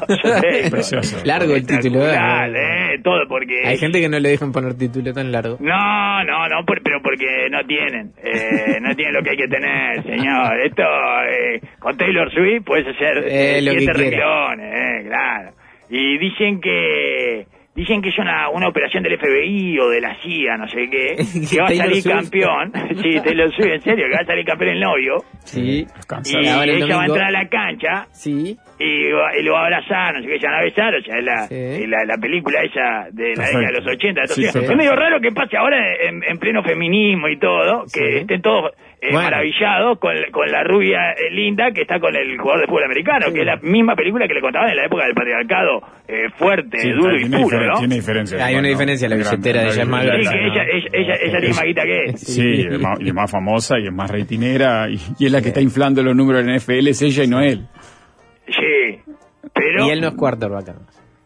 Largo 1.25 1.55
el 1.55 1.65
título. 1.65 2.05
¿eh? 2.07 2.99
Todo 3.03 3.27
porque... 3.27 3.65
Hay 3.65 3.77
gente 3.77 3.99
que 3.99 4.07
no 4.09 4.19
le 4.19 4.29
dejan 4.29 4.51
poner 4.51 4.75
título 4.77 5.13
tan 5.13 5.31
largo. 5.31 5.57
No, 5.59 6.23
no, 6.23 6.47
no, 6.47 6.63
por- 6.65 6.83
pero 6.83 7.01
porque 7.01 7.49
no 7.49 7.63
tienen, 7.65 8.11
eh, 8.23 8.77
no 8.81 8.95
tienen 8.95 9.13
lo 9.15 9.23
que 9.23 9.31
hay 9.31 9.37
que 9.37 9.47
tener, 9.47 10.03
señor. 10.03 10.59
Esto, 10.63 10.83
eh, 10.83 11.59
con 11.79 11.97
Taylor 11.97 12.31
Swift 12.31 12.65
puedes 12.65 12.85
hacer 12.87 13.17
Eh, 13.25 13.57
eh, 13.59 13.61
siete 13.67 13.93
renglones, 13.93 14.73
eh, 14.75 15.03
claro. 15.07 15.51
Y 15.89 16.17
dicen 16.19 16.61
que, 16.61 17.47
dicen 17.75 18.01
que 18.01 18.09
es 18.09 18.17
una, 18.17 18.49
una 18.49 18.69
operación 18.69 19.03
del 19.03 19.17
FBI 19.19 19.77
o 19.79 19.89
de 19.89 19.99
la 20.01 20.15
CIA, 20.21 20.57
no 20.57 20.67
sé 20.67 20.87
qué, 20.89 21.15
que 21.51 21.61
va 21.61 21.67
a 21.67 21.73
salir 21.73 22.03
campeón, 22.03 22.71
sí, 23.01 23.19
Taylor 23.21 23.53
Swift, 23.53 23.67
en 23.73 23.81
serio, 23.81 24.05
que 24.07 24.15
va 24.15 24.21
a 24.21 24.25
salir 24.25 24.45
campeón 24.45 24.71
el 24.71 24.79
novio, 24.79 25.17
Sí. 25.43 25.85
y 26.25 26.37
ella 26.37 26.55
va 26.97 27.03
a 27.03 27.05
entrar 27.05 27.25
a 27.27 27.31
la 27.31 27.47
cancha, 27.49 28.07
Sí. 28.11 28.57
y, 28.79 29.11
va- 29.11 29.37
y 29.37 29.43
lo 29.43 29.53
va 29.53 29.59
a 29.59 29.63
abrazar, 29.65 30.15
no 30.15 30.21
sé 30.21 30.27
qué, 30.27 30.39
se 30.39 30.47
van 30.47 30.55
a 30.55 30.61
besar, 30.63 30.95
o 30.95 31.01
sea, 31.01 31.17
es 31.17 31.23
la, 31.25 31.37
Sí. 31.47 31.55
es 31.55 31.89
la, 31.89 32.05
la 32.05 32.17
película 32.17 32.61
esa 32.63 33.07
de 33.11 33.35
la 33.35 33.45
década 33.45 33.67
de 33.67 33.73
los 33.73 33.87
80. 33.87 34.21
Entonces, 34.21 34.35
Sí, 34.35 34.45
es 34.45 34.53
perfecto. 34.53 34.77
medio 34.77 34.95
raro 34.95 35.19
que 35.19 35.31
pase 35.31 35.57
ahora 35.57 35.77
en, 36.01 36.23
en 36.23 36.37
pleno 36.39 36.63
feminismo 36.63 37.27
y 37.27 37.37
todo, 37.37 37.83
que 37.93 37.99
Sí. 38.11 38.17
estén 38.21 38.41
todos 38.41 38.71
eh, 39.07 39.11
Bueno. 39.11 39.23
maravillados 39.29 39.99
con, 39.99 40.13
con 40.31 40.49
la 40.51 40.63
rubia 40.63 41.11
eh, 41.11 41.31
linda 41.31 41.71
que 41.71 41.81
está 41.81 41.99
con 41.99 42.15
el 42.15 42.37
jugador 42.37 42.61
de 42.61 42.67
fútbol 42.67 42.83
americano, 42.85 43.31
que 43.33 43.39
es 43.41 43.45
la 43.45 43.57
misma 43.57 43.95
película 43.95 44.27
que 44.27 44.33
le 44.33 44.41
contaban 44.41 44.69
en 44.69 44.75
la 44.77 44.85
época 44.85 45.05
del 45.05 45.13
patriarcado 45.13 45.81
eh, 46.07 46.29
fuerte, 46.37 46.79
Sí, 46.79 46.91
duro 46.91 47.15
y 47.15 47.21
tiene, 47.21 47.41
puro, 47.41 47.65
¿no? 47.65 47.79
tiene 47.79 47.95
diferencia. 47.95 48.45
Hay 48.45 48.55
una 48.55 48.67
diferencia, 48.67 49.09
la 49.09 49.15
billetera 49.15 49.61
de 49.61 49.67
ella 49.67 49.81
es 49.83 49.87
más 49.87 50.01
Sí, 50.01 50.07
grande. 50.07 50.27
ella, 50.27 50.63
ella, 50.63 50.89
ella, 50.93 51.13
ella 51.21 51.39
tiene 51.39 51.55
más 51.55 51.63
guita 51.63 51.83
que 51.83 52.03
él. 52.05 52.17
Sí, 52.17 52.43
y 52.43 52.61
es 52.73 52.79
más, 52.79 52.99
y 53.01 53.07
es 53.07 53.13
más 53.13 53.31
famosa 53.31 53.79
y 53.79 53.87
es 53.87 53.93
más 53.93 54.09
reitinera 54.11 54.89
y, 54.89 54.97
y 55.19 55.25
es 55.25 55.31
la 55.31 55.41
que 55.41 55.47
está 55.49 55.61
inflando 55.61 56.01
los 56.03 56.15
números 56.15 56.45
en 56.47 56.55
NFL, 56.55 56.87
es 56.87 57.01
ella 57.01 57.23
y 57.23 57.27
no 57.27 57.41
él. 57.41 57.65
Sí, 58.47 58.99
pero... 59.53 59.87
Y 59.87 59.89
él 59.89 60.01
no 60.01 60.09
es 60.09 60.13
quarterback. 60.15 60.67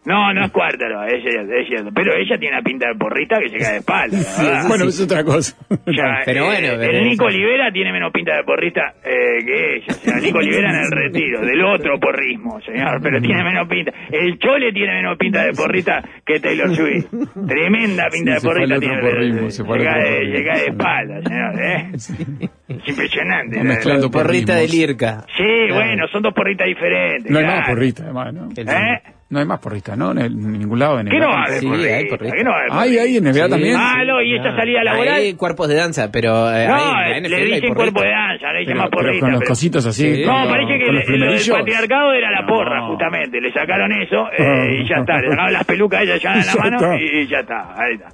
No, 0.10 0.34
no 0.34 0.46
es 0.46 0.52
cuartero, 0.52 1.04
es 1.04 1.22
cierto, 1.22 1.54
es 1.54 1.68
cierto. 1.68 1.92
Pero 1.94 2.14
ella 2.16 2.38
tiene 2.40 2.56
una 2.58 2.64
pinta 2.64 2.88
de 2.90 2.96
porrista 2.96 3.38
que 3.40 3.50
se 3.50 3.58
cae 3.60 3.72
de 3.74 3.78
espalda, 3.78 4.18
verdad. 4.42 4.68
Bueno, 4.68 4.86
es 4.86 5.00
otra 5.02 5.24
cosa. 5.24 5.56
Pero 6.26 6.44
eh, 6.44 6.46
bueno, 6.46 6.68
pero 6.80 6.98
el 6.98 7.04
Nico 7.06 7.28
eso- 7.30 7.38
Olivera 7.38 7.72
tiene 7.72 7.92
menos 7.92 8.12
pinta 8.12 8.36
de 8.36 8.44
porrista 8.44 8.94
eh, 9.04 9.46
que 9.46 9.76
ella. 9.76 9.86
O 9.90 9.94
sea, 9.94 10.16
Nico 10.18 10.38
Olivera 10.40 10.70
en 10.72 10.80
el 10.86 10.92
retiro, 10.92 11.42
del 11.46 11.64
otro 11.64 12.00
porrismo, 12.00 12.60
señor, 12.62 13.00
pero 13.04 13.22
tiene 13.22 13.44
menos 13.44 13.68
pinta. 13.68 13.92
El 14.12 14.40
Chole 14.40 14.72
tiene 14.74 14.94
menos 14.96 15.18
pinta 15.18 15.44
de 15.46 15.54
porrista 15.54 16.02
que 16.26 16.40
Taylor 16.40 16.74
Swift. 16.76 17.08
Tremenda 17.48 18.08
pinta 18.12 18.34
de 18.36 18.42
porrista 18.42 18.76
otro 18.76 18.80
tiene. 18.90 19.02
porrismo, 19.02 19.50
se 19.52 19.64
porrismo. 19.64 19.92
se 19.94 20.44
cae 20.44 20.60
de 20.60 20.66
espalda, 20.66 21.22
señor, 21.22 21.62
¿eh? 21.62 21.90
Es 21.94 22.88
impresionante. 22.88 23.58
La 23.58 23.64
mezclando. 23.64 24.10
Porrita 24.10 24.56
de. 24.56 24.68
Lirca. 24.68 25.26
Sí, 25.38 25.74
bueno, 25.74 26.08
son 26.08 26.22
dos 26.24 26.34
porristas 26.34 26.68
diferentes. 26.68 27.30
No 27.32 27.38
hay 27.40 27.44
claro. 27.46 27.60
más 27.62 27.70
porrista, 27.70 28.04
además, 28.04 28.34
¿no? 28.34 28.50
¿Eh? 28.56 29.02
No 29.32 29.38
hay 29.38 29.46
más 29.46 29.60
porrista, 29.60 29.96
¿no? 29.96 30.12
En, 30.12 30.18
el- 30.18 30.32
en 30.34 30.52
ningún 30.60 30.80
lado. 30.80 31.00
En 31.00 31.08
¿Qué 31.08 31.20
no 31.20 31.28
va 31.28 31.44
a 31.44 31.46
NBA. 31.46 31.46
haber 31.46 31.60
Sí, 31.60 31.68
porrista? 31.68 31.96
hay 31.96 32.06
porrista. 32.10 32.36
¿Qué 32.36 32.44
no 32.44 32.50
va 32.50 32.56
a 32.56 32.60
haber 32.62 32.72
Ay, 32.72 32.78
porrista? 32.80 33.04
ay, 33.04 33.18
en 33.18 33.24
NBA 33.24 33.44
Sí. 33.46 33.50
también. 33.52 33.76
Ah, 33.78 34.04
no, 34.08 34.22
y 34.24 34.36
esta 34.36 34.56
salida 34.56 34.84
laboral. 34.84 35.14
Hay 35.14 35.34
cuerpos 35.36 35.68
de 35.70 35.76
danza, 35.76 36.12
pero. 36.12 36.30
eh, 36.52 36.68
No, 36.68 36.76
hay- 36.76 37.22
le 37.22 37.36
hay 37.36 37.44
dicen 37.46 37.50
porristas. 37.62 37.76
cuerpo 37.76 38.02
de 38.02 38.10
danza, 38.10 38.52
le 38.54 38.60
dicen 38.60 38.74
Pero, 38.74 38.80
más 38.82 38.90
pero 38.90 39.02
porrista. 39.04 39.20
con 39.26 39.32
los 39.32 39.40
pero- 39.42 39.50
cositos 39.50 39.86
así. 39.86 40.16
Sí. 40.16 40.26
No, 40.26 40.48
parece 40.50 40.78
que 40.80 40.92
del 40.92 41.04
flemelillos. 41.04 41.58
patriarcado 41.60 42.14
era 42.14 42.32
la 42.32 42.42
No. 42.42 42.48
porra, 42.48 42.88
justamente. 42.88 43.40
Le 43.42 43.52
sacaron 43.54 43.92
eso 44.02 44.30
eh, 44.36 44.80
y 44.82 44.88
ya 44.90 44.96
está. 44.98 45.22
Le 45.22 45.30
sacaron 45.30 45.54
las 45.54 45.64
pelucas, 45.66 46.02
ella 46.02 46.18
ya 46.18 46.34
en 46.34 46.46
la 46.48 46.56
mano 46.56 46.98
y, 46.98 47.20
y 47.20 47.28
ya 47.28 47.40
está. 47.42 47.74
Ahí 47.80 47.94
está. 47.94 48.08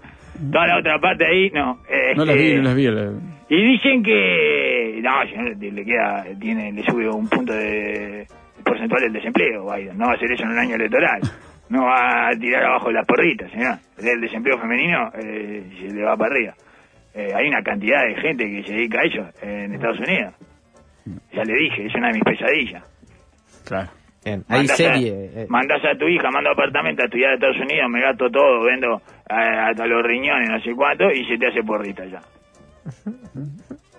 Toda 0.52 0.68
la 0.68 0.78
otra 0.80 1.00
parte 1.00 1.26
ahí, 1.26 1.50
no. 1.52 1.80
eh, 1.90 2.14
No 2.18 2.26
las 2.26 2.36
vi, 2.36 2.42
este, 2.44 2.58
no 2.58 2.64
las 2.64 2.76
vi. 2.76 2.88
la- 2.88 3.12
Y 3.48 3.72
dicen 3.72 4.04
que. 4.04 5.00
No, 5.02 5.24
le 5.24 5.86
queda. 5.86 6.26
Tiene, 6.42 6.74
le 6.74 6.84
sube 6.84 7.08
un 7.10 7.30
punto 7.30 7.54
de 7.54 8.28
porcentual 8.66 9.02
del 9.04 9.14
desempleo, 9.14 9.72
Biden. 9.72 9.98
No 9.98 10.08
va 10.08 10.14
a 10.14 10.16
hacer 10.16 10.32
eso 10.32 10.44
en 10.44 10.50
un 10.50 10.60
año 10.60 10.76
electoral. 10.76 11.22
No 11.70 11.86
va 11.86 12.28
a 12.28 12.32
tirar 12.38 12.66
abajo 12.66 12.92
las 12.92 13.06
porritas, 13.06 13.50
señor. 13.52 13.78
El 13.98 14.22
desempleo 14.22 14.60
femenino 14.60 15.10
eh, 15.14 15.64
se 15.80 15.94
le 15.94 16.04
va 16.04 16.18
para 16.18 16.34
arriba. 16.34 16.54
Eh, 17.14 17.32
hay 17.34 17.48
una 17.48 17.64
cantidad 17.64 18.04
de 18.06 18.16
gente 18.16 18.44
que 18.46 18.64
se 18.64 18.74
dedica 18.74 19.00
a 19.00 19.04
eso 19.04 19.30
en 19.42 19.74
Estados 19.74 20.00
Unidos. 20.00 20.34
Ya 21.32 21.44
le 21.44 21.54
dije, 21.54 21.86
es 21.86 21.96
una 21.96 22.08
de 22.08 22.14
mis 22.14 22.24
pesadillas. 22.24 22.84
Claro. 23.66 23.90
Bien, 24.24 24.44
Hay 24.50 24.58
Mandás 24.60 24.78
serie. 24.78 25.12
A, 25.12 25.42
eh, 25.42 25.46
mandás 25.50 25.86
a 25.86 25.98
tu 25.98 26.08
hija, 26.08 26.32
mando 26.32 26.50
apartamento 26.50 27.04
a 27.04 27.06
estudiar 27.06 27.32
a 27.32 27.34
Estados 27.36 27.58
Unidos, 27.58 27.90
me 27.90 28.02
gasto 28.02 28.30
todo, 28.32 28.64
vendo 28.64 28.96
eh, 29.30 29.34
hasta 29.34 29.86
los 29.86 30.04
riñones, 30.04 30.50
no 30.50 30.60
sé 30.62 30.72
cuánto, 30.76 31.12
y 31.12 31.24
se 31.26 31.38
te 31.38 31.48
hace 31.48 31.64
porrita 31.64 32.06
ya. 32.06 32.22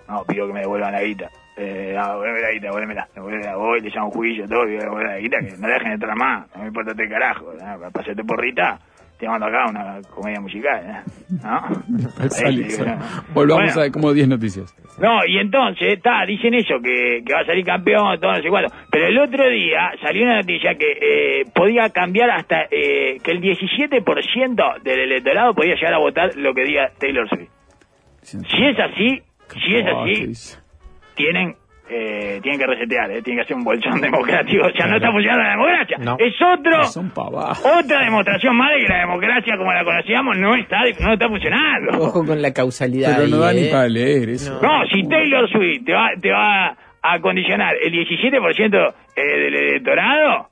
No, 0.07 0.23
pido 0.23 0.47
que 0.47 0.53
me 0.53 0.61
devuelvan 0.61 0.93
la 0.93 1.03
guita. 1.03 1.29
Eh, 1.57 1.93
no, 1.95 2.21
devuelve 2.21 2.41
la 2.41 2.51
guita, 2.51 2.67
devuélvemela. 2.67 3.07
Devuélvela, 3.15 3.55
voy, 3.55 3.81
le 3.81 3.89
llamo 3.89 4.11
juicio, 4.11 4.47
todo, 4.47 4.67
y 4.67 4.77
devuelve 4.77 5.05
la 5.05 5.17
guita, 5.17 5.37
que 5.39 5.57
no 5.57 5.67
dejen 5.67 5.91
entrar 5.93 6.15
más. 6.15 6.47
No 6.55 6.61
me 6.61 6.67
importa 6.67 6.93
tres 6.93 7.09
carajo. 7.09 7.51
¿no? 7.53 7.99
Hacerte 7.99 8.23
porrita, 8.23 8.79
te 9.17 9.27
mando 9.27 9.47
acá 9.47 9.65
una 9.67 9.99
comedia 10.13 10.39
musical, 10.39 10.79
¿eh? 10.85 11.11
¿no? 11.43 11.61
Volvamos 13.33 13.73
Bueno. 13.73 13.89
a 13.89 13.91
como 13.91 14.13
10 14.13 14.27
noticias. 14.27 14.75
No, 14.99 15.25
y 15.27 15.37
entonces, 15.39 15.93
está, 15.97 16.25
dicen 16.25 16.53
eso, 16.53 16.75
que, 16.83 17.23
que 17.25 17.33
va 17.33 17.41
a 17.41 17.45
salir 17.45 17.65
campeón, 17.65 18.19
todo 18.19 18.33
no 18.33 18.41
sé 18.41 18.49
cuánto. 18.49 18.73
Pero 18.91 19.07
el 19.07 19.17
otro 19.19 19.49
día 19.49 19.91
salió 20.01 20.23
una 20.23 20.37
noticia 20.37 20.75
que 20.75 20.91
eh, 20.91 21.45
podía 21.53 21.89
cambiar 21.89 22.29
hasta, 22.31 22.63
eh, 22.71 23.17
que 23.23 23.31
el 23.31 23.41
17% 23.41 24.81
del 24.83 24.99
electorado 24.99 25.53
podía 25.53 25.75
llegar 25.75 25.93
a 25.93 25.99
votar 25.99 26.35
lo 26.35 26.53
que 26.53 26.63
diga 26.63 26.91
Taylor 26.99 27.27
Swift. 27.29 27.49
Si 28.21 28.37
es 28.65 28.79
así, 28.79 29.21
si 29.63 29.75
es 29.75 29.85
Ah, 29.87 30.03
¿qué 30.05 30.11
así? 30.11 30.57
Tienen 31.17 31.55
eh, 31.89 32.39
tienen 32.41 32.59
que 32.59 32.67
resetear, 32.67 33.11
eh, 33.11 33.21
tienen 33.21 33.37
que 33.37 33.43
hacer 33.45 33.55
un 33.55 33.63
bolsón 33.63 34.01
democrático. 34.01 34.65
O 34.65 34.71
sea, 34.71 34.87
no 34.87 34.97
está 34.97 35.11
funcionando 35.11 35.43
la 35.43 35.49
democracia. 35.51 35.97
No. 35.99 36.17
Es 36.19 36.33
otro, 36.41 36.83
Son 36.85 37.09
pavadas. 37.11 37.63
otra 37.65 38.03
demostración 38.03 38.55
más 38.57 38.71
de 38.75 38.81
que 38.81 38.87
la 38.89 38.99
democracia 38.99 39.57
como 39.57 39.71
la 39.73 39.83
conocíamos 39.83 40.37
no 40.37 40.55
está, 40.55 40.79
no 40.99 41.13
está 41.13 41.27
funcionando. 41.29 41.97
Ojo 41.99 42.25
con 42.25 42.41
la 42.41 42.53
causalidad. 42.53 43.15
Pero 43.15 43.27
no 43.29 43.43
ahí, 43.43 43.55
da 43.55 43.61
ni 43.61 43.67
¿eh? 43.67 43.71
para 43.71 43.87
leer 43.87 44.29
eso. 44.29 44.59
No, 44.61 44.85
si 44.91 45.07
Taylor 45.07 45.49
Swift 45.49 45.85
te 45.85 45.93
va, 45.93 46.09
te 46.21 46.31
va 46.31 46.77
a 47.01 47.19
condicionar 47.21 47.75
el 47.81 47.93
17% 47.93 48.93
eh, 49.15 49.21
del 49.21 49.55
electorado, 49.55 50.49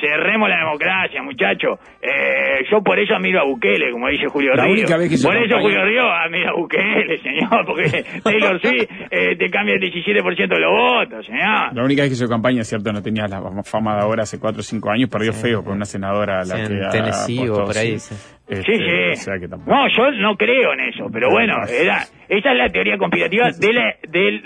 cerremos 0.00 0.48
la 0.48 0.58
democracia, 0.58 1.22
muchacho. 1.22 1.78
Eh, 2.02 2.64
yo 2.70 2.82
por 2.82 2.98
eso 2.98 3.14
admiro 3.14 3.40
a 3.40 3.44
Bukele, 3.44 3.90
como 3.92 4.08
dice 4.08 4.26
Julio 4.28 4.54
La 4.54 4.64
Río. 4.64 4.72
única 4.74 4.96
vez 4.96 5.08
que 5.08 5.14
hizo 5.14 5.28
por 5.28 5.36
eso 5.36 5.58
Julio 5.60 5.84
Río 5.84 6.02
admira 6.10 6.50
a 6.50 6.54
Bukele, 6.54 7.18
señor, 7.22 7.64
porque 7.66 8.04
Taylor 8.22 8.60
Swift 8.60 8.88
eh, 9.10 9.36
te 9.36 9.50
cambia 9.50 9.74
el 9.74 9.80
17% 9.80 10.48
de 10.48 10.60
los 10.60 10.70
votos, 10.72 11.26
señor. 11.26 11.72
La 11.74 11.82
única 11.84 12.02
vez 12.02 12.10
que 12.10 12.14
hizo 12.14 12.28
campaña, 12.28 12.62
cierto, 12.64 12.92
no 12.92 13.02
tenía 13.02 13.26
la 13.26 13.40
fama 13.64 13.96
de 13.96 14.02
ahora 14.02 14.22
hace 14.22 14.38
4 14.38 14.60
o 14.60 14.62
5 14.62 14.90
años, 14.90 15.08
perdió 15.10 15.32
feo 15.32 15.62
con 15.64 15.74
una 15.76 15.84
senadora 15.84 16.40
a 16.40 16.44
la 16.44 16.56
Sí, 16.56 16.60
en 16.72 16.78
que 16.78 16.84
ha 16.84 16.88
Tennessee 16.90 17.48
o 17.48 17.64
por 17.64 17.76
ahí, 17.76 17.98
sí. 17.98 18.14
sí. 18.14 18.32
Este, 18.48 18.62
Sí, 18.76 18.78
sí. 18.78 19.10
O 19.12 19.16
sea 19.16 19.38
que 19.40 19.48
tampoco. 19.48 19.72
No, 19.76 19.88
yo 19.88 20.10
no 20.12 20.36
creo 20.36 20.72
en 20.74 20.80
eso, 20.80 21.06
pero 21.12 21.28
bueno, 21.30 21.56
era, 21.68 22.04
esa 22.28 22.52
es 22.52 22.56
la 22.58 22.68
teoría 22.70 22.96
conspirativa 22.98 23.48
de, 23.50 23.72
la, 23.72 23.94
de, 24.08 24.40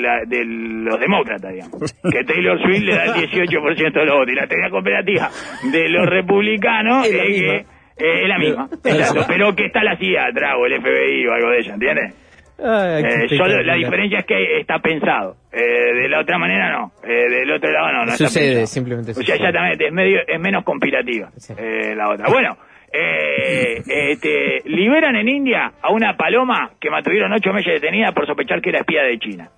la- 0.00 0.24
de 0.26 0.44
los 0.44 1.00
demócratas, 1.00 1.52
digamos. 1.52 1.92
Que 2.10 2.24
Taylor 2.24 2.60
Swift 2.62 2.82
le 2.82 2.94
da 2.94 3.04
el 3.04 3.12
18% 3.30 3.92
de 3.92 4.04
los 4.06 4.14
votos. 4.14 4.32
Y 4.32 4.34
la 4.36 4.46
teoría 4.46 4.70
conspirativa 4.70 5.30
de 5.72 5.88
los 5.88 6.06
republicanos 6.06 7.06
Es 7.06 7.12
que 7.12 7.28
misma. 7.28 7.52
eh, 7.54 7.64
es 7.96 8.28
la 8.28 8.38
misma. 8.38 8.68
Exacto, 8.84 9.24
pero 9.28 9.54
que 9.54 9.66
está 9.66 9.82
la 9.84 9.96
CIA 9.96 10.26
atrás, 10.26 10.54
o 10.58 10.66
el 10.66 10.80
FBI 10.80 11.26
o 11.26 11.32
algo 11.32 11.50
de 11.50 11.58
eso, 11.60 11.72
¿entiendes? 11.72 12.14
Ay, 12.56 13.02
Eh, 13.02 13.24
espectacular. 13.24 13.64
la 13.64 13.74
diferencia 13.74 14.18
es 14.20 14.26
que 14.26 14.60
está 14.60 14.78
pensado. 14.78 15.36
Eh, 15.52 15.60
de 16.02 16.08
la 16.08 16.20
otra 16.20 16.38
manera 16.38 16.70
no. 16.70 16.92
Eh, 17.04 17.28
del 17.30 17.50
otro 17.50 17.70
lado 17.72 17.92
no. 17.92 18.04
no 18.06 18.12
está 18.12 18.26
Sucede, 18.28 18.44
pensado. 18.46 18.66
simplemente 18.68 19.10
O 19.10 19.14
sea, 19.14 19.22
sucede. 19.22 19.36
exactamente, 19.36 19.86
es, 19.86 19.92
medio, 19.92 20.20
es 20.26 20.40
menos 20.40 20.64
conspirativa 20.64 21.30
Sí. 21.36 21.52
eh, 21.58 21.94
la 21.96 22.10
otra. 22.10 22.28
Bueno, 22.28 22.56
eh, 22.94 23.82
este, 24.12 24.62
liberan 24.66 25.16
en 25.16 25.28
India 25.28 25.72
a 25.82 25.90
una 25.92 26.16
paloma 26.16 26.70
que 26.80 26.90
mantuvieron 26.90 27.32
ocho 27.32 27.52
meses 27.52 27.80
detenida 27.80 28.12
por 28.12 28.26
sospechar 28.26 28.60
que 28.62 28.70
era 28.70 28.78
espía 28.80 29.02
de 29.02 29.18
China. 29.18 29.48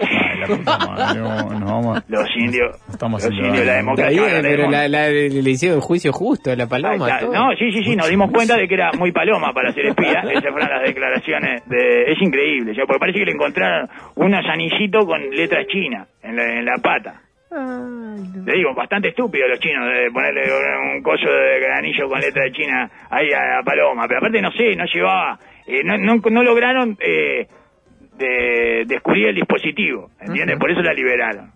Ay, 0.00 0.38
madre, 0.64 1.20
no, 1.20 1.50
no 1.82 2.02
Los 2.08 2.28
indios, 2.36 2.76
Estamos 2.88 3.22
los 3.22 3.32
indios, 3.32 3.66
la 3.66 3.74
democracia. 3.74 4.10
bien, 4.26 4.42
pero 4.42 4.64
tener- 4.64 4.70
la, 4.70 4.88
la- 4.88 5.10
le 5.10 5.50
hicieron 5.50 5.80
juicio 5.80 6.12
justo 6.12 6.50
a 6.50 6.56
la 6.56 6.66
paloma. 6.66 7.20
No, 7.32 7.50
sí, 7.58 7.70
sí, 7.72 7.84
sí, 7.84 7.94
nos 7.94 8.08
dimos 8.08 8.30
cuenta 8.32 8.56
de 8.56 8.66
que 8.66 8.74
era 8.74 8.90
muy 8.98 9.12
paloma 9.12 9.52
para 9.52 9.72
ser 9.72 9.86
espía. 9.86 10.20
Esas 10.30 10.50
fueron 10.50 10.70
las 10.70 10.82
declaraciones 10.82 11.62
de... 11.68 12.04
Es 12.12 12.20
increíble, 12.22 12.72
porque 12.86 12.98
parece 13.00 13.18
que 13.20 13.24
le 13.26 13.32
encontraron 13.32 13.88
unos 14.16 14.44
anillitos 14.50 15.04
con 15.04 15.20
letras 15.30 15.66
chinas 15.68 16.08
en 16.22 16.36
la, 16.36 16.58
en 16.58 16.64
la 16.64 16.76
pata. 16.82 17.20
Le 18.46 18.52
digo, 18.54 18.72
bastante 18.74 19.08
estúpido 19.08 19.46
los 19.48 19.58
chinos 19.58 19.86
de 19.92 20.10
ponerle 20.12 20.42
un 20.94 21.02
coso 21.02 21.28
de 21.28 21.66
anillo 21.72 22.08
con 22.08 22.20
letra 22.20 22.44
de 22.44 22.52
China 22.52 22.88
ahí 23.10 23.32
a 23.32 23.56
la 23.56 23.62
paloma. 23.64 24.06
Pero 24.06 24.18
aparte, 24.18 24.40
no 24.40 24.52
sé, 24.52 24.74
no 24.76 24.84
llevaba... 24.86 25.38
eh, 25.66 25.82
no, 25.84 25.98
no, 25.98 26.16
no 26.30 26.42
lograron 26.44 26.96
eh, 27.00 27.46
de- 28.16 28.84
descubrir 28.86 29.28
el 29.28 29.34
dispositivo, 29.34 30.10
¿entiendes? 30.20 30.58
Por 30.58 30.70
eso 30.70 30.80
la 30.80 30.92
liberaron. 30.94 31.50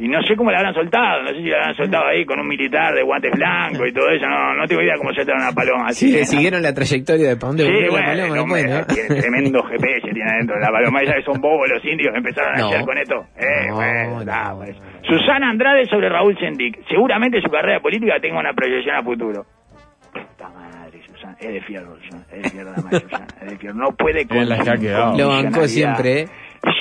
Y 0.00 0.08
no 0.08 0.22
sé 0.22 0.34
cómo 0.34 0.50
la 0.50 0.58
habrán 0.58 0.72
soltado, 0.72 1.22
no 1.22 1.28
sé 1.28 1.34
si 1.36 1.42
la 1.50 1.58
habrán 1.58 1.76
soltado 1.76 2.06
ahí 2.06 2.24
con 2.24 2.40
un 2.40 2.48
militar 2.48 2.94
de 2.94 3.02
guantes 3.02 3.32
blancos 3.32 3.86
y 3.86 3.92
todo 3.92 4.08
eso, 4.08 4.26
no, 4.26 4.54
no 4.54 4.66
tengo 4.66 4.80
idea 4.80 4.94
cómo 4.96 5.12
soltaron 5.12 5.42
una 5.42 5.52
paloma 5.52 5.88
así. 5.88 6.06
Sí, 6.06 6.12
le 6.12 6.20
¿no? 6.20 6.24
siguieron 6.26 6.62
la 6.62 6.72
trayectoria 6.72 7.28
de 7.28 7.36
para 7.36 7.48
dónde 7.48 7.64
Sí, 7.66 7.70
bueno, 7.90 7.98
la 7.98 8.04
paloma 8.06 8.22
después, 8.24 8.40
hombre 8.42 8.64
¿no? 8.64 8.86
tiene 8.86 9.20
tremendo 9.20 9.62
GPS 9.68 10.00
tiene 10.10 10.30
adentro 10.30 10.56
de 10.56 10.62
la 10.62 10.72
paloma, 10.72 11.04
ya 11.04 11.12
que 11.14 11.22
son 11.22 11.40
bobos 11.42 11.68
los 11.68 11.84
indios, 11.84 12.14
empezaron 12.16 12.54
a 12.54 12.58
No. 12.58 12.68
hacer 12.68 12.80
con 12.86 12.96
esto. 12.98 13.14
Eh, 13.36 13.68
No, 13.68 14.24
no, 14.24 14.24
no. 14.24 14.56
pues. 14.56 14.76
Susana 15.04 15.50
Andrade 15.50 15.84
sobre 15.84 16.08
Raúl 16.08 16.34
Sendic, 16.38 16.78
seguramente 16.88 17.40
su 17.42 17.50
carrera 17.50 17.80
política 17.80 18.14
tenga 18.22 18.40
una 18.40 18.54
proyección 18.54 18.96
a 18.96 19.02
futuro. 19.02 19.44
Puta 20.12 20.48
madre, 20.48 20.98
Susana, 21.06 21.36
es 21.40 21.52
de 21.52 21.60
fierro, 21.60 21.96
Susana, 22.00 22.24
es 22.32 22.42
de 22.42 22.48
fierro 22.50 22.70
la 22.74 22.82
madre 22.82 23.00
Susana, 23.00 23.26
es 23.42 23.50
de 23.50 23.56
fierro, 23.58 23.74
no 23.76 23.92
puede 23.92 24.26
con 24.26 24.48
la 24.48 24.58
que 24.58 24.92
con. 24.92 25.18
Lo 25.18 25.28
bancó 25.28 25.68
siempre, 25.68 26.20
¿eh? 26.22 26.28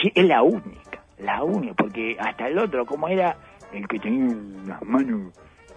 Sí, 0.01 0.11
es 0.15 0.25
la 0.25 0.41
única, 0.41 0.79
la 1.23 1.43
única, 1.43 1.73
porque 1.75 2.15
hasta 2.19 2.47
el 2.47 2.57
otro, 2.57 2.85
como 2.85 3.07
era 3.07 3.35
el 3.73 3.87
que 3.87 3.99
tenía 3.99 4.35
las 4.67 4.81
manos 4.83 5.33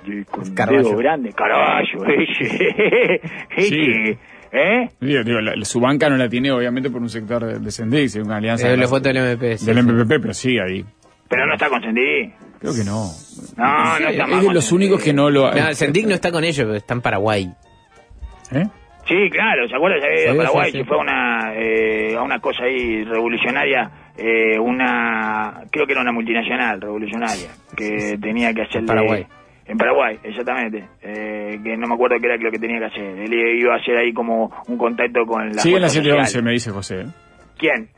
de, 0.07 0.25
con 0.25 0.55
dedo 0.55 0.97
grande, 0.97 1.33
Carballo, 1.33 2.05
ese, 2.07 2.75
ese, 3.57 3.69
Sí. 3.69 4.19
¿eh? 4.53 4.89
Digo, 5.01 5.23
digo, 5.25 5.41
la- 5.41 5.65
su 5.65 5.81
banca 5.81 6.09
no 6.09 6.17
la 6.17 6.29
tiene 6.29 6.51
obviamente 6.51 6.91
por 6.91 7.01
un 7.01 7.09
sector 7.09 7.45
de, 7.45 7.59
de 7.59 8.23
una 8.23 8.37
alianza 8.37 8.67
Eh, 8.69 8.71
de 8.73 8.77
los 8.77 8.91
la- 8.91 8.97
votos 8.99 9.03
del 9.13 9.17
MP. 9.17 9.59
sí, 9.59 9.67
del 9.67 9.77
sí. 9.77 9.83
MPP, 9.83 10.09
pero 10.21 10.35
sí 10.35 10.59
ahí. 10.59 10.85
Pero 11.29 11.47
no 11.47 11.55
está 11.55 11.69
con 11.69 11.81
Sendik. 11.81 12.35
Creo 12.61 12.75
que 12.75 12.85
no. 12.85 13.07
No, 13.57 13.99
no 13.99 14.09
está 14.09 14.25
es 14.39 14.43
de 14.47 14.55
los 14.55 14.71
únicos 14.71 15.03
que 15.03 15.13
no 15.13 15.31
lo... 15.31 15.51
No, 15.53 15.75
Sendik 15.75 16.07
no 16.07 16.15
está 16.15 16.31
con 16.31 16.45
ellos, 16.45 16.59
pero 16.67 16.75
está 16.77 16.95
en 16.95 17.01
Paraguay. 17.01 17.51
¿Eh? 18.53 18.65
Sí, 19.09 19.31
claro, 19.31 19.67
¿se 19.69 19.75
acuerdan? 19.75 20.01
Se 20.01 20.07
había 20.07 20.21
ido 20.23 20.31
a 20.31 20.33
Sí, 20.33 20.39
Paraguay, 20.39 20.73
se 20.73 20.85
fue 20.85 20.97
a 20.97 21.01
una, 21.01 21.55
eh, 21.57 22.17
a 22.17 22.23
una 22.23 22.39
cosa 22.41 22.65
ahí 22.65 23.03
revolucionaria, 23.05 23.91
eh, 24.17 24.59
una, 24.59 25.63
creo 25.71 25.87
que 25.87 25.93
era 25.93 26.03
una 26.03 26.13
multinacional 26.13 26.81
revolucionaria, 26.81 27.51
que 27.77 28.19
tenía 28.21 28.53
que 28.53 28.63
hacerle... 28.63 28.87
Paraguay. 28.89 29.27
En 29.65 29.79
Paraguay, 29.79 30.19
exactamente. 30.25 30.85
Eh, 31.03 31.59
que 31.63 31.77
no 31.77 31.87
me 31.87 31.95
acuerdo 31.95 32.17
qué 32.21 32.27
era 32.27 32.37
lo 32.37 32.51
que 32.51 32.59
tenía 32.59 32.79
que 32.81 32.85
hacer. 32.87 33.19
Él 33.21 33.33
iba 33.59 33.75
a 33.75 33.79
hacer 33.79 33.97
ahí 33.97 34.13
como 34.13 34.51
un 34.67 34.77
contacto 34.77 35.25
con 35.25 35.47
la... 35.49 35.63
Sigue 35.63 35.77
en 35.77 35.83
la 35.83 35.89
fuerza 35.89 36.03
711, 36.03 36.27
social. 36.27 36.45
me 36.45 36.51
dice 36.53 36.71
José. 36.73 37.01
¿eh? 37.03 37.07
¿Quién? 37.59 37.89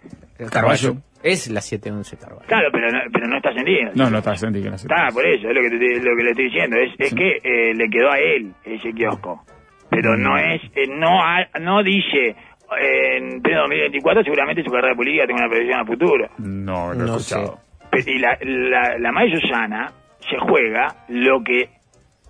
Carballo. 0.50 0.96
Es 1.22 1.50
la 1.50 1.62
711 1.62 2.18
Carballo. 2.18 2.46
Claro, 2.46 2.68
pero 2.70 2.90
no, 2.92 2.98
pero 3.10 3.26
no 3.28 3.36
está 3.38 3.54
sentido. 3.54 3.90
No, 3.94 4.10
no 4.10 4.18
está 4.18 4.30
la 4.32 4.36
711. 4.36 4.86
Está, 4.86 5.08
por 5.14 5.26
eso, 5.26 5.48
es 5.48 5.54
lo 5.54 5.62
que, 5.62 5.70
te- 5.70 6.00
lo 6.04 6.16
que 6.16 6.22
le 6.22 6.30
estoy 6.30 6.44
diciendo. 6.44 6.76
Es, 6.76 6.92
es 6.98 7.14
que 7.14 7.38
eh, 7.42 7.74
le 7.74 7.88
quedó 7.88 8.10
a 8.12 8.18
él 8.18 8.52
ese 8.64 8.92
kiosco. 8.92 9.42
Pero 9.88 10.16
no 10.18 10.36
es, 10.36 10.60
eh, 10.76 10.86
no 10.88 11.22
ha- 11.24 11.48
no 11.60 11.82
dice 11.82 12.36
en 12.80 13.40
pleno 13.42 13.60
2024 13.62 14.22
seguramente 14.24 14.62
su 14.64 14.70
carrera 14.70 14.94
política 14.94 15.26
tenga 15.26 15.40
una 15.42 15.50
previsión 15.50 15.80
a 15.80 15.84
futuro. 15.84 16.28
No, 16.38 16.92
he 16.92 16.96
No 16.96 17.16
escuchado. 17.16 17.58
Pe- 17.90 18.04
Y 18.06 18.18
la, 18.18 18.36
la, 18.42 18.98
la 18.98 19.12
Maya 19.12 19.38
Susana 19.40 19.92
se 20.28 20.38
juega 20.38 20.88
lo 21.08 21.42
que, 21.44 21.68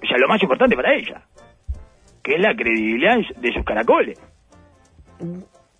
o 0.02 0.06
sea, 0.06 0.18
lo 0.18 0.28
más 0.28 0.42
importante 0.42 0.76
para 0.76 0.94
ella, 0.94 1.22
que 2.22 2.34
es 2.34 2.40
la 2.40 2.54
credibilidad 2.54 3.16
de 3.36 3.52
sus 3.52 3.64
caracoles. 3.64 4.18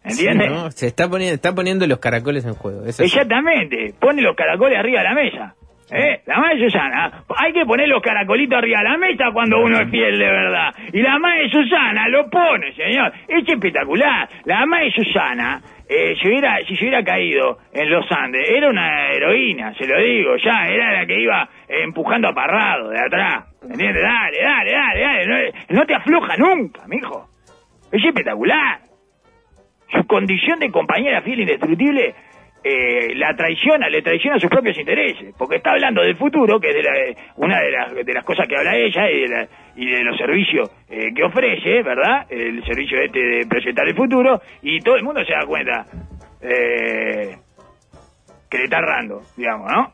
¿Entiendes? 0.03 0.49
Sí, 0.49 0.55
¿no? 0.55 0.71
Se 0.71 0.87
está 0.87 1.09
poniendo, 1.09 1.35
está 1.35 1.55
poniendo 1.55 1.87
los 1.87 1.99
caracoles 1.99 2.45
en 2.45 2.55
juego. 2.55 2.85
eso 2.85 3.03
sí. 3.03 3.05
Exactamente, 3.05 3.95
pone 3.99 4.21
los 4.23 4.37
caracoles 4.37 4.79
arriba 4.79 4.99
de 5.01 5.05
la 5.09 5.15
mesa. 5.15 5.55
¿Eh? 5.91 6.21
La 6.27 6.39
madre 6.39 6.65
Susana, 6.65 7.25
hay 7.37 7.53
que 7.53 7.67
poner 7.67 7.89
los 7.89 8.01
caracolitos 8.03 8.57
arriba 8.57 8.79
de 8.79 8.85
la 8.85 8.97
mesa 8.97 9.31
cuando 9.33 9.61
uno 9.61 9.81
es 9.81 9.91
fiel 9.91 10.19
de 10.19 10.31
verdad. 10.31 10.75
Y 10.93 11.03
la 11.03 11.19
madre 11.19 11.51
Susana 11.51 12.09
lo 12.09 12.29
pone, 12.31 12.73
señor. 12.73 13.13
Es 13.29 13.47
espectacular. 13.47 14.29
La 14.45 14.65
madre 14.65 14.91
Susana, 14.93 15.61
eh, 15.89 16.15
si, 16.21 16.29
hubiera, 16.29 16.57
si 16.67 16.75
se 16.77 16.85
hubiera 16.85 17.05
caído 17.05 17.59
en 17.73 17.91
los 17.91 18.11
Andes, 18.11 18.49
era 18.49 18.71
una 18.71 19.11
heroína, 19.11 19.75
se 19.75 19.87
lo 19.87 20.01
digo, 20.01 20.37
ya, 20.37 20.67
era 20.69 20.93
la 20.93 21.07
que 21.07 21.21
iba 21.21 21.49
empujando 21.69 22.29
a 22.29 22.33
Parrado 22.33 22.89
de 22.89 23.01
atrás. 23.01 23.45
¿Entiendes? 23.63 24.03
Dale, 24.03 24.39
dale, 24.43 24.73
dale, 24.73 25.01
dale. 25.01 25.27
No, 25.27 25.81
no 25.81 25.87
te 25.87 25.95
afloja 25.95 26.37
nunca, 26.39 26.83
mijo. 26.87 27.29
Es 27.93 28.05
espectacular 28.05 28.81
su 29.93 30.07
condición 30.07 30.59
de 30.59 30.71
compañera 30.71 31.23
fiel 31.23 31.41
e 31.41 31.43
indestructible 31.43 32.15
eh, 32.65 33.15
la 33.15 33.37
traiciona, 33.37 33.89
le 33.91 34.01
traiciona 34.03 34.39
sus 34.41 34.49
propios 34.49 34.77
intereses, 34.79 35.35
porque 35.37 35.57
está 35.57 35.73
hablando 35.73 36.01
del 36.03 36.17
futuro, 36.17 36.59
que 36.59 36.69
es 36.71 36.75
de 36.75 36.83
la- 36.83 37.23
una 37.37 37.61
de 37.61 37.71
las, 37.71 37.95
de 37.95 38.13
las 38.15 38.25
cosas 38.25 38.49
que 38.49 38.57
habla 38.57 38.75
ella 38.77 39.11
y 39.11 39.21
de, 39.21 39.29
la- 39.29 39.49
y 39.77 39.87
de 39.87 40.03
los 40.03 40.17
servicios 40.17 40.71
eh, 40.89 41.13
que 41.15 41.23
ofrece, 41.25 41.83
¿verdad? 41.83 42.27
El 42.31 42.65
servicio 42.65 42.99
este 43.03 43.19
de 43.21 43.47
proyectar 43.47 43.87
el 43.87 43.95
futuro, 43.95 44.41
y 44.63 44.81
todo 44.81 44.97
el 44.97 45.03
mundo 45.05 45.23
se 45.25 45.33
da 45.33 45.45
cuenta 45.47 45.87
eh, 46.41 47.37
que 48.51 48.59
le 48.59 48.65
está 48.65 48.79
errando, 48.79 49.23
digamos, 49.37 49.71
¿no? 49.71 49.93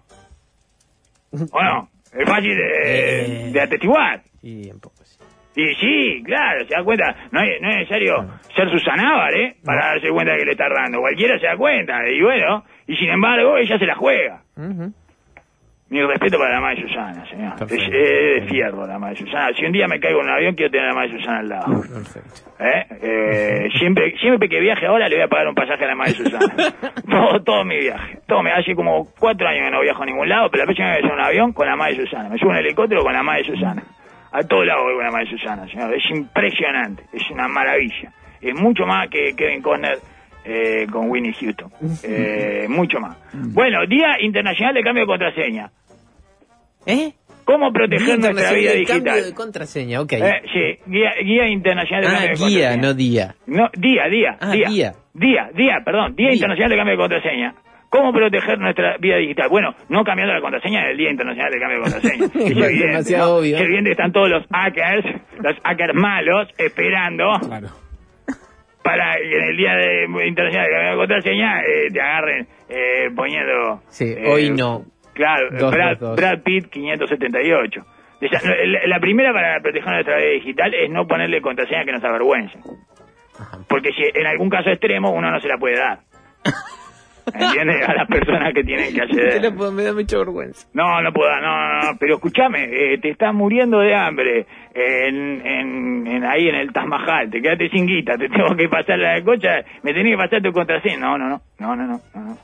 ¿O 1.52 1.62
no? 1.62 1.88
Es 2.12 2.28
fácil 2.28 2.56
de, 2.56 3.48
Eh. 3.48 3.50
de 3.52 3.60
atestiguar. 3.60 4.22
Y 4.42 4.70
un 4.70 4.80
poco. 4.80 4.96
Y 5.56 5.74
sí, 5.74 6.22
claro, 6.24 6.64
se 6.64 6.74
da 6.74 6.84
cuenta. 6.84 7.14
No 7.32 7.40
es, 7.42 7.60
no 7.60 7.70
es 7.70 7.76
necesario 7.78 8.24
ser 8.54 8.70
Susanábar, 8.70 9.34
¿eh? 9.34 9.56
Para 9.64 9.94
darse 9.94 10.08
cuenta 10.10 10.36
que 10.36 10.44
le 10.44 10.52
está 10.52 10.66
errando. 10.66 11.00
Cualquiera 11.00 11.38
se 11.38 11.46
da 11.46 11.56
cuenta. 11.56 12.08
Y 12.08 12.22
bueno, 12.22 12.64
y 12.86 12.96
sin 12.96 13.10
embargo, 13.10 13.56
ella 13.56 13.78
se 13.78 13.86
la 13.86 13.96
juega. 13.96 14.42
Mi 15.90 16.00
respeto 16.02 16.38
para 16.38 16.54
la 16.54 16.60
madre 16.60 16.82
Susana, 16.82 17.26
señor. 17.26 17.52
Es, 17.54 17.58
Perfecto. 17.58 17.84
es 17.84 18.42
de 18.42 18.48
fierro 18.48 18.86
la 18.86 18.96
madre 18.96 19.16
Susana. 19.16 19.52
Si 19.58 19.64
un 19.64 19.72
día 19.72 19.88
me 19.88 19.98
caigo 19.98 20.20
en 20.20 20.26
un 20.26 20.32
avión, 20.32 20.54
quiero 20.54 20.70
tener 20.70 20.86
a 20.86 20.88
la 20.90 20.94
madre 20.94 21.18
Susana 21.18 21.38
al 21.40 21.48
lado. 21.48 21.80
Perfecto. 21.80 22.50
¿Eh? 22.60 22.86
Eh, 23.02 23.68
siempre, 23.76 24.16
siempre 24.18 24.48
que 24.48 24.60
viaje 24.60 24.86
ahora 24.86 25.08
le 25.08 25.16
voy 25.16 25.24
a 25.24 25.28
pagar 25.28 25.48
un 25.48 25.54
pasaje 25.56 25.84
a 25.84 25.88
la 25.88 25.96
madre 25.96 26.12
Susana. 26.12 26.54
todo, 27.10 27.42
todo 27.42 27.64
mi 27.64 27.76
viaje. 27.80 28.20
Todo 28.28 28.40
me, 28.40 28.52
hace 28.52 28.76
como 28.76 29.04
cuatro 29.18 29.48
años 29.48 29.64
que 29.64 29.70
no 29.72 29.80
viajo 29.80 30.04
a 30.04 30.06
ningún 30.06 30.28
lado, 30.28 30.48
pero 30.48 30.62
la 30.62 30.66
próxima 30.66 30.90
vez 30.90 31.00
subo 31.00 31.12
en 31.12 31.18
un 31.18 31.24
avión 31.24 31.52
con 31.52 31.66
la 31.66 31.74
madre 31.74 31.96
Susana. 31.96 32.28
Me 32.28 32.38
subo 32.38 32.50
en 32.50 32.58
un 32.58 32.64
helicóptero 32.64 33.02
con 33.02 33.12
la 33.12 33.24
madre 33.24 33.42
Susana. 33.42 33.82
A 34.32 34.42
todos 34.42 34.64
lados 34.66 34.84
la 35.02 35.10
madre 35.10 35.28
Susana, 35.30 35.66
señor. 35.68 35.92
Es 35.94 36.02
impresionante. 36.10 37.04
Es 37.12 37.22
una 37.30 37.48
maravilla. 37.48 38.12
Es 38.40 38.54
mucho 38.54 38.86
más 38.86 39.08
que 39.10 39.34
Kevin 39.36 39.60
Conner 39.62 39.98
eh, 40.44 40.86
con 40.90 41.10
Winnie 41.10 41.32
Houston. 41.34 41.70
Eh, 42.02 42.66
mucho 42.68 42.98
más. 43.00 43.16
Bueno, 43.32 43.86
Día 43.86 44.16
Internacional 44.20 44.74
de 44.74 44.82
Cambio 44.82 45.02
de 45.02 45.06
Contraseña. 45.06 45.70
¿Eh? 46.86 47.12
¿Cómo 47.44 47.72
proteger 47.72 48.18
nuestra 48.20 48.52
vida 48.52 48.70
de 48.72 48.78
digital? 48.78 49.02
Cambio 49.04 49.24
de 49.24 49.34
contraseña, 49.34 50.00
ok. 50.00 50.12
Eh, 50.12 50.42
sí, 50.52 50.90
guía, 50.90 51.10
guía 51.22 51.48
Internacional 51.48 52.02
de 52.02 52.08
ah, 52.08 52.10
Cambio 52.12 52.28
de 52.28 52.34
guía, 52.34 52.68
Contraseña. 52.70 52.76
no 52.82 52.94
día. 52.94 53.34
No, 53.46 53.68
día, 53.76 54.02
día, 54.08 54.36
Ah, 54.40 54.52
día, 54.52 54.68
día. 54.68 54.92
día, 55.14 55.50
día, 55.54 55.74
perdón, 55.84 56.14
Día 56.14 56.28
Día. 56.28 56.34
Internacional 56.36 56.70
de 56.70 56.76
Cambio 56.76 56.92
de 56.92 56.98
Contraseña. 56.98 57.54
¿Cómo 57.90 58.12
proteger 58.12 58.58
nuestra 58.58 58.96
vida 58.98 59.16
digital? 59.16 59.48
Bueno, 59.50 59.74
no 59.88 60.04
cambiando 60.04 60.32
la 60.32 60.40
contraseña 60.40 60.86
del 60.86 60.96
Día 60.96 61.10
Internacional 61.10 61.50
de 61.52 61.58
Cambio 61.58 61.76
de 61.78 61.82
Contraseña. 61.82 62.24
Es 62.24 62.34
Es 62.36 62.50
evidente, 62.52 62.86
demasiado 62.86 63.32
¿no? 63.32 63.38
obvio. 63.40 63.56
Es 63.56 63.62
evidente 63.62 63.88
que 63.88 63.92
están 63.92 64.12
todos 64.12 64.28
los 64.30 64.46
hackers, 64.46 65.04
los 65.42 65.56
hackers 65.64 65.94
malos, 65.94 66.48
esperando 66.56 67.32
Claro. 67.40 67.68
para 68.84 69.16
que 69.16 69.36
en 69.38 69.42
el 69.44 69.56
Día 69.56 69.74
de- 69.74 70.26
Internacional 70.26 70.66
de 70.68 70.72
Cambio 70.72 70.90
de 70.90 70.96
Contraseña 70.96 71.60
eh, 71.62 71.90
te 71.92 72.00
agarren 72.00 72.48
eh, 72.68 73.10
poniendo... 73.14 73.82
Sí, 73.88 74.04
eh, 74.16 74.24
hoy 74.28 74.50
no. 74.50 74.84
Claro, 75.12 75.48
Dos, 75.58 75.70
Brad, 75.72 75.90
dos, 75.98 76.00
dos. 76.00 76.16
Brad 76.16 76.42
Pitt 76.44 76.70
578. 76.70 77.84
Esa- 78.20 78.48
la, 78.66 78.80
la 78.86 79.00
primera 79.00 79.32
para 79.32 79.60
proteger 79.60 79.88
nuestra 79.92 80.16
vida 80.16 80.30
digital 80.30 80.72
es 80.74 80.88
no 80.90 81.06
ponerle 81.08 81.40
contraseña 81.42 81.84
que 81.84 81.92
nos 81.92 82.04
avergüence. 82.04 82.56
Porque 83.68 83.90
si 83.92 84.02
en 84.18 84.26
algún 84.26 84.48
caso 84.48 84.70
extremo 84.70 85.10
uno 85.10 85.30
no 85.30 85.40
se 85.40 85.48
la 85.48 85.58
puede 85.58 85.76
dar. 85.76 85.98
¿Entiendes? 87.26 87.88
A 87.88 87.94
las 87.94 88.08
personas 88.08 88.52
que 88.54 88.64
tienen 88.64 88.94
que 88.94 89.02
acceder. 89.02 89.42
No 89.42 89.56
puedo, 89.56 89.72
me 89.72 89.82
da 89.82 89.92
mucha 89.92 90.18
vergüenza. 90.18 90.66
No, 90.72 91.00
no 91.02 91.12
puedo, 91.12 91.30
no, 91.40 91.56
no, 91.56 91.92
no. 91.92 91.98
Pero 91.98 92.14
escúchame, 92.16 92.64
eh, 92.64 92.98
te 92.98 93.10
estás 93.10 93.34
muriendo 93.34 93.78
de 93.80 93.94
hambre 93.94 94.46
en, 94.74 95.46
en, 95.46 96.06
en 96.06 96.24
ahí 96.24 96.48
en 96.48 96.54
el 96.56 96.72
Tamajal, 96.72 97.30
te 97.30 97.40
quedaste 97.40 97.68
sin 97.70 97.86
guita, 97.86 98.16
te 98.16 98.28
tengo 98.28 98.54
que 98.56 98.68
pasar 98.68 98.98
la 98.98 99.22
cocha, 99.22 99.64
me 99.82 99.92
tenés 99.92 100.14
que 100.14 100.22
pasar 100.22 100.42
tu 100.42 100.52
contraseña. 100.52 100.98
No, 100.98 101.18
no, 101.18 101.28
no, 101.28 101.40
no, 101.58 101.76
no, 101.76 101.86
no, 101.86 102.00
no. 102.14 102.38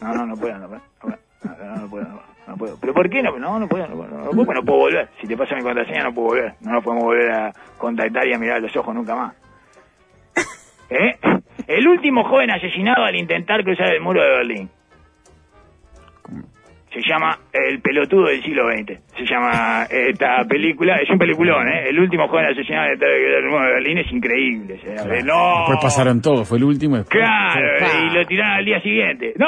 No, 0.00 0.14
no, 0.14 0.26
no 0.26 0.36
puedo, 0.36 0.58
no 0.58 0.68
puedo. 0.68 0.82
No, 1.02 1.16
puedo, 1.56 1.76
no, 1.76 1.88
puedo, 1.90 2.22
no, 2.46 2.56
puedo. 2.56 2.78
¿Pero 2.80 2.94
por 2.94 3.10
qué 3.10 3.22
no? 3.22 3.38
No, 3.38 3.58
no 3.58 3.68
puedo, 3.68 3.86
no 3.88 3.96
puedo. 3.96 4.08
No 4.08 4.30
puedo, 4.30 4.54
no 4.54 4.62
puedo 4.62 4.78
volver. 4.78 5.08
Si 5.20 5.26
te 5.26 5.36
pasa 5.36 5.56
mi 5.56 5.62
contraseña, 5.62 6.04
no 6.04 6.14
puedo 6.14 6.28
volver. 6.28 6.54
No 6.60 6.72
nos 6.72 6.84
podemos 6.84 7.04
volver 7.04 7.30
a 7.32 7.52
contactar 7.76 8.26
y 8.26 8.34
a 8.34 8.38
mirar 8.38 8.56
a 8.58 8.60
los 8.60 8.76
ojos 8.76 8.94
nunca 8.94 9.14
más. 9.16 9.34
¿Eh? 10.90 11.18
El 11.68 11.86
último 11.86 12.24
joven 12.24 12.50
asesinado 12.50 13.04
al 13.04 13.14
intentar 13.14 13.62
cruzar 13.62 13.92
el 13.94 14.00
muro 14.00 14.20
de 14.22 14.30
Berlín. 14.30 14.70
Se 16.90 17.00
llama 17.06 17.38
El 17.52 17.80
pelotudo 17.82 18.28
del 18.28 18.42
siglo 18.42 18.66
XX. 18.72 18.98
Se 19.16 19.24
llama 19.26 19.84
esta 19.90 20.42
película. 20.48 20.96
Es 20.96 21.08
un 21.10 21.18
peliculón, 21.18 21.68
¿eh? 21.68 21.90
El 21.90 22.00
último 22.00 22.26
joven 22.28 22.46
asesinado 22.46 22.86
al 22.86 22.92
intentar 22.94 23.14
cruzar 23.18 23.38
el 23.44 23.50
muro 23.50 23.66
de 23.66 23.72
Berlín 23.74 23.98
es 23.98 24.10
increíble. 24.12 24.80
Claro. 24.82 25.24
No. 25.24 25.58
Después 25.58 25.78
pasaron 25.82 26.22
todos, 26.22 26.48
fue 26.48 26.56
el 26.56 26.64
último. 26.64 26.96
después- 26.96 27.18
Claro, 27.22 28.06
y 28.06 28.14
lo 28.16 28.24
tiraron 28.26 28.56
al 28.56 28.64
día 28.64 28.80
siguiente. 28.80 29.34
¡No! 29.36 29.46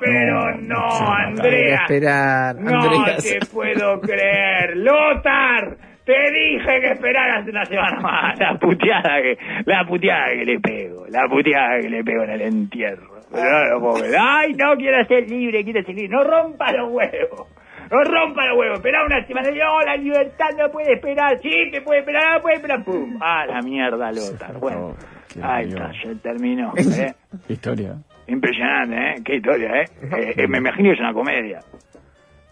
Pero 0.00 0.56
No, 0.62 0.78
no, 0.78 1.12
Andrea. 1.14 1.74
esperar, 1.82 2.56
No 2.56 2.80
Andreas. 2.80 3.22
te 3.22 3.46
puedo 3.52 4.00
creer. 4.00 4.78
Lothar, 4.78 5.76
te 6.04 6.30
dije 6.32 6.80
que 6.80 6.92
esperaras 6.92 7.46
una 7.46 7.64
semana 7.64 8.00
más. 8.00 8.38
La 8.38 8.58
puteada 8.58 9.20
que, 9.22 9.38
la 9.66 9.84
puteada 9.84 10.28
que 10.34 10.44
le 10.44 10.60
pego, 10.60 11.06
la 11.08 11.28
puteada 11.28 11.80
que 11.80 11.88
le 11.88 12.04
pego 12.04 12.24
en 12.24 12.30
el 12.30 12.42
entierro. 12.42 13.20
Pero 13.30 13.50
no 13.50 13.64
lo 13.68 13.80
puedo 13.80 13.94
creer. 14.00 14.16
Ay, 14.18 14.52
no 14.54 14.76
quiero 14.76 15.04
ser 15.06 15.30
libre, 15.30 15.62
quiero 15.62 15.82
ser 15.82 15.94
libre. 15.94 16.08
No 16.08 16.24
rompa 16.24 16.72
los 16.72 16.90
huevos. 16.90 17.48
No 17.90 18.04
rompa 18.04 18.46
los 18.46 18.58
huevos. 18.58 18.78
Esperá 18.78 19.04
una 19.04 19.24
semana. 19.26 19.50
No, 19.50 19.80
la 19.82 19.96
libertad 19.96 20.48
no 20.58 20.70
puede 20.70 20.94
esperar. 20.94 21.38
Sí, 21.40 21.70
que 21.72 21.80
puede 21.80 22.00
esperar, 22.00 22.36
no 22.36 22.40
puede 22.40 22.56
esperar. 22.56 22.84
Pum. 22.84 23.18
Ah, 23.20 23.46
la 23.46 23.60
mierda, 23.62 24.10
Lothar. 24.10 24.58
Bueno. 24.58 24.94
Ahí 25.42 25.68
está, 25.68 25.92
ya 25.92 26.14
terminó. 26.20 26.72
¿eh? 26.76 27.14
Historia. 27.48 27.94
Impresionante, 28.26 28.96
¿eh? 28.96 29.14
Qué 29.24 29.36
historia, 29.36 29.82
¿eh? 29.82 29.84
Eh, 30.02 30.34
eh, 30.36 30.48
me 30.48 30.58
imagino 30.58 30.88
que 30.88 30.94
es 30.94 31.00
una 31.00 31.12
comedia. 31.12 31.60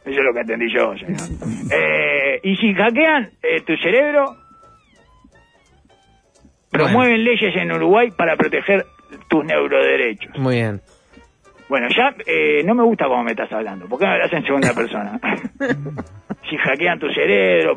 Eso 0.09 0.20
es 0.20 0.24
lo 0.24 0.32
que 0.32 0.40
atendí 0.40 0.72
yo, 0.72 0.94
señor. 0.96 1.20
Eh, 1.70 2.40
y 2.42 2.56
si 2.56 2.72
hackean 2.72 3.30
eh, 3.42 3.61
tu 3.61 3.76
cerebro, 3.76 4.36
promueven 6.70 7.22
leyes 7.24 7.54
en 7.56 7.70
Uruguay 7.72 8.11
para 8.16 8.36
proteger 8.36 8.86
tus 9.28 9.44
neuroderechos. 9.44 10.38
Muy 10.38 10.56
bien. 10.56 10.80
Bueno, 11.68 11.88
ya 11.94 12.14
eh, 12.26 12.62
no 12.64 12.74
me 12.74 12.84
gusta 12.84 13.04
cómo 13.06 13.22
me 13.22 13.32
estás 13.32 13.52
hablando. 13.52 13.86
¿Por 13.86 13.98
qué 13.98 14.06
me 14.06 14.12
hablas 14.12 14.32
en 14.32 14.44
segunda 14.44 14.72
persona? 14.74 15.20
si 16.49 16.57
hackean 16.57 16.99
tu 16.99 17.09
cerebro. 17.11 17.76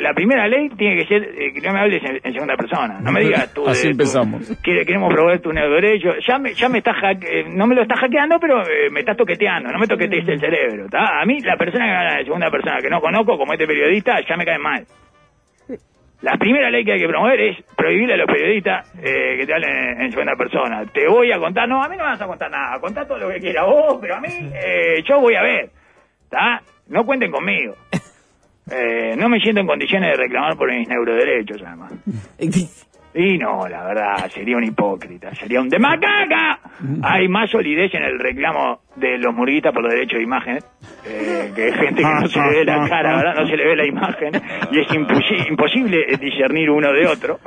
La 0.00 0.12
primera 0.14 0.46
ley 0.48 0.68
tiene 0.70 0.96
que 1.02 1.06
ser 1.06 1.22
eh, 1.22 1.52
que 1.52 1.60
no 1.60 1.72
me 1.72 1.80
hables 1.80 2.02
en, 2.04 2.20
en 2.22 2.32
segunda 2.32 2.56
persona. 2.56 2.98
No 3.00 3.10
me 3.12 3.20
digas 3.20 3.52
tú... 3.54 3.64
de 3.64 3.70
Así 3.72 3.82
tu- 3.84 3.90
empezamos. 3.90 4.48
que- 4.62 4.84
queremos 4.84 5.12
promover 5.12 5.40
tus 5.40 5.52
neuroderechos. 5.54 6.16
Ya 6.26 6.38
me, 6.38 6.54
ya 6.54 6.68
me 6.68 6.78
estás 6.78 6.96
eh, 7.22 7.44
no 7.48 7.66
me 7.66 7.74
lo 7.74 7.82
estás 7.82 7.98
hackeando, 8.00 8.38
pero 8.40 8.62
eh, 8.62 8.90
me 8.90 9.00
estás 9.00 9.16
toqueteando. 9.16 9.70
No 9.72 9.78
me 9.78 9.86
toquetees 9.86 10.28
el 10.28 10.40
cerebro, 10.40 10.86
¿tá? 10.90 11.20
A 11.20 11.24
mí, 11.24 11.40
la 11.40 11.56
persona 11.56 11.86
que 11.86 11.92
habla 11.92 12.16
de 12.18 12.24
segunda 12.24 12.50
persona 12.50 12.78
que 12.80 12.90
no 12.90 13.00
conozco, 13.00 13.36
como 13.38 13.52
este 13.52 13.66
periodista, 13.66 14.20
ya 14.28 14.36
me 14.36 14.44
cae 14.44 14.58
mal. 14.58 14.84
La 16.22 16.36
primera 16.38 16.70
ley 16.70 16.82
que 16.82 16.92
hay 16.92 16.98
que 16.98 17.08
promover 17.08 17.38
es 17.40 17.62
prohibirle 17.76 18.14
a 18.14 18.16
los 18.16 18.26
periodistas 18.26 18.90
eh, 19.02 19.36
que 19.38 19.46
te 19.46 19.52
hablen 19.52 19.70
en, 19.70 20.00
en 20.00 20.10
segunda 20.10 20.34
persona. 20.34 20.82
Te 20.86 21.06
voy 21.06 21.30
a 21.30 21.38
contar, 21.38 21.68
no, 21.68 21.84
a 21.84 21.88
mí 21.90 21.96
no 21.96 22.04
me 22.04 22.10
vas 22.10 22.22
a 22.22 22.26
contar 22.26 22.50
nada, 22.50 22.80
contá 22.80 23.06
todo 23.06 23.18
lo 23.18 23.28
que 23.28 23.38
quieras 23.38 23.66
vos, 23.66 23.98
pero 24.00 24.16
a 24.16 24.20
mí 24.20 24.28
eh, 24.54 25.02
yo 25.06 25.20
voy 25.20 25.34
a 25.34 25.42
ver, 25.42 25.68
¿está? 26.24 26.62
No 26.88 27.04
cuenten 27.04 27.30
conmigo. 27.30 27.74
Eh, 28.68 29.14
no 29.16 29.28
me 29.28 29.38
siento 29.38 29.60
en 29.60 29.66
condiciones 29.68 30.10
de 30.10 30.16
reclamar 30.16 30.56
por 30.56 30.68
mis 30.74 30.88
neuroderechos, 30.88 31.62
además. 31.64 31.92
Y 33.14 33.38
no, 33.38 33.68
la 33.68 33.84
verdad, 33.84 34.28
sería 34.28 34.56
un 34.56 34.64
hipócrita, 34.64 35.32
sería 35.36 35.60
un 35.60 35.68
demacaca. 35.68 36.58
Hay 37.04 37.28
más 37.28 37.48
solidez 37.48 37.94
en 37.94 38.02
el 38.02 38.18
reclamo 38.18 38.80
de 38.96 39.18
los 39.18 39.32
murguistas 39.32 39.72
por 39.72 39.84
los 39.84 39.92
derechos 39.92 40.18
de 40.18 40.24
imagen, 40.24 40.58
eh, 41.06 41.52
que 41.54 41.72
gente 41.74 42.02
que 42.02 42.08
no 42.08 42.26
se 42.26 42.40
le 42.40 42.50
ve 42.50 42.64
la 42.64 42.88
cara, 42.88 43.16
¿verdad? 43.18 43.34
No 43.36 43.46
se 43.46 43.56
le 43.56 43.66
ve 43.68 43.76
la 43.76 43.86
imagen, 43.86 44.32
y 44.72 44.80
es 44.80 44.88
imposi- 44.88 45.48
imposible 45.48 45.98
discernir 46.20 46.68
uno 46.68 46.92
de 46.92 47.06
otro 47.06 47.38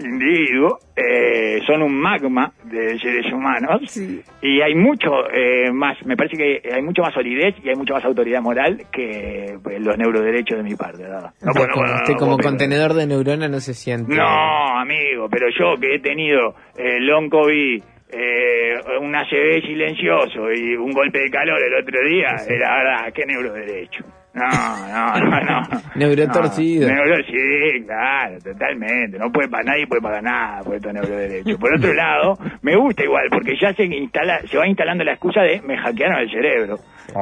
individuo. 0.00 0.78
Eh, 0.96 1.60
son 1.66 1.82
un 1.82 1.94
magma 1.98 2.52
de 2.64 2.98
seres 2.98 3.32
humanos, 3.32 3.96
y 4.42 4.60
hay 4.60 4.74
mucho 4.74 5.10
eh, 5.32 5.70
más, 5.72 5.96
me 6.04 6.16
parece 6.16 6.36
que 6.36 6.74
hay 6.74 6.82
mucho 6.82 7.02
más 7.02 7.14
solidez 7.14 7.54
y 7.62 7.68
hay 7.68 7.76
mucha 7.76 7.94
más 7.94 8.04
autoridad 8.04 8.42
moral 8.42 8.84
que 8.92 9.56
pues, 9.62 9.80
los 9.80 9.96
neuroderechos 9.96 10.58
de 10.58 10.64
mi 10.64 10.74
parte, 10.74 11.02
¿verdad? 11.02 11.32
No 11.42 11.52
no 11.52 11.94
Usted 11.94 12.14
como 12.18 12.36
contenedor 12.38 12.94
de 12.94 13.06
neurona 13.06 13.48
no 13.48 13.60
se 13.60 13.74
siente. 13.74 14.14
No, 14.14 14.78
amigo, 14.78 15.28
pero 15.30 15.46
yo 15.50 15.80
que 15.80 15.94
he 15.94 16.00
tenido 16.00 16.54
eh, 16.76 16.98
long 17.00 17.28
COVID, 17.28 17.82
eh, 18.10 18.74
un 19.00 19.14
ACV 19.14 19.62
silencioso 19.66 20.50
y 20.52 20.74
un 20.76 20.92
golpe 20.92 21.20
de 21.20 21.30
calor 21.30 21.60
el 21.62 21.74
otro 21.82 22.00
día, 22.08 22.36
era 22.48 22.76
verdad, 22.76 23.12
qué 23.14 23.26
neuroderecho. 23.26 24.04
No, 24.38 24.88
no, 24.88 25.30
no, 25.30 25.40
no. 25.40 25.68
Neurotorcido. 25.94 26.88
No, 26.88 26.94
neuro, 26.94 27.16
sí, 27.26 27.84
claro, 27.84 28.38
totalmente. 28.40 29.18
No 29.18 29.30
puede 29.32 29.48
pa- 29.48 29.62
nadie 29.62 29.86
puede 29.86 30.00
pagar 30.02 30.22
nada 30.22 30.62
por 30.62 30.76
estos 30.76 30.92
neuroderechos. 30.94 31.56
Por 31.58 31.74
otro 31.74 31.92
lado, 31.92 32.38
me 32.62 32.76
gusta 32.76 33.02
igual, 33.04 33.24
porque 33.30 33.56
ya 33.60 33.72
se 33.74 33.84
instala, 33.84 34.40
se 34.48 34.56
va 34.56 34.66
instalando 34.68 35.02
la 35.04 35.12
excusa 35.12 35.42
de 35.42 35.60
me 35.62 35.76
hackearon 35.76 36.18
el 36.20 36.30
cerebro. 36.30 36.76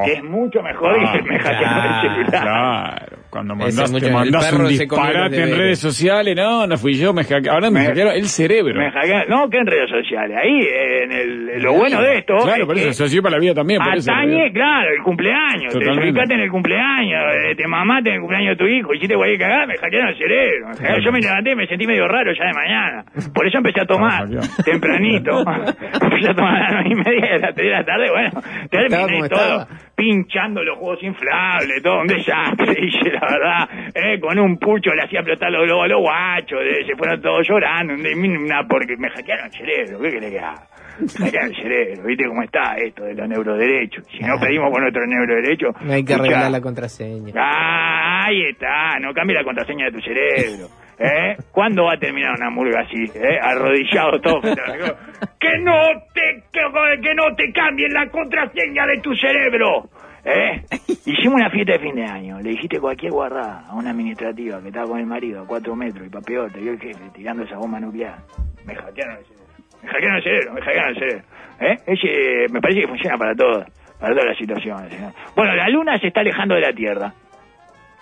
Que 0.04 0.12
es 0.14 0.24
mucho 0.24 0.62
mejor 0.62 0.96
Ah, 1.00 1.12
que 1.12 1.22
me 1.22 1.38
hackearon 1.38 1.84
el 1.84 2.00
celular. 2.00 2.42
Claro, 2.42 3.16
cuando 3.30 3.52
el 3.54 3.58
mandaste 3.60 4.00
perro 4.00 4.62
un 4.64 4.68
disparate 4.68 5.42
en 5.42 5.56
redes 5.56 5.78
sociales, 5.78 6.34
no, 6.36 6.66
no 6.66 6.76
fui 6.76 6.94
yo, 6.94 7.12
me 7.12 7.22
hacke- 7.22 7.48
ahora 7.48 7.70
me, 7.70 7.80
Me- 7.80 7.86
hackearon 7.86 8.14
el 8.14 8.26
cerebro. 8.26 8.74
Me 8.74 8.90
hackearon, 8.90 9.28
no, 9.28 9.48
que 9.48 9.58
en 9.58 9.66
redes 9.66 9.88
sociales. 9.88 10.36
Ahí, 10.42 10.60
en 11.02 11.12
el, 11.12 11.62
lo 11.62 11.72
bueno 11.74 12.02
de 12.02 12.18
esto. 12.18 12.34
Claro, 12.38 12.72
es 12.72 13.00
eso, 13.00 13.22
para 13.22 13.36
la 13.36 13.40
vida 13.40 13.54
también. 13.54 13.80
Atañe, 13.80 14.52
claro, 14.52 14.90
el 14.90 15.02
cumpleaños. 15.04 15.72
Totalmente. 15.72 16.02
Te 16.06 16.12
fijaste 16.12 16.34
en 16.34 16.40
el 16.40 16.50
cumpleaños, 16.50 17.20
eh, 17.50 17.54
te 17.56 17.66
mamaste 17.68 18.08
en 18.08 18.14
el 18.16 18.20
cumpleaños 18.22 18.58
de 18.58 18.64
tu 18.64 18.66
hijo, 18.68 18.92
hiciste 18.94 19.14
cualquier 19.14 19.38
cagada, 19.40 19.66
me 19.66 19.76
hackearon 19.76 20.08
el 20.08 20.18
cerebro. 20.18 20.66
hackearon. 20.68 21.00
Yo 21.04 21.12
me 21.12 21.20
levanté 21.20 21.50
y 21.52 21.54
me 21.54 21.66
sentí 21.68 21.86
medio 21.86 22.08
raro 22.08 22.32
ya 22.32 22.44
de 22.46 22.52
mañana. 22.52 23.04
Por 23.32 23.46
eso 23.46 23.58
empecé 23.58 23.80
a 23.82 23.86
tomar 23.86 24.24
tempranito. 24.64 25.40
empecé 26.02 26.30
a 26.30 26.34
tomar 26.34 26.56
a 26.56 26.60
las 26.60 26.72
nueve 26.72 26.90
y 26.90 26.94
media 26.96 27.32
de 27.34 27.38
la 27.38 27.52
tres 27.52 27.66
de 27.66 27.70
la 27.70 27.84
tarde. 27.84 28.10
Bueno, 28.10 28.30
terminé 28.70 29.28
todo 29.28 29.62
estaba. 29.62 29.68
Pinchando 29.94 30.62
los 30.62 30.78
juegos 30.78 31.02
inflables, 31.02 31.82
todo 31.82 32.00
un 32.00 32.06
desastre, 32.06 32.74
dije, 32.80 33.10
la 33.10 33.20
verdad. 33.20 33.68
Eh, 33.94 34.20
con 34.20 34.38
un 34.38 34.58
pucho 34.58 34.90
le 34.92 35.02
hacía 35.02 35.20
explotar 35.20 35.50
los 35.50 35.64
globos 35.66 35.84
a 35.84 35.88
los 35.88 36.00
guachos, 36.00 36.60
eh, 36.62 36.84
se 36.86 36.96
fueron 36.96 37.20
todos 37.20 37.46
llorando. 37.48 37.94
Una 37.94 38.66
porque 38.68 38.96
me 38.96 39.08
hackearon 39.10 39.46
el 39.46 39.52
cerebro, 39.52 40.00
¿qué 40.00 40.10
querés 40.10 40.30
que 40.30 40.38
haga? 40.38 40.66
Me 40.98 41.26
hackearon 41.26 41.48
el 41.48 41.56
cerebro, 41.56 42.04
¿viste 42.04 42.24
cómo 42.26 42.42
está 42.42 42.76
esto 42.76 43.04
de 43.04 43.14
los 43.14 43.28
neuroderechos? 43.28 44.04
Si 44.08 44.18
no 44.20 44.38
pedimos 44.40 44.70
por 44.70 44.80
nuestros 44.80 45.06
neuroderechos. 45.06 45.74
No 45.82 45.92
hay 45.92 46.04
que 46.04 46.12
escuchá, 46.12 46.30
arreglar 46.30 46.50
la 46.50 46.60
contraseña. 46.60 47.32
Ah, 47.36 48.26
ahí 48.26 48.42
está, 48.50 48.98
no 49.00 49.12
cambie 49.14 49.36
la 49.36 49.44
contraseña 49.44 49.86
de 49.86 49.92
tu 49.92 50.00
cerebro. 50.00 50.68
¿Eh? 50.98 51.36
¿Cuándo 51.52 51.84
va 51.84 51.94
a 51.94 51.98
terminar 51.98 52.32
una 52.38 52.50
murga 52.50 52.80
así? 52.80 53.04
¿Eh? 53.14 53.38
Arrodillado 53.40 54.18
todo. 54.20 54.40
que 55.38 55.58
no 55.60 55.74
te 56.14 56.42
que, 56.50 56.60
que 57.02 57.14
no 57.14 57.34
te 57.36 57.52
cambien 57.52 57.92
la 57.92 58.08
contraseña 58.08 58.86
de 58.86 59.00
tu 59.00 59.14
cerebro. 59.14 59.90
¿Eh? 60.24 60.62
Hicimos 61.04 61.34
una 61.34 61.50
fiesta 61.50 61.74
de 61.74 61.78
fin 61.78 61.94
de 61.94 62.04
año. 62.04 62.40
Le 62.40 62.50
dijiste 62.50 62.80
cualquier 62.80 63.12
guarrada 63.12 63.64
a 63.68 63.74
una 63.74 63.90
administrativa 63.90 64.60
que 64.60 64.68
estaba 64.68 64.86
con 64.86 64.98
el 64.98 65.06
marido 65.06 65.42
a 65.42 65.46
cuatro 65.46 65.76
metros 65.76 66.06
y 66.06 66.10
papeote 66.10 66.60
y 66.60 66.68
el 66.68 66.80
jefe 66.80 67.10
tirando 67.14 67.44
esa 67.44 67.58
bomba 67.58 67.78
nuclear. 67.78 68.16
Me 68.64 68.74
hackearon 68.74 69.18
el 69.18 69.24
cerebro. 69.24 69.46
Me 69.82 69.88
hackearon 69.88 70.16
el 70.16 70.22
cerebro, 70.22 70.52
me 70.54 70.60
hackearon 70.62 70.88
el 70.88 70.98
cerebro. 70.98 71.24
¿Eh? 71.60 71.76
Ese, 71.86 72.52
me 72.52 72.60
parece 72.60 72.80
que 72.80 72.88
funciona 72.88 73.16
para 73.18 73.34
todas, 73.34 73.70
para 74.00 74.14
todas 74.14 74.26
las 74.30 74.38
situaciones. 74.38 74.92
señor. 74.92 75.12
Bueno, 75.36 75.54
la 75.54 75.68
Luna 75.68 75.98
se 75.98 76.08
está 76.08 76.20
alejando 76.20 76.54
de 76.54 76.60
la 76.62 76.72
Tierra. 76.72 77.12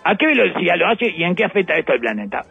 ¿A 0.04 0.16
qué 0.16 0.26
velocidad 0.26 0.76
lo 0.76 0.88
hace 0.88 1.10
y 1.10 1.24
en 1.24 1.34
qué 1.34 1.44
afecta 1.44 1.74
esto 1.74 1.92
al 1.92 2.00
planeta? 2.00 2.42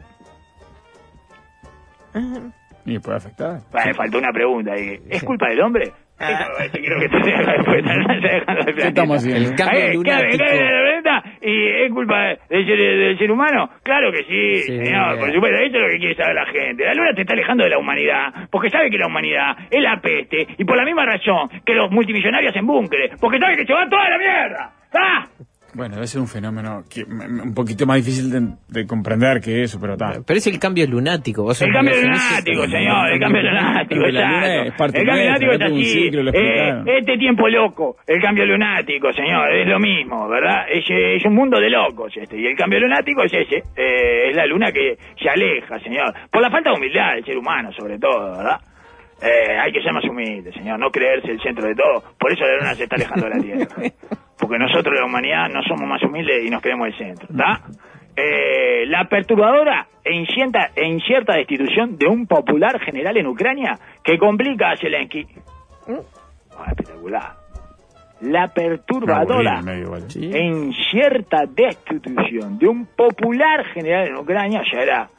Y 2.86 3.00
puede 3.00 3.18
afectar. 3.18 3.60
Bueno, 3.72 3.88
me 3.88 3.94
faltó 3.94 4.18
una 4.18 4.32
pregunta. 4.34 4.74
ahí. 4.74 4.98
¿Es 5.10 5.24
culpa 5.24 5.48
del 5.50 5.62
hombre? 5.62 5.92
Que 6.20 6.26
la 6.32 6.70
¿Qué 6.72 7.10
planeta. 7.82 8.88
estamos 8.88 9.18
haciendo? 9.18 9.50
El 9.50 9.56
cambio 9.56 9.80
Ahí, 9.80 9.88
¿qué- 9.88 9.94
lunático. 9.94 10.32
qué- 10.32 10.38
qué- 10.38 10.68
planeta? 10.68 11.24
¿Y 11.42 11.68
es 11.86 11.92
culpa 11.92 12.18
del 12.50 12.66
ser, 12.66 12.78
del 12.78 13.18
ser 13.18 13.32
humano? 13.32 13.70
Claro 13.84 14.12
que 14.12 14.24
sí, 14.24 14.62
Sí. 14.64 14.78
señor, 14.78 15.18
por 15.20 15.34
supuesto. 15.34 15.58
Eso 15.64 15.78
es 15.78 15.82
lo 15.82 15.90
que 15.90 15.98
quiere 15.98 16.16
saber 16.16 16.36
la 16.36 16.46
gente. 16.46 16.86
La 16.86 16.94
luna 16.94 17.14
te 17.16 17.22
está 17.22 17.34
alejando 17.34 17.64
de 17.64 17.70
la 17.72 17.78
humanidad, 17.78 18.34
porque 18.52 18.70
sabe 18.70 18.90
que 18.90 18.98
la 18.98 19.08
humanidad 19.08 19.56
es 19.72 19.82
la 19.82 20.00
peste, 20.02 20.48
y 20.58 20.64
por 20.66 20.78
la 20.78 20.86
misma 20.86 21.06
razón 21.06 21.50
que 21.66 21.74
los 21.74 21.90
multimillonarios 21.92 22.52
hacen 22.52 22.68
búnkeres, 22.68 23.12
porque 23.20 23.40
sabe 23.40 23.58
que 23.58 23.66
se 23.66 23.74
va 23.74 23.88
toda 23.90 24.10
la 24.10 24.18
mierda. 24.18 24.72
¡Ah! 24.94 25.26
Bueno, 25.76 25.96
debe 25.96 26.06
ser 26.06 26.22
un 26.22 26.28
fenómeno 26.28 26.84
que, 26.88 27.04
un 27.04 27.54
poquito 27.56 27.88
más 27.88 27.98
difícil 27.98 28.30
de, 28.30 28.56
de 28.68 28.86
comprender 28.86 29.42
que 29.42 29.64
eso, 29.64 29.80
pero 29.82 29.98
tal. 29.98 30.24
Pero 30.26 30.38
es 30.38 30.46
el 30.46 30.60
cambio 30.60 30.86
lunático. 30.86 31.44
Vos 31.44 31.60
El 31.62 31.74
cambio 31.74 31.96
lunático, 32.00 32.68
señor, 32.68 33.12
el 33.12 33.20
cambio 33.20 33.42
lunático, 33.42 34.06
exacto. 34.06 34.98
El 34.98 35.06
cambio 35.06 35.24
lunático 35.26 35.52
es 35.52 35.54
es 35.54 35.60
todo 35.60 35.74
un 35.74 36.28
así. 36.28 36.38
Eh, 36.38 36.98
este 37.00 37.18
tiempo 37.18 37.48
loco, 37.48 37.98
el 38.06 38.22
cambio 38.22 38.46
lunático, 38.46 39.12
señor, 39.14 39.52
es 39.52 39.68
lo 39.68 39.80
mismo, 39.80 40.30
¿verdad? 40.30 40.66
Es, 40.70 40.86
es 40.88 41.26
un 41.26 41.34
mundo 41.34 41.60
de 41.60 41.70
locos 41.70 42.14
este. 42.16 42.40
Y 42.40 42.46
el 42.46 42.56
cambio 42.56 42.80
lunático 42.80 43.24
es 43.24 43.34
ese, 43.34 43.64
eh, 43.76 44.30
es 44.30 44.36
la 44.36 44.46
luna 44.46 44.72
que 44.72 44.98
se 45.20 45.28
aleja, 45.28 45.80
señor. 45.80 46.14
Por 46.32 46.42
la 46.42 46.52
falta 46.52 46.70
de 46.70 46.76
humildad 46.76 47.16
del 47.16 47.26
ser 47.26 47.38
humano, 47.38 47.72
sobre 47.72 47.98
todo, 47.98 48.38
¿verdad? 48.38 48.60
Eh, 49.24 49.58
hay 49.58 49.72
que 49.72 49.82
ser 49.82 49.94
más 49.94 50.04
humilde, 50.04 50.52
señor, 50.52 50.78
no 50.78 50.90
creerse 50.92 51.32
el 51.32 51.42
centro 51.42 51.68
de 51.68 51.74
todo. 51.74 52.04
Por 52.20 52.32
eso 52.32 52.44
la 52.46 52.58
luna 52.58 52.76
se 52.76 52.84
está 52.84 52.96
alejando 52.96 53.28
de 53.28 53.36
la 53.36 53.42
Tierra. 53.42 53.92
Porque 54.44 54.60
nosotros, 54.60 55.00
la 55.00 55.06
humanidad, 55.06 55.48
no 55.48 55.64
somos 55.64 55.88
más 55.88 56.04
humildes 56.04 56.46
y 56.46 56.50
nos 56.50 56.62
creemos 56.62 56.88
el 56.88 56.98
centro, 56.98 57.28
¿está? 57.30 57.62
Eh, 58.14 58.86
la 58.88 59.06
perturbadora 59.06 59.88
e 60.04 60.14
incierta, 60.14 60.72
e 60.76 60.86
incierta 60.86 61.38
destitución 61.38 61.98
de 61.98 62.08
un 62.08 62.28
popular 62.28 62.78
general 62.82 63.16
en 63.16 63.28
Ucrania 63.28 63.80
que 64.04 64.18
complica 64.18 64.72
a 64.72 64.76
Zelensky. 64.76 65.26
Ah, 66.58 66.66
espectacular. 66.72 67.36
La 68.20 68.50
perturbadora. 68.50 69.62
Sí. 70.10 70.30
e 70.34 70.44
incierta 70.44 71.46
destitución 71.48 72.60
de 72.60 72.68
un 72.68 72.86
popular 72.86 73.64
general 73.74 74.10
en 74.10 74.18
Ucrania, 74.18 74.62
ya 74.74 74.80
era 74.82 75.10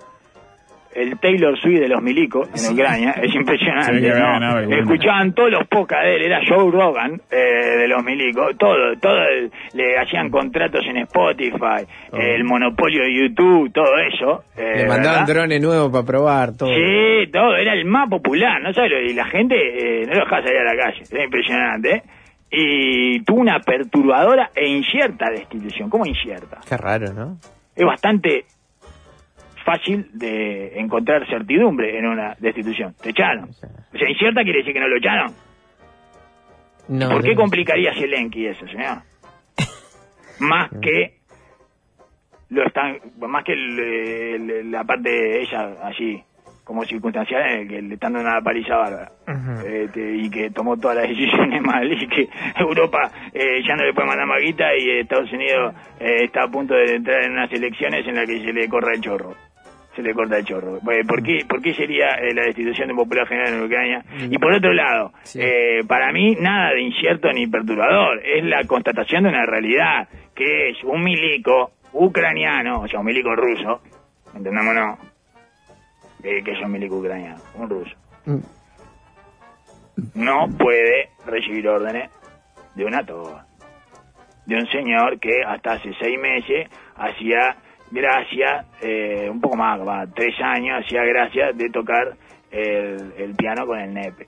el 0.95 1.19
Taylor 1.19 1.59
Swift 1.59 1.81
de 1.81 1.89
los 1.89 2.03
milicos 2.03 2.49
en 2.49 2.73
Ucrania, 2.75 3.11
es 3.11 3.15
Se 3.15 3.21
ve 3.23 3.29
que 3.33 3.39
impresionante, 3.39 3.91
el 4.09 4.21
bueno. 4.21 4.77
Escuchaban 4.77 5.33
todos 5.35 5.51
los 5.51 5.67
podcasts 5.69 6.05
de 6.05 6.17
él, 6.17 6.23
era 6.23 6.41
Joe 6.49 6.71
Rogan 6.71 7.21
eh, 7.31 7.37
de 7.79 7.89
los 7.89 8.03
milicos, 8.05 8.57
todo, 8.59 8.77
todo, 9.01 9.23
el- 9.25 9.51
le 9.75 9.99
hacían 9.99 10.31
contratos 10.31 10.85
en 10.87 10.99
Spotify, 10.99 11.85
el 12.13 12.45
monopolio 12.45 13.03
de 13.03 13.15
YouTube, 13.15 13.73
todo 13.73 13.97
eso. 13.99 14.45
eh, 14.57 14.79
Le 14.83 14.87
mandaban 14.89 15.27
drones 15.27 15.61
nuevos 15.61 15.91
para 15.91 16.05
probar 16.05 16.57
todo. 16.57 16.69
Sí, 16.69 17.31
todo, 17.33 17.57
era 17.57 17.73
el 17.75 17.85
más 17.85 18.09
popular, 18.09 18.61
¿no 18.63 18.73
sabes? 18.73 18.93
Y 19.11 19.15
la 19.15 19.27
gente 19.27 19.55
eh, 19.57 20.07
no 20.07 20.15
lo 20.15 20.21
dejaba 20.21 20.43
salir 20.43 20.59
a 20.59 20.65
la 20.75 20.77
calle, 20.83 21.03
era 21.11 21.25
impresionante, 21.25 21.91
¿eh? 21.97 22.03
Y 22.57 23.21
tuvo 23.25 23.41
una 23.41 23.59
perturbadora 23.59 24.51
e 24.55 24.69
incierta 24.69 25.29
destitución. 25.31 25.91
¿Cómo 25.91 26.07
incierta? 26.07 26.59
Qué 26.69 26.77
raro, 26.77 27.13
¿no? 27.13 27.37
Es 27.75 27.85
bastante 27.85 28.45
fácil 29.65 30.09
de 30.13 30.79
encontrar 30.79 31.27
certidumbre 31.29 31.99
en 31.99 32.07
una 32.07 32.35
destitución. 32.39 32.95
Te 33.03 33.11
echaron. 33.11 33.49
O 33.95 33.99
sea, 33.99 34.09
incierta 34.09 34.43
quiere 34.43 34.59
decir 34.59 34.73
que 34.75 34.81
no 34.81 34.89
lo 34.89 34.97
echaron. 34.97 35.33
No, 36.89 37.09
¿Por 37.09 37.23
qué 37.23 37.35
no. 37.35 37.41
complicaría 37.41 37.95
Zelensky 37.95 38.47
eso, 38.47 38.67
señor? 38.69 38.99
Más 40.41 40.71
que 40.83 41.15
lo 42.51 42.65
están, 42.67 42.99
más 43.19 43.43
que 43.43 43.53
el- 43.55 44.71
la 44.71 44.85
parte 44.85 45.09
de 45.11 45.43
ella 45.43 45.75
allí, 45.83 46.23
como 46.63 46.85
circunstancial 46.85 47.43
en 47.51 47.61
el 47.63 47.69
que 47.69 47.83
le 47.83 47.95
están 47.95 48.13
dando 48.13 48.29
una 48.31 48.41
paliza 48.43 48.77
bárbara. 48.77 49.11
Este, 49.67 50.17
y 50.17 50.31
que 50.31 50.51
tomó 50.51 50.77
todas 50.77 50.99
las 50.99 51.09
decisiones 51.09 51.61
mal 51.67 51.91
y 51.91 52.07
que 52.07 52.29
Europa 52.59 53.11
eh, 53.33 53.63
ya 53.67 53.75
no 53.77 53.85
le 53.85 53.93
puede 53.95 54.07
mandar 54.09 54.27
más 54.27 54.41
guita 54.41 54.77
y 54.77 55.01
Estados 55.01 55.33
Unidos 55.33 55.75
eh, 55.99 56.25
está 56.25 56.45
a 56.45 56.49
punto 56.49 56.75
de 56.75 56.97
entrar 56.97 57.25
en 57.25 57.33
unas 57.33 57.51
elecciones 57.53 58.07
en 58.07 58.15
las 58.17 58.27
que 58.27 58.41
se 58.45 58.53
le 58.53 58.69
corra 58.69 58.95
el 58.95 59.01
chorro. 59.01 59.35
Se 59.95 60.03
le 60.03 60.13
corta 60.13 60.39
el 60.39 60.45
chorro. 60.45 60.81
¿Por 60.81 61.23
qué, 61.23 61.45
por 61.49 61.63
qué 61.63 61.73
sería 61.75 62.15
eh, 62.17 62.35
la 62.35 62.43
destitución 62.45 62.89
de 62.89 62.95
un 62.95 62.99
popular 62.99 63.29
general 63.29 63.55
en 63.55 63.65
Ucrania? 63.65 64.05
Y 64.29 64.39
por 64.39 64.53
otro 64.53 64.73
lado, 64.73 65.13
Sí. 65.23 65.39
eh, 65.41 65.83
para 65.87 66.11
mí 66.13 66.35
nada 66.41 66.71
de 66.73 66.83
incierto 66.83 67.33
ni 67.33 67.47
perturbador. 67.47 68.21
Es 68.25 68.43
la 68.45 68.65
constatación 68.65 69.23
de 69.23 69.29
una 69.29 69.47
realidad, 69.47 70.09
que 70.35 70.71
es 70.71 70.83
un 70.83 71.05
milico 71.05 71.71
ucraniano, 71.93 72.81
o 72.81 72.89
sea, 72.89 72.99
un 72.99 73.07
milico 73.07 73.37
ruso, 73.37 73.83
entendámonos, 74.35 74.99
eh, 76.25 76.43
que 76.45 76.51
es 76.53 76.61
un 76.61 76.73
milico 76.73 76.97
ucraniano, 76.97 77.41
un 77.55 77.71
ruso. 77.71 77.95
Mm. 78.27 78.39
No 80.15 80.49
puede 80.59 81.11
recibir 81.27 81.69
órdenes 81.69 82.11
de 82.75 82.85
una 82.85 83.05
toga. 83.05 83.47
De 84.47 84.57
un 84.57 84.67
señor 84.67 85.21
que 85.21 85.43
hasta 85.47 85.75
hace 85.75 85.93
seis 86.01 86.19
meses 86.21 86.69
hacía 86.97 87.57
gracia, 87.95 88.65
eh, 88.83 89.29
un 89.31 89.41
poco 89.41 89.57
más, 89.57 89.81
va, 89.81 90.07
tres 90.15 90.35
años, 90.43 90.85
hacía 90.85 91.03
gracia 91.05 91.53
de 91.53 91.71
tocar 91.71 92.15
el, 92.51 93.13
el 93.17 93.35
piano 93.35 93.67
con 93.67 93.79
el 93.81 93.95
nepe. 93.95 94.27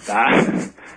¿Está? 0.00 0.26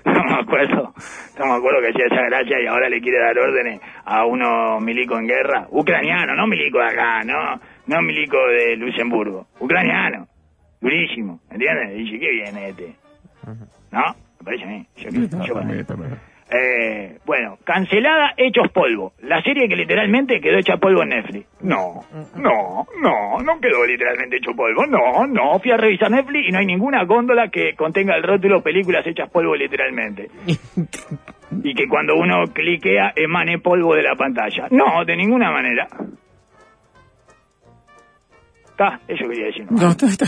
No 0.05 0.23
me 0.23 0.33
acuerdo, 0.41 0.93
no 1.37 1.45
me 1.45 1.53
acuerdo 1.55 1.81
que 1.81 1.89
hacía 1.89 2.05
esa 2.05 2.25
gracia 2.25 2.59
y 2.61 2.67
ahora 2.67 2.87
le 2.89 3.01
quiere 3.01 3.19
dar 3.19 3.37
órdenes 3.37 3.81
a 4.05 4.25
uno 4.25 4.79
milico 4.79 5.17
en 5.19 5.27
guerra. 5.27 5.67
Ucraniano, 5.71 6.35
no 6.35 6.47
milico 6.47 6.79
de 6.79 6.85
acá, 6.85 7.23
no, 7.25 7.59
no 7.87 8.01
milico 8.01 8.37
de 8.47 8.77
Luxemburgo. 8.77 9.47
Ucraniano, 9.59 10.25
durísimo, 10.79 11.39
¿entiendes? 11.51 11.95
Dice, 11.97 12.17
¿qué 12.19 12.31
viene 12.31 12.69
este? 12.69 12.95
¿No? 13.91 14.01
Me 14.39 14.45
parece 14.45 14.63
a 14.63 14.67
mí. 14.67 14.87
Yo, 14.97 15.09
Está- 15.09 15.45
yo- 15.45 15.53
eh, 16.51 17.19
bueno, 17.25 17.57
cancelada 17.63 18.33
Hechos 18.35 18.71
Polvo. 18.71 19.13
La 19.21 19.41
serie 19.43 19.67
que 19.69 19.75
literalmente 19.75 20.41
quedó 20.41 20.57
hecha 20.57 20.77
polvo 20.77 21.03
en 21.03 21.09
Netflix. 21.09 21.47
No, 21.61 22.03
no, 22.35 22.87
no, 23.01 23.37
no 23.43 23.59
quedó 23.59 23.85
literalmente 23.85 24.37
hecho 24.37 24.55
polvo. 24.55 24.85
No, 24.87 25.27
no. 25.27 25.59
Fui 25.59 25.71
a 25.71 25.77
revisar 25.77 26.09
Netflix 26.09 26.49
y 26.49 26.51
no 26.51 26.57
hay 26.57 26.65
ninguna 26.65 27.03
góndola 27.03 27.49
que 27.49 27.75
contenga 27.75 28.15
el 28.15 28.23
rótulo 28.23 28.63
películas 28.63 29.05
hechas 29.05 29.29
polvo 29.29 29.55
literalmente. 29.55 30.29
Y 31.63 31.73
que 31.73 31.87
cuando 31.87 32.13
uno 32.15 32.45
cliquea 32.53 33.11
emane 33.15 33.57
polvo 33.57 33.95
de 33.95 34.03
la 34.03 34.13
pantalla. 34.15 34.67
No, 34.69 35.03
de 35.03 35.17
ninguna 35.17 35.51
manera. 35.51 35.87
Está, 38.69 38.99
eso 39.07 39.27
quería 39.27 39.47
decir. 39.47 39.65
No, 39.71 39.89
está, 39.89 40.05
está. 40.05 40.25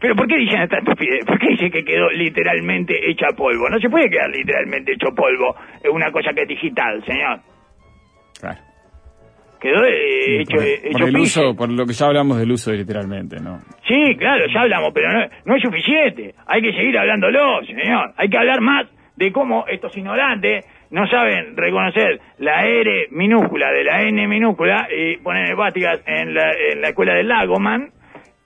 Pero 0.00 0.14
¿por 0.14 0.28
qué 0.28 0.36
dicen 0.36 0.62
esta 0.62 0.78
estupidez? 0.78 1.24
¿Por 1.24 1.38
qué 1.38 1.48
dicen 1.48 1.70
que 1.70 1.84
quedó 1.84 2.08
literalmente 2.10 2.94
hecha 3.10 3.28
polvo? 3.36 3.68
No 3.68 3.78
se 3.80 3.90
puede 3.90 4.08
quedar 4.08 4.30
literalmente 4.30 4.92
hecho 4.92 5.08
polvo 5.14 5.56
en 5.82 5.90
una 5.90 6.12
cosa 6.12 6.32
que 6.32 6.42
es 6.42 6.48
digital, 6.48 7.04
señor. 7.04 7.40
Claro. 8.40 8.60
Quedó 9.60 9.84
eh, 9.84 10.42
hecho, 10.42 10.56
por, 10.56 10.64
eh, 10.64 10.90
por 10.92 11.08
el 11.08 11.16
uso, 11.16 11.56
por 11.56 11.68
lo 11.72 11.84
que 11.84 11.92
ya 11.92 12.06
hablamos 12.06 12.38
del 12.38 12.52
uso 12.52 12.72
literalmente, 12.72 13.40
¿no? 13.40 13.58
Sí, 13.88 14.14
claro, 14.16 14.44
ya 14.54 14.60
hablamos, 14.60 14.92
pero 14.94 15.10
no, 15.10 15.26
no 15.46 15.56
es 15.56 15.62
suficiente. 15.62 16.32
Hay 16.46 16.62
que 16.62 16.72
seguir 16.72 16.96
hablándolo, 16.96 17.64
señor. 17.66 18.12
Hay 18.16 18.28
que 18.28 18.38
hablar 18.38 18.60
más 18.60 18.86
de 19.16 19.32
cómo 19.32 19.66
estos 19.66 19.96
ignorantes 19.96 20.64
no 20.92 21.08
saben 21.08 21.56
reconocer 21.56 22.20
la 22.38 22.64
R 22.64 23.08
minúscula 23.10 23.72
de 23.72 23.82
la 23.82 24.02
N 24.02 24.28
minúscula 24.28 24.86
y 24.96 25.16
ponen 25.16 25.50
hepáticas 25.50 26.00
en 26.06 26.34
la, 26.34 26.52
en 26.52 26.80
la 26.80 26.88
escuela 26.90 27.14
del 27.14 27.26
Lagoman 27.26 27.90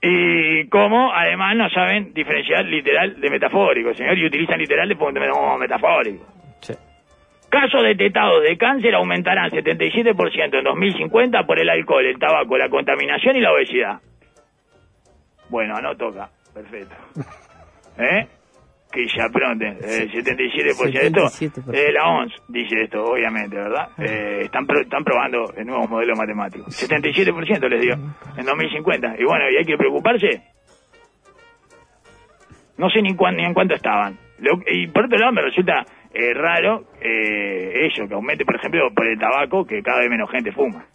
y 0.05 0.67
cómo 0.67 1.13
además 1.13 1.55
no 1.55 1.69
saben 1.69 2.13
diferenciar 2.13 2.65
literal 2.65 3.21
de 3.21 3.29
metafórico, 3.29 3.93
señor, 3.93 4.17
y 4.17 4.25
utilizan 4.25 4.59
literal 4.59 4.89
de 4.89 4.97
como 4.97 5.57
metafórico. 5.57 6.25
Sí. 6.59 6.73
Casos 7.47 7.81
detectados 7.83 8.43
de 8.43 8.57
cáncer 8.57 8.95
aumentarán 8.95 9.49
77% 9.49 10.57
en 10.57 10.63
2050 10.65 11.45
por 11.45 11.57
el 11.57 11.69
alcohol, 11.69 12.05
el 12.05 12.19
tabaco, 12.19 12.57
la 12.57 12.67
contaminación 12.67 13.37
y 13.37 13.39
la 13.39 13.53
obesidad. 13.53 14.01
Bueno, 15.47 15.79
no 15.79 15.95
toca. 15.95 16.29
Perfecto. 16.53 16.95
¿Eh? 17.97 18.27
Que 18.93 19.07
ya 19.07 19.27
pronto, 19.29 19.65
eh, 19.65 20.07
77%. 20.11 21.01
Esto 21.01 21.25
77%. 21.29 21.73
eh, 21.73 21.91
la 21.91 22.07
ONS 22.09 22.33
dice 22.47 22.83
esto, 22.83 23.03
obviamente, 23.03 23.55
¿verdad? 23.55 23.89
Eh, 23.97 24.41
están, 24.43 24.67
pro- 24.67 24.81
están 24.81 25.03
probando 25.03 25.51
el 25.57 25.65
nuevo 25.65 25.87
modelo 25.87 26.15
matemático. 26.15 26.65
77% 26.67 27.67
les 27.69 27.81
dio 27.81 27.93
en 27.95 28.45
2050. 28.45 29.15
Y 29.17 29.23
bueno, 29.23 29.49
¿y 29.49 29.57
hay 29.57 29.65
que 29.65 29.77
preocuparse? 29.77 30.43
No 32.77 32.89
sé 32.89 33.01
ni, 33.01 33.15
cuán- 33.15 33.35
ni 33.35 33.43
en 33.45 33.53
cuánto 33.53 33.75
estaban. 33.75 34.17
Lo- 34.39 34.61
y 34.67 34.87
por 34.87 35.05
otro 35.05 35.17
lado 35.17 35.31
me 35.31 35.41
resulta 35.41 35.85
eh, 36.13 36.33
raro 36.35 36.83
eh, 37.01 37.87
eso, 37.87 38.07
que 38.07 38.13
aumente, 38.13 38.45
por 38.45 38.55
ejemplo, 38.55 38.89
por 38.95 39.07
el 39.07 39.17
tabaco, 39.17 39.65
que 39.65 39.81
cada 39.81 40.01
vez 40.01 40.09
menos 40.09 40.29
gente 40.29 40.51
fuma. 40.51 40.85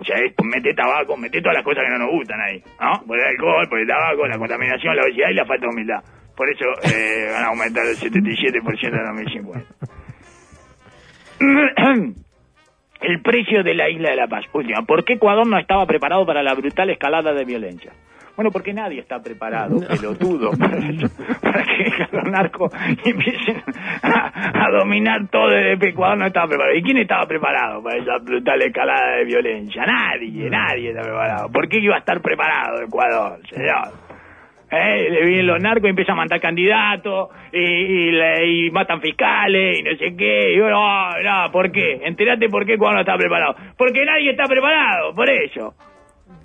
O 0.00 0.04
sea, 0.04 0.16
es, 0.18 0.32
mete 0.44 0.74
tabaco, 0.74 1.16
mete 1.16 1.40
todas 1.40 1.54
las 1.56 1.64
cosas 1.64 1.84
que 1.84 1.90
no 1.90 1.98
nos 1.98 2.10
gustan 2.10 2.40
ahí, 2.40 2.62
¿no? 2.80 3.04
Por 3.06 3.18
el 3.20 3.26
alcohol, 3.26 3.68
por 3.68 3.78
el 3.80 3.86
tabaco, 3.86 4.26
la 4.26 4.38
contaminación, 4.38 4.96
la 4.96 5.02
obesidad 5.02 5.28
y 5.30 5.34
la 5.34 5.44
falta 5.44 5.66
de 5.66 5.72
humildad. 5.72 6.02
Por 6.38 6.48
eso 6.48 6.66
eh, 6.84 7.30
van 7.32 7.44
a 7.44 7.48
aumentar 7.48 7.84
el 7.84 7.96
77% 7.96 8.84
en 8.84 9.06
2050. 9.16 9.74
El 13.00 13.22
precio 13.22 13.64
de 13.64 13.74
la 13.74 13.90
isla 13.90 14.10
de 14.10 14.16
La 14.16 14.28
Paz. 14.28 14.44
Última, 14.52 14.82
¿por 14.82 15.04
qué 15.04 15.14
Ecuador 15.14 15.48
no 15.48 15.58
estaba 15.58 15.84
preparado 15.84 16.24
para 16.24 16.44
la 16.44 16.54
brutal 16.54 16.90
escalada 16.90 17.32
de 17.32 17.44
violencia? 17.44 17.92
Bueno, 18.36 18.52
porque 18.52 18.72
nadie 18.72 19.00
está 19.00 19.20
preparado, 19.20 19.80
pelotudo, 19.80 20.52
para, 20.56 20.78
para 21.42 21.64
que 21.64 22.06
los 22.12 22.24
narcos 22.30 22.72
empiecen 23.04 23.60
a, 24.02 24.64
a 24.64 24.70
dominar 24.78 25.26
todo 25.28 25.48
el 25.48 25.82
Ecuador 25.82 26.18
no 26.18 26.26
estaba 26.26 26.46
preparado. 26.46 26.76
¿Y 26.76 26.82
quién 26.84 26.98
estaba 26.98 27.26
preparado 27.26 27.82
para 27.82 27.98
esa 27.98 28.18
brutal 28.18 28.62
escalada 28.62 29.16
de 29.16 29.24
violencia? 29.24 29.84
Nadie, 29.84 30.48
nadie 30.48 30.90
está 30.90 31.02
preparado. 31.02 31.50
¿Por 31.50 31.68
qué 31.68 31.80
iba 31.80 31.96
a 31.96 31.98
estar 31.98 32.20
preparado 32.20 32.80
Ecuador, 32.80 33.40
señor? 33.48 34.07
¿Eh? 34.70 35.08
Le 35.10 35.24
vienen 35.26 35.46
los 35.46 35.62
narcos 35.62 35.86
y 35.86 35.90
empiezan 35.90 36.18
a 36.18 36.22
matar 36.24 36.40
candidatos 36.40 37.30
y, 37.52 37.58
y, 37.58 38.10
le- 38.12 38.46
y 38.66 38.70
matan 38.70 39.00
fiscales 39.00 39.78
y 39.78 39.82
no 39.82 39.90
sé 39.96 40.14
qué. 40.16 40.52
Y 40.54 40.60
bueno, 40.60 40.76
no, 40.78 41.44
no, 41.46 41.50
¿por 41.52 41.72
qué? 41.72 42.00
Enterate 42.04 42.48
por 42.50 42.66
qué 42.66 42.74
Ecuador 42.74 42.96
no 42.96 43.00
está 43.00 43.16
preparado. 43.16 43.54
Porque 43.78 44.04
nadie 44.04 44.30
está 44.32 44.44
preparado, 44.44 45.14
por 45.14 45.30
eso. 45.30 45.74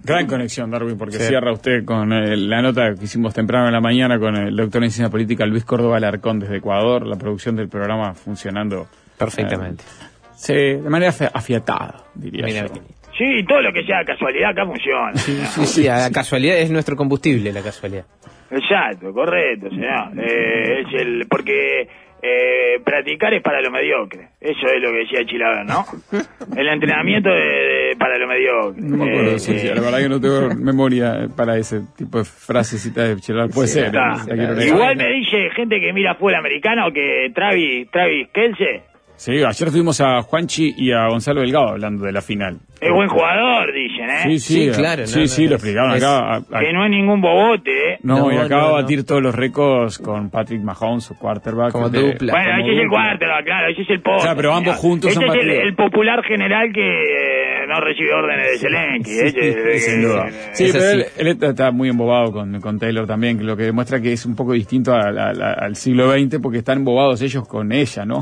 Gran 0.05 0.27
conexión, 0.27 0.69
Darwin, 0.71 0.97
porque 0.97 1.15
Sí. 1.17 1.23
cierra 1.23 1.51
usted 1.51 1.83
con 1.85 2.11
eh, 2.13 2.35
la 2.37 2.61
nota 2.61 2.93
que 2.97 3.05
hicimos 3.05 3.33
temprano 3.33 3.67
en 3.67 3.73
la 3.73 3.81
mañana 3.81 4.17
con 4.19 4.35
el 4.35 4.55
doctor 4.55 4.83
en 4.83 4.91
ciencia 4.91 5.09
política 5.09 5.45
Luis 5.45 5.63
Córdoba 5.65 5.97
Alarcón 5.97 6.39
desde 6.39 6.57
Ecuador, 6.57 7.05
la 7.05 7.17
producción 7.17 7.55
del 7.57 7.67
programa 7.69 8.13
funcionando 8.13 8.85
Perfectamente. 9.17 9.83
eh, 9.83 10.31
sí, 10.35 10.53
de 10.53 10.89
manera 10.89 11.11
afi- 11.11 11.31
afiatada, 11.33 12.03
diría 12.15 12.45
Mira, 12.45 12.67
yo. 12.67 12.73
Sí, 13.17 13.43
todo 13.47 13.61
lo 13.61 13.71
que 13.71 13.83
sea 13.83 14.03
casualidad 14.05 14.51
acá 14.51 14.65
funciona. 14.65 15.13
Sí, 15.15 15.65
sí, 15.65 15.83
la 15.83 16.09
casualidad 16.11 16.57
es 16.57 16.71
nuestro 16.71 16.95
combustible, 16.95 17.51
la 17.53 17.61
casualidad. 17.61 18.05
Exacto, 18.49 19.13
correcto, 19.13 19.69
señor. 19.69 20.11
Eh, 20.19 20.81
es 20.81 21.01
el, 21.01 21.25
porque 21.29 21.87
eh, 22.21 22.79
practicar 22.83 23.33
es 23.33 23.41
para 23.41 23.61
lo 23.61 23.69
mediocre. 23.71 24.29
Eso 24.39 24.67
es 24.67 24.81
lo 24.81 24.91
que 24.91 24.97
decía 24.99 25.25
Chilaver, 25.25 25.65
¿no? 25.65 25.85
El 26.57 26.67
entrenamiento 26.67 27.29
de, 27.29 27.35
de- 27.35 27.95
para 27.97 28.17
lo 28.17 28.27
mediocre. 28.27 28.81
No 28.81 28.97
me 28.97 29.09
acuerdo, 29.11 29.31
Eh, 29.35 29.39
sí, 29.39 29.59
sí, 29.59 29.67
la 29.67 29.81
verdad 29.81 29.99
que 29.99 30.09
no 30.09 30.19
tengo 30.21 30.55
memoria 30.55 31.27
para 31.35 31.57
ese 31.57 31.81
tipo 31.97 32.17
de 32.19 32.25
frasecitas 32.25 33.09
de 33.09 33.21
Chelar. 33.21 33.49
Puede 33.49 33.67
Sí, 33.67 33.73
ser, 33.79 33.85
está. 33.87 34.65
Igual 34.65 34.95
me 34.97 35.09
dice 35.09 35.49
gente 35.55 35.79
que 35.79 35.93
mira 35.93 36.15
fútbol 36.15 36.35
americano 36.35 36.91
que 36.93 37.31
Travis, 37.35 37.89
Travis 37.91 38.27
Kelce 38.33 38.83
Sí, 39.15 39.31
ayer 39.43 39.71
tuvimos 39.71 40.01
a 40.01 40.21
Juanchi 40.21 40.73
y 40.75 40.91
a 40.91 41.07
Gonzalo 41.07 41.41
Delgado 41.41 41.69
hablando 41.69 42.03
de 42.05 42.11
la 42.11 42.21
final. 42.21 42.57
es 42.81 42.91
buen 42.91 43.07
jugador, 43.07 43.71
dicen, 43.73 44.09
¿eh? 44.09 44.19
Sí, 44.23 44.39
sí, 44.39 44.65
Sí, 44.73 44.77
claro, 44.77 45.05
Sí, 45.07 45.19
no, 45.21 45.27
sí, 45.27 45.43
no, 45.43 45.49
lo 45.51 45.55
es- 45.55 45.61
explicaron 45.61 45.91
es- 45.95 46.03
acá. 46.03 46.17
a- 46.19 46.35
a- 46.35 46.59
Que 46.59 46.73
no 46.73 46.83
es 46.83 46.89
ningún 46.91 47.21
bobote, 47.21 47.71
¿eh? 47.93 47.97
No, 48.03 48.29
y 48.29 48.35
No, 48.35 48.41
acaba 48.41 48.61
no, 48.63 48.67
de 48.67 48.73
no. 48.73 48.81
batir 48.81 49.05
todos 49.05 49.21
los 49.21 49.33
récords 49.33 49.99
con 49.99 50.29
Patrick 50.29 50.61
Mahomes, 50.61 51.05
su 51.05 51.17
quarterback. 51.17 51.71
Como 51.71 51.89
de- 51.89 52.01
dupla. 52.11 52.33
Bueno, 52.33 52.49
como 52.57 52.63
ese 52.65 52.75
es 52.75 52.81
el 52.83 52.89
cuarto, 52.89 53.25
claro, 53.45 53.67
ese 53.71 53.81
es 53.83 53.89
el 53.91 54.01
poste. 54.01 54.21
Claro, 54.23 54.35
pero 54.35 54.53
ambos 54.53 54.75
juntos 54.75 55.11
Ese 55.11 55.23
han 55.23 55.29
es 55.29 55.43
el, 55.43 55.49
el 55.51 55.75
popular 55.75 56.23
general 56.25 56.73
que 56.73 56.81
eh, 56.81 57.67
no 57.69 57.79
recibe 57.79 58.13
órdenes 58.13 58.51
de 58.51 58.57
Zelensky. 58.57 59.11
Sí, 59.11 59.19
ese, 59.27 59.79
sin 59.79 59.99
eh, 60.01 60.05
duda. 60.05 60.27
eh, 60.27 60.31
Sí, 60.51 60.69
pero 60.73 60.83
él, 60.89 61.05
él 61.17 61.27
está- 61.27 61.49
está 61.51 61.71
muy 61.71 61.87
embobado 61.87 62.33
con, 62.33 62.59
con 62.59 62.77
Taylor 62.79 63.07
también, 63.07 63.37
que 63.37 63.45
lo 63.45 63.55
que 63.55 63.63
demuestra 63.63 64.01
que 64.01 64.11
es 64.11 64.25
un 64.25 64.35
poco 64.35 64.51
distinto 64.51 64.91
a- 64.93 65.03
a- 65.07 65.29
a- 65.31 65.53
al 65.65 65.77
siglo 65.77 66.11
XX 66.11 66.39
porque 66.41 66.57
están 66.57 66.79
embobados 66.79 67.21
ellos 67.21 67.47
con 67.47 67.71
ella, 67.71 68.03
¿no? 68.03 68.21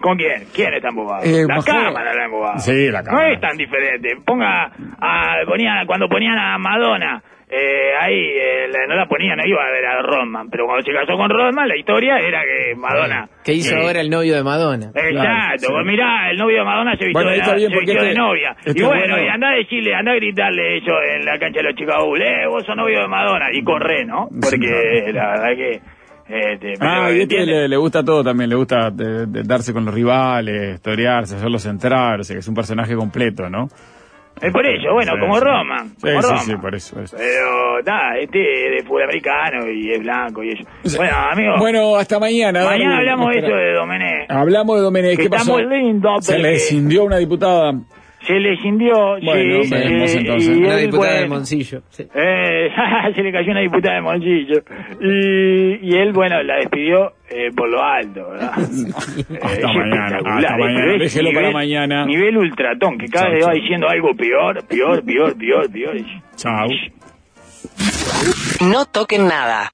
¿Con 0.00 0.16
quién? 0.16 0.44
¿Quién 0.54 0.74
está 0.74 0.88
embobado? 0.88 1.24
Eh, 1.24 1.44
la 1.46 1.62
cámara 1.62 2.14
la 2.14 2.24
embobado. 2.24 2.58
Sí, 2.58 2.88
la 2.90 3.02
cámara. 3.02 3.26
No 3.28 3.34
es 3.34 3.40
tan 3.40 3.56
diferente. 3.56 4.16
Ponga, 4.24 4.70
a, 5.00 5.36
ponían, 5.46 5.86
cuando 5.86 6.08
ponían 6.08 6.38
a 6.38 6.56
Madonna, 6.58 7.22
eh, 7.50 7.92
ahí 7.98 8.14
eh, 8.14 8.68
la- 8.68 8.86
no 8.86 8.94
la 8.94 9.06
ponían, 9.06 9.38
no 9.38 9.42
iba 9.46 9.60
a 9.66 9.70
ver 9.70 9.86
a 9.86 10.02
Rodman, 10.02 10.50
pero 10.50 10.66
cuando 10.66 10.84
se 10.84 10.92
casó 10.92 11.16
con 11.16 11.30
Rodman, 11.30 11.66
la 11.66 11.76
historia 11.76 12.18
era 12.18 12.42
que 12.42 12.74
Madonna... 12.76 13.26
¿Qué 13.42 13.54
hizo 13.54 13.74
eh, 13.74 13.80
ahora 13.82 14.00
el 14.02 14.10
novio 14.10 14.36
de 14.36 14.42
Madonna? 14.44 14.86
Exacto, 14.94 15.10
Claro, 15.18 15.58
sí. 15.58 15.66
pues 15.70 15.86
mirá, 15.86 16.30
el 16.30 16.36
novio 16.36 16.58
de 16.58 16.64
Madonna 16.64 16.92
se 16.96 17.04
vistió, 17.06 17.12
Bueno, 17.14 17.30
de, 17.30 17.36
está 17.38 17.54
bien, 17.54 17.70
se 17.70 17.76
de 17.86 17.92
este- 17.92 18.14
novia. 18.14 18.56
este 18.64 18.80
y 18.80 18.84
bueno, 18.84 19.14
bueno- 19.14 19.24
y 19.24 19.28
anda 19.28 19.48
a 19.48 19.54
decirle, 19.54 19.94
anda 19.94 20.12
a 20.12 20.16
gritarle 20.16 20.76
eso 20.76 20.92
en 21.02 21.24
la 21.24 21.38
cancha 21.38 21.58
de 21.60 21.62
los 21.64 21.74
Chicago 21.74 22.06
Bulls, 22.06 22.24
eh, 22.24 22.46
vos 22.48 22.64
sos 22.66 22.76
novio 22.76 23.00
de 23.00 23.08
Madonna, 23.08 23.46
y 23.52 23.64
corre, 23.64 24.04
¿no? 24.04 24.28
Porque 24.28 25.10
la 25.12 25.28
verdad 25.30 25.56
que... 25.56 25.80
Este, 26.28 26.74
Ah, 26.80 27.10
y 27.10 27.22
este 27.22 27.46
le, 27.46 27.68
le 27.68 27.76
gusta 27.78 28.04
todo 28.04 28.22
también, 28.22 28.50
le 28.50 28.56
gusta 28.56 28.90
de- 28.90 29.26
de 29.26 29.42
darse 29.44 29.72
con 29.72 29.84
los 29.86 29.94
rivales, 29.94 30.80
torearse, 30.82 31.36
hacerlos 31.36 31.64
entrar, 31.66 32.20
o 32.20 32.24
sea 32.24 32.34
que 32.34 32.40
es 32.40 32.48
un 32.48 32.54
personaje 32.54 32.94
completo, 32.94 33.48
¿no? 33.48 33.68
Es 34.40 34.52
por 34.52 34.64
eso, 34.64 34.92
bueno, 34.92 35.14
Sí, 35.14 35.20
como 35.20 35.34
sí. 35.34 35.40
Roman. 35.44 35.88
Sí, 35.96 36.06
como 36.22 36.38
sí, 36.38 36.56
por 36.56 36.74
eso, 36.74 36.94
por 36.94 37.04
eso. 37.04 37.16
Pero, 37.16 37.82
nada, 37.84 38.18
este 38.18 38.66
es 38.66 38.82
de 38.82 38.86
fútbol 38.86 39.02
americano 39.04 39.68
y 39.68 39.90
es 39.90 39.98
blanco 40.00 40.44
y 40.44 40.50
eso. 40.52 40.96
Bueno, 40.96 41.16
amigo, 41.32 41.54
Bueno, 41.58 41.96
hasta 41.96 42.20
mañana. 42.20 42.64
mañana 42.64 42.98
hablamos 42.98 43.30
de 43.32 43.38
eso 43.40 43.48
de 43.56 43.72
Domenech. 43.72 44.30
Hablamos 44.30 44.92
de 44.92 45.16
Que 45.16 45.22
¿qué 45.24 45.30
pasó? 45.30 45.58
lindo, 45.60 46.08
Se 46.20 46.38
le 46.38 46.50
descindió 46.50 47.04
una 47.04 47.16
diputada. 47.16 47.72
Se 48.28 48.34
le 48.34 48.58
cindió, 48.58 49.16
Bueno, 49.22 49.62
sí, 49.64 49.70
veremos 49.70 50.14
eh, 50.14 50.18
entonces. 50.18 50.56
Una 50.58 50.74
él, 50.74 50.80
diputada 50.82 51.12
de 51.14 51.20
bueno, 51.20 51.34
Moncillo. 51.36 51.82
Sí. 51.88 52.06
Eh, 52.14 52.68
se 53.14 53.22
le 53.22 53.32
cayó 53.32 53.50
una 53.52 53.60
diputada 53.60 53.94
de 53.94 54.00
Moncillo. 54.02 54.62
Y, 55.00 55.88
y 55.88 55.96
él, 55.96 56.12
bueno, 56.12 56.42
la 56.42 56.56
despidió 56.56 57.14
eh, 57.30 57.50
por 57.56 57.70
lo 57.70 57.82
alto, 57.82 58.28
¿verdad? 58.28 58.52
Eh, 59.30 59.38
Hasta 59.42 59.68
mañana, 59.68 60.18
hasta 60.24 60.56
mañana. 60.58 60.98
Déjelo 60.98 61.30
para 61.32 61.50
mañana. 61.52 62.04
Nivel 62.04 62.36
ultratón, 62.36 62.98
que 62.98 63.06
cada 63.06 63.30
vez 63.30 63.46
va 63.46 63.52
diciendo 63.52 63.88
algo 63.88 64.14
peor, 64.14 64.62
peor, 64.66 65.02
peor, 65.02 65.34
peor, 65.36 65.72
peor. 65.72 65.96
Chao. 66.36 66.68
No 68.60 68.84
toquen 68.84 69.26
nada. 69.26 69.64